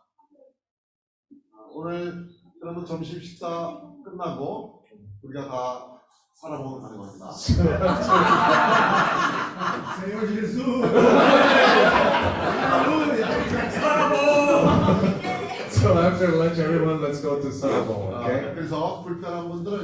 [1.71, 2.29] 오늘
[2.61, 4.85] 그러면 점심 식사 끝나고
[5.23, 6.01] 우리가 다
[6.35, 7.31] 살아보면 가는 겁니다.
[10.01, 10.83] 세요 예수.
[15.81, 18.53] So after lunch, everyone, let's go to Sarabon, okay?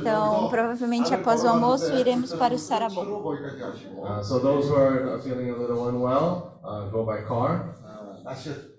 [0.01, 3.05] Então, provavelmente após o almoço, iremos para o Sarabon.
[4.03, 7.77] Uh, so those who are feeling a little unwell, uh, go by car.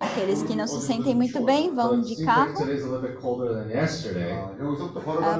[0.01, 2.61] Aqueles que não se sentem muito bem vão de carro.
[2.61, 2.65] Uh,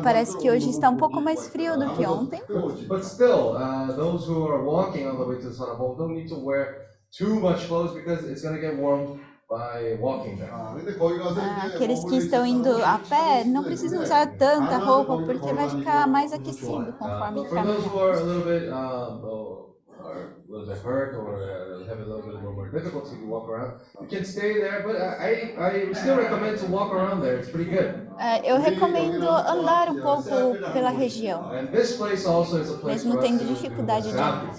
[0.01, 2.41] parece que hoje está um pouco mais frio do que ontem.
[2.87, 6.45] Mas ainda, aqueles que estão are walking all the way to Sarabon não precisam usar
[6.45, 8.45] wear too much clothes because it's
[11.35, 16.07] ah, aqueles que estão indo a pé não precisam usar tanta roupa porque vai ficar
[16.07, 17.91] mais aquecido conforme caminhar
[20.47, 23.79] was I hurt or uh, have a little bit more, more difficult to walk around,
[24.01, 27.37] you can stay there, but I, I still recommend to walk around there.
[27.37, 28.05] It's pretty good.
[28.17, 30.23] É, eu recomendo andar um pouco
[30.71, 31.49] pela região.
[32.85, 34.45] Mesmo tendo dificuldade de andar.
[34.49, 34.53] O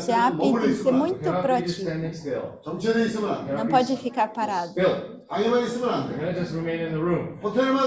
[0.00, 1.90] SEAP tem que ser muito proativo.
[3.54, 4.72] Não pode ficar parado.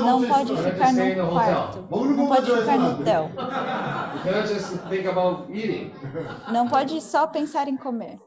[0.01, 1.87] Não pode ficar no quarto.
[1.89, 3.31] Não pode ficar no hotel.
[4.18, 5.92] You cannot just think about eating.
[6.52, 8.18] Não pode só pensar em comer.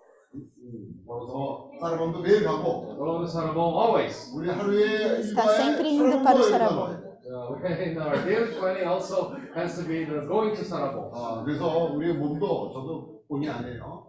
[1.07, 4.31] 그래서 사람도 매일 가고 Go to Sarabong always.
[4.35, 7.07] 우리 하루에 Está 일과에 sempre indo para o 사람도 Sarabong.
[7.27, 11.11] Uh, in our daily planning also has to be the going to Sarabong.
[11.13, 14.05] 아, 그래서 우리 몸도 저도 본의 아니에요.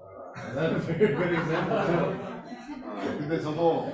[0.50, 2.14] Another very good example too.
[2.98, 3.86] 아, 근데 저도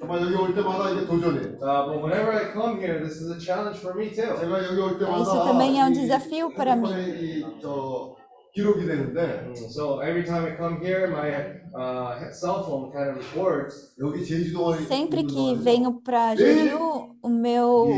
[0.00, 1.56] 정말 여기 올 때마다 이게 도전이에요.
[1.60, 4.36] Uh, but whenever I come here, this is a challenge for me too.
[4.38, 6.92] 제가 여기 올 때마다 Isso também é um 이 desafio para mim.
[6.92, 8.14] 핸드폰에 이, 저,
[8.54, 11.28] 기록이 되는데 Mm, So every time I come here, my
[11.76, 13.94] uh, cell phone kind of records.
[14.00, 17.88] 여기 제주도에 Sempre que venho para Jeju, o meu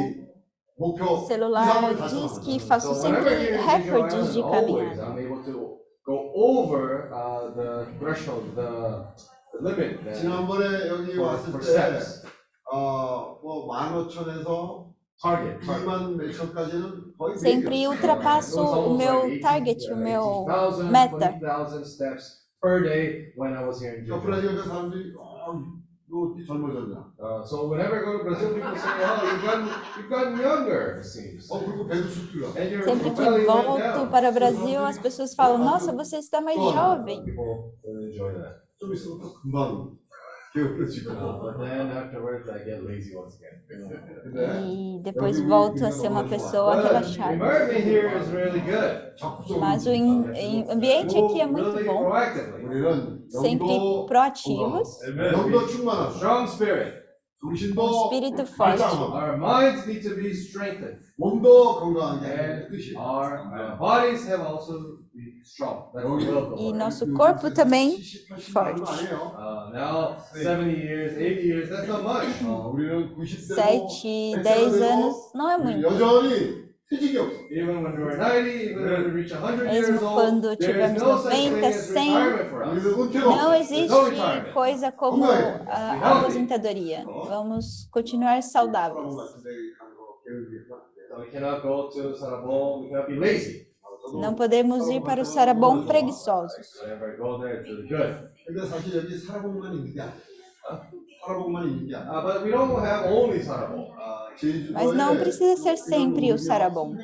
[0.78, 2.40] 목표 celular 이상을 diz 달성합니다.
[2.42, 5.10] que faço So whenever sempre here in Jeju recordes de Island, always caminhada.
[5.10, 10.04] I'm able to go over uh, the threshold, the, the limit.
[10.04, 12.22] that- 지난번에 여기 for, 왔을 for 때 steps.
[12.70, 14.88] 어, 뭐 15,000에서
[15.20, 15.58] Target.
[15.58, 15.84] target.
[15.84, 19.94] 2만 몇천까지는 거의 Sempre 매일 ultrapasso It was o almost meu like 18, target, o
[19.94, 21.28] uh, meu 18,000, meta.
[21.40, 22.24] 20,000 steps
[22.62, 24.22] per day when I was here in 저 Jeju.
[24.22, 25.58] 브라질 그 사람들이 어,
[26.08, 29.66] 너 어떻게 젊어졌냐 Uh, so whenever I go to Brazil, people say, "Oh, you've gotten,
[29.98, 31.50] you've gotten younger." It seems.
[31.50, 34.10] 어 그리고 배도 쑥 들어 And your Sempre your que belly went volto down.
[34.10, 37.24] para o Brasil, as pessoas falam: Nossa, você está mais jovem.
[37.26, 38.61] People really enjoy that.
[38.82, 39.96] 좀 있으면 또 금방
[40.54, 43.58] 게으르지고 Uh, but then afterwards, I get lazy once again.
[44.24, 47.34] 근데 E depois volto a ser uma pessoa But the relaxada.
[47.34, 49.14] environment here is really good.
[49.18, 52.62] 적극적으로 Mas o em- em- ambiente aqui é muito Really bom, proactively.
[52.64, 54.88] 우리는 sempre 영도 proativos,
[55.32, 56.92] 영도 충만하고 Strong spirit.
[57.40, 58.78] 정신도 um espírito forte.
[58.78, 60.98] 발전하고 Our minds need to be strengthened.
[61.18, 64.98] 몸도 건강하게 하는 And 뜻이 our uh, bodies have also
[66.57, 67.97] e nosso corpo também
[68.51, 68.81] forte.
[73.55, 75.87] 7, 10 anos não é muito.
[79.63, 82.13] Mesmo quando tivermos 90, 100,
[83.21, 83.87] não existe
[84.53, 87.03] coisa como a aposentadoria.
[87.05, 89.13] Vamos continuar saudáveis.
[94.11, 96.67] Não podemos ir para o sarabom preguiçosos.
[104.71, 106.95] Mas não precisa ser sempre o sarabom.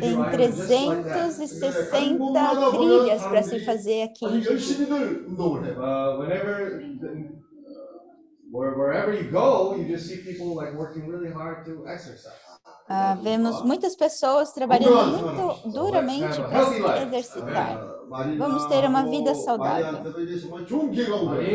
[0.00, 4.24] Tem 360 trilhas para se fazer aqui.
[8.52, 9.14] Wherever
[13.22, 17.80] vemos muitas pessoas trabalhando muito duramente para se exercitar.
[18.36, 20.02] Vamos ter uma vida saudável.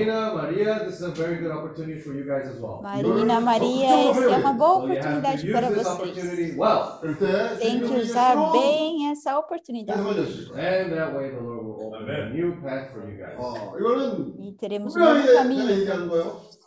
[0.02, 1.00] Marina, Maria, this.
[2.82, 6.16] Marina, Maria, essa é uma boa oportunidade para vocês.
[7.60, 10.02] Tem que usar bem essa oportunidade.
[14.40, 15.68] E teremos um novo caminho.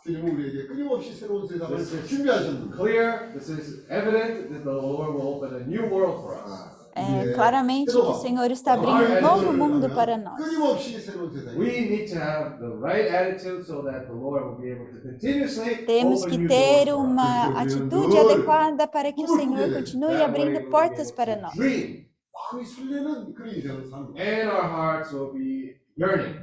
[0.04, 5.14] 주님은 우리에게 끊임없이 새로운 세상을 This is 준비하셨는데 clear, this is evident that the Lord
[5.14, 6.76] will open a new world for us.
[6.98, 10.36] É, claramente que o Senhor está abrindo um novo mundo para nós.
[10.38, 14.56] 끊임없이 새로운 세상이 We need to have the right attitude so that the Lord will
[14.56, 17.10] be able to continuously Temos open que new ter doors for us.
[17.10, 21.52] uma atitude adequada para que o Senhor continue abrindo portas para nós.
[21.54, 22.06] Dream.
[22.32, 24.16] 마음이 설레는 그런 인생을 사는 거예요.
[24.16, 26.40] And our hearts will be yearning.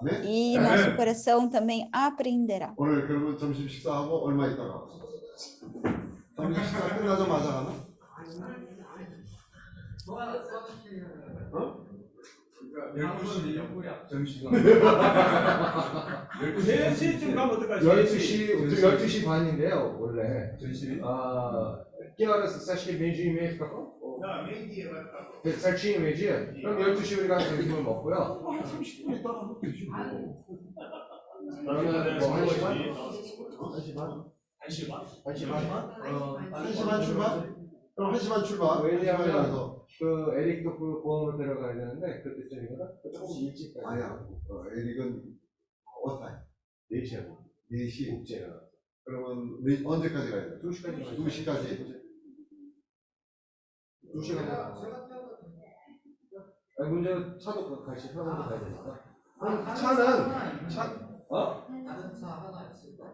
[0.00, 0.24] 아멘.
[0.24, 2.74] E nosso coração também aprenderá.
[2.76, 4.84] 오늘 그러면 점심 식사하고 얼마 있다가
[6.36, 7.86] 점심 식사 끝나자마자 가나?
[11.52, 11.86] 어?
[12.94, 13.56] 12시
[14.10, 14.52] 점심시간.
[14.52, 17.86] 3시쯤 가면 어떡하지?
[17.86, 20.52] 12시, 12시 반인데요, 원래.
[21.02, 21.78] 아,
[22.17, 23.91] que horas você acha que meio-dia e meia fica bom?
[24.23, 24.85] 야, 메이디에?
[25.43, 26.53] 네, certinho, meio-dia?
[26.61, 28.15] 그럼 12시 우리가 점심을 먹고요.
[28.15, 30.45] 한 30분 있다가 되지 뭐.
[31.65, 32.77] 그러면 뭐 1시 반?
[32.77, 34.31] 1시 반?
[34.67, 35.05] 1시 반.
[35.25, 35.59] 1시 반?
[36.05, 37.55] 어, 1시 반 출발?
[37.95, 38.83] 그럼 1시 반 출발.
[38.85, 42.85] 왜냐하면 가서 그 에릭도 그 공항으로 데려가야 되는데 그때쯤이거든?
[43.13, 44.27] 조금 일찍 가야 아니야.
[44.49, 45.23] 어, 에릭은
[46.05, 46.37] 어타임.
[46.91, 47.45] 4시에 뭐.
[47.71, 48.11] 4시.
[48.11, 48.61] 국제가.
[49.03, 50.61] 그러면 몇- 언제까지 가야 돼?
[50.61, 52.00] 2시까지 2시까지.
[54.15, 54.37] 2시간
[56.79, 58.99] 아니 문제는 차도 그 같이 사는데 가야 되니까
[59.39, 60.83] 그럼 차는 차
[61.29, 61.65] 어?
[61.87, 63.05] 다른 차 하나 있을까?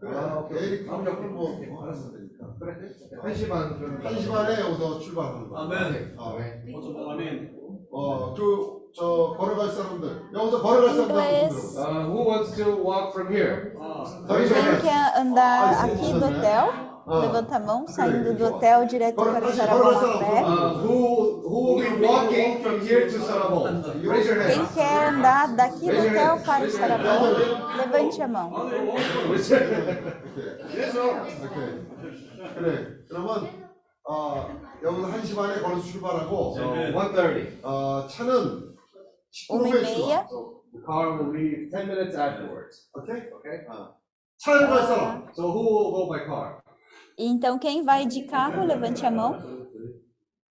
[0.00, 0.16] 그래.
[0.16, 0.58] 아, 오케이.
[0.58, 2.54] 에릭 그럼 옆을 뭐, 뭐 알았으면 되니까.
[2.58, 2.74] 그래
[3.22, 5.62] 1시 반 그러면 1시 반에 여기서 출발하는 거야.
[5.62, 6.16] 아멘.
[6.18, 6.64] 아, 네.
[7.10, 7.56] 아멘.
[7.92, 10.30] 어, 그, 저, 걸어갈 사람들.
[10.34, 11.16] 여기서 걸어갈 사람들.
[11.76, 13.74] Uh, who wants to walk from here?
[14.28, 14.82] Raise your Quem hand.
[14.82, 16.93] quer andar aqui do hotel?
[17.07, 20.43] Levanta a mão, saindo do hotel direto para o Sarabão a pé.
[20.43, 23.81] Uh, who who will be walking from here to Sarabon?
[24.03, 24.73] Raise your Quem hand.
[24.75, 27.23] quer andar daqui do hotel para o Sarabão,
[27.77, 28.51] levante a mão.
[31.43, 31.85] 오케이.
[32.55, 32.87] 그래.
[33.07, 33.49] 그러면,
[34.07, 34.47] 어,
[34.83, 37.59] 여기서 1시 반에 걸어서 출발하고, So 1:30.
[37.63, 38.69] 어, 차는
[39.49, 40.25] Uma e 10분에 meia.
[40.27, 40.59] 출발.
[40.71, 42.89] The car will leave 10 minutes afterwards.
[42.93, 43.17] 오케이?
[43.33, 43.65] Okay?
[44.37, 45.27] 차를 갈 사람.
[45.33, 46.61] So who will go by car?
[47.18, 49.44] Então, quem vai de carro, levante a mão.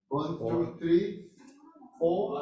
[0.10, 1.30] One, two, three,
[1.98, 2.38] four.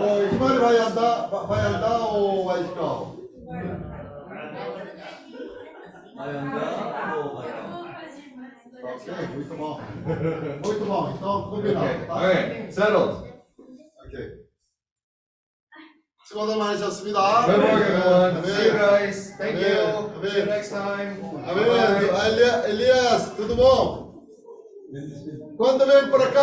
[0.00, 3.28] Ah, eu vou o Ismael vai andar, vai andar ou vai de carro?
[6.14, 7.90] Vai andar ou vai de carro?
[8.82, 9.80] Ok, muito bom.
[10.64, 12.06] Muito bom, então combinado.
[12.06, 12.16] Tá?
[12.16, 13.28] Ok, settled.
[14.06, 14.47] Ok.
[16.27, 17.45] 수고들 많으셨습니다.
[17.45, 18.43] Good work, everyone.
[18.45, 18.79] See you 아멘.
[18.79, 19.37] guys.
[19.37, 19.63] Thank 아멘.
[19.63, 19.81] you.
[20.23, 20.49] See you 아멘.
[20.49, 21.11] next time.
[21.45, 21.67] Amém.
[22.69, 24.03] Elias, tudo bom?
[25.57, 26.41] Quando vem por cá?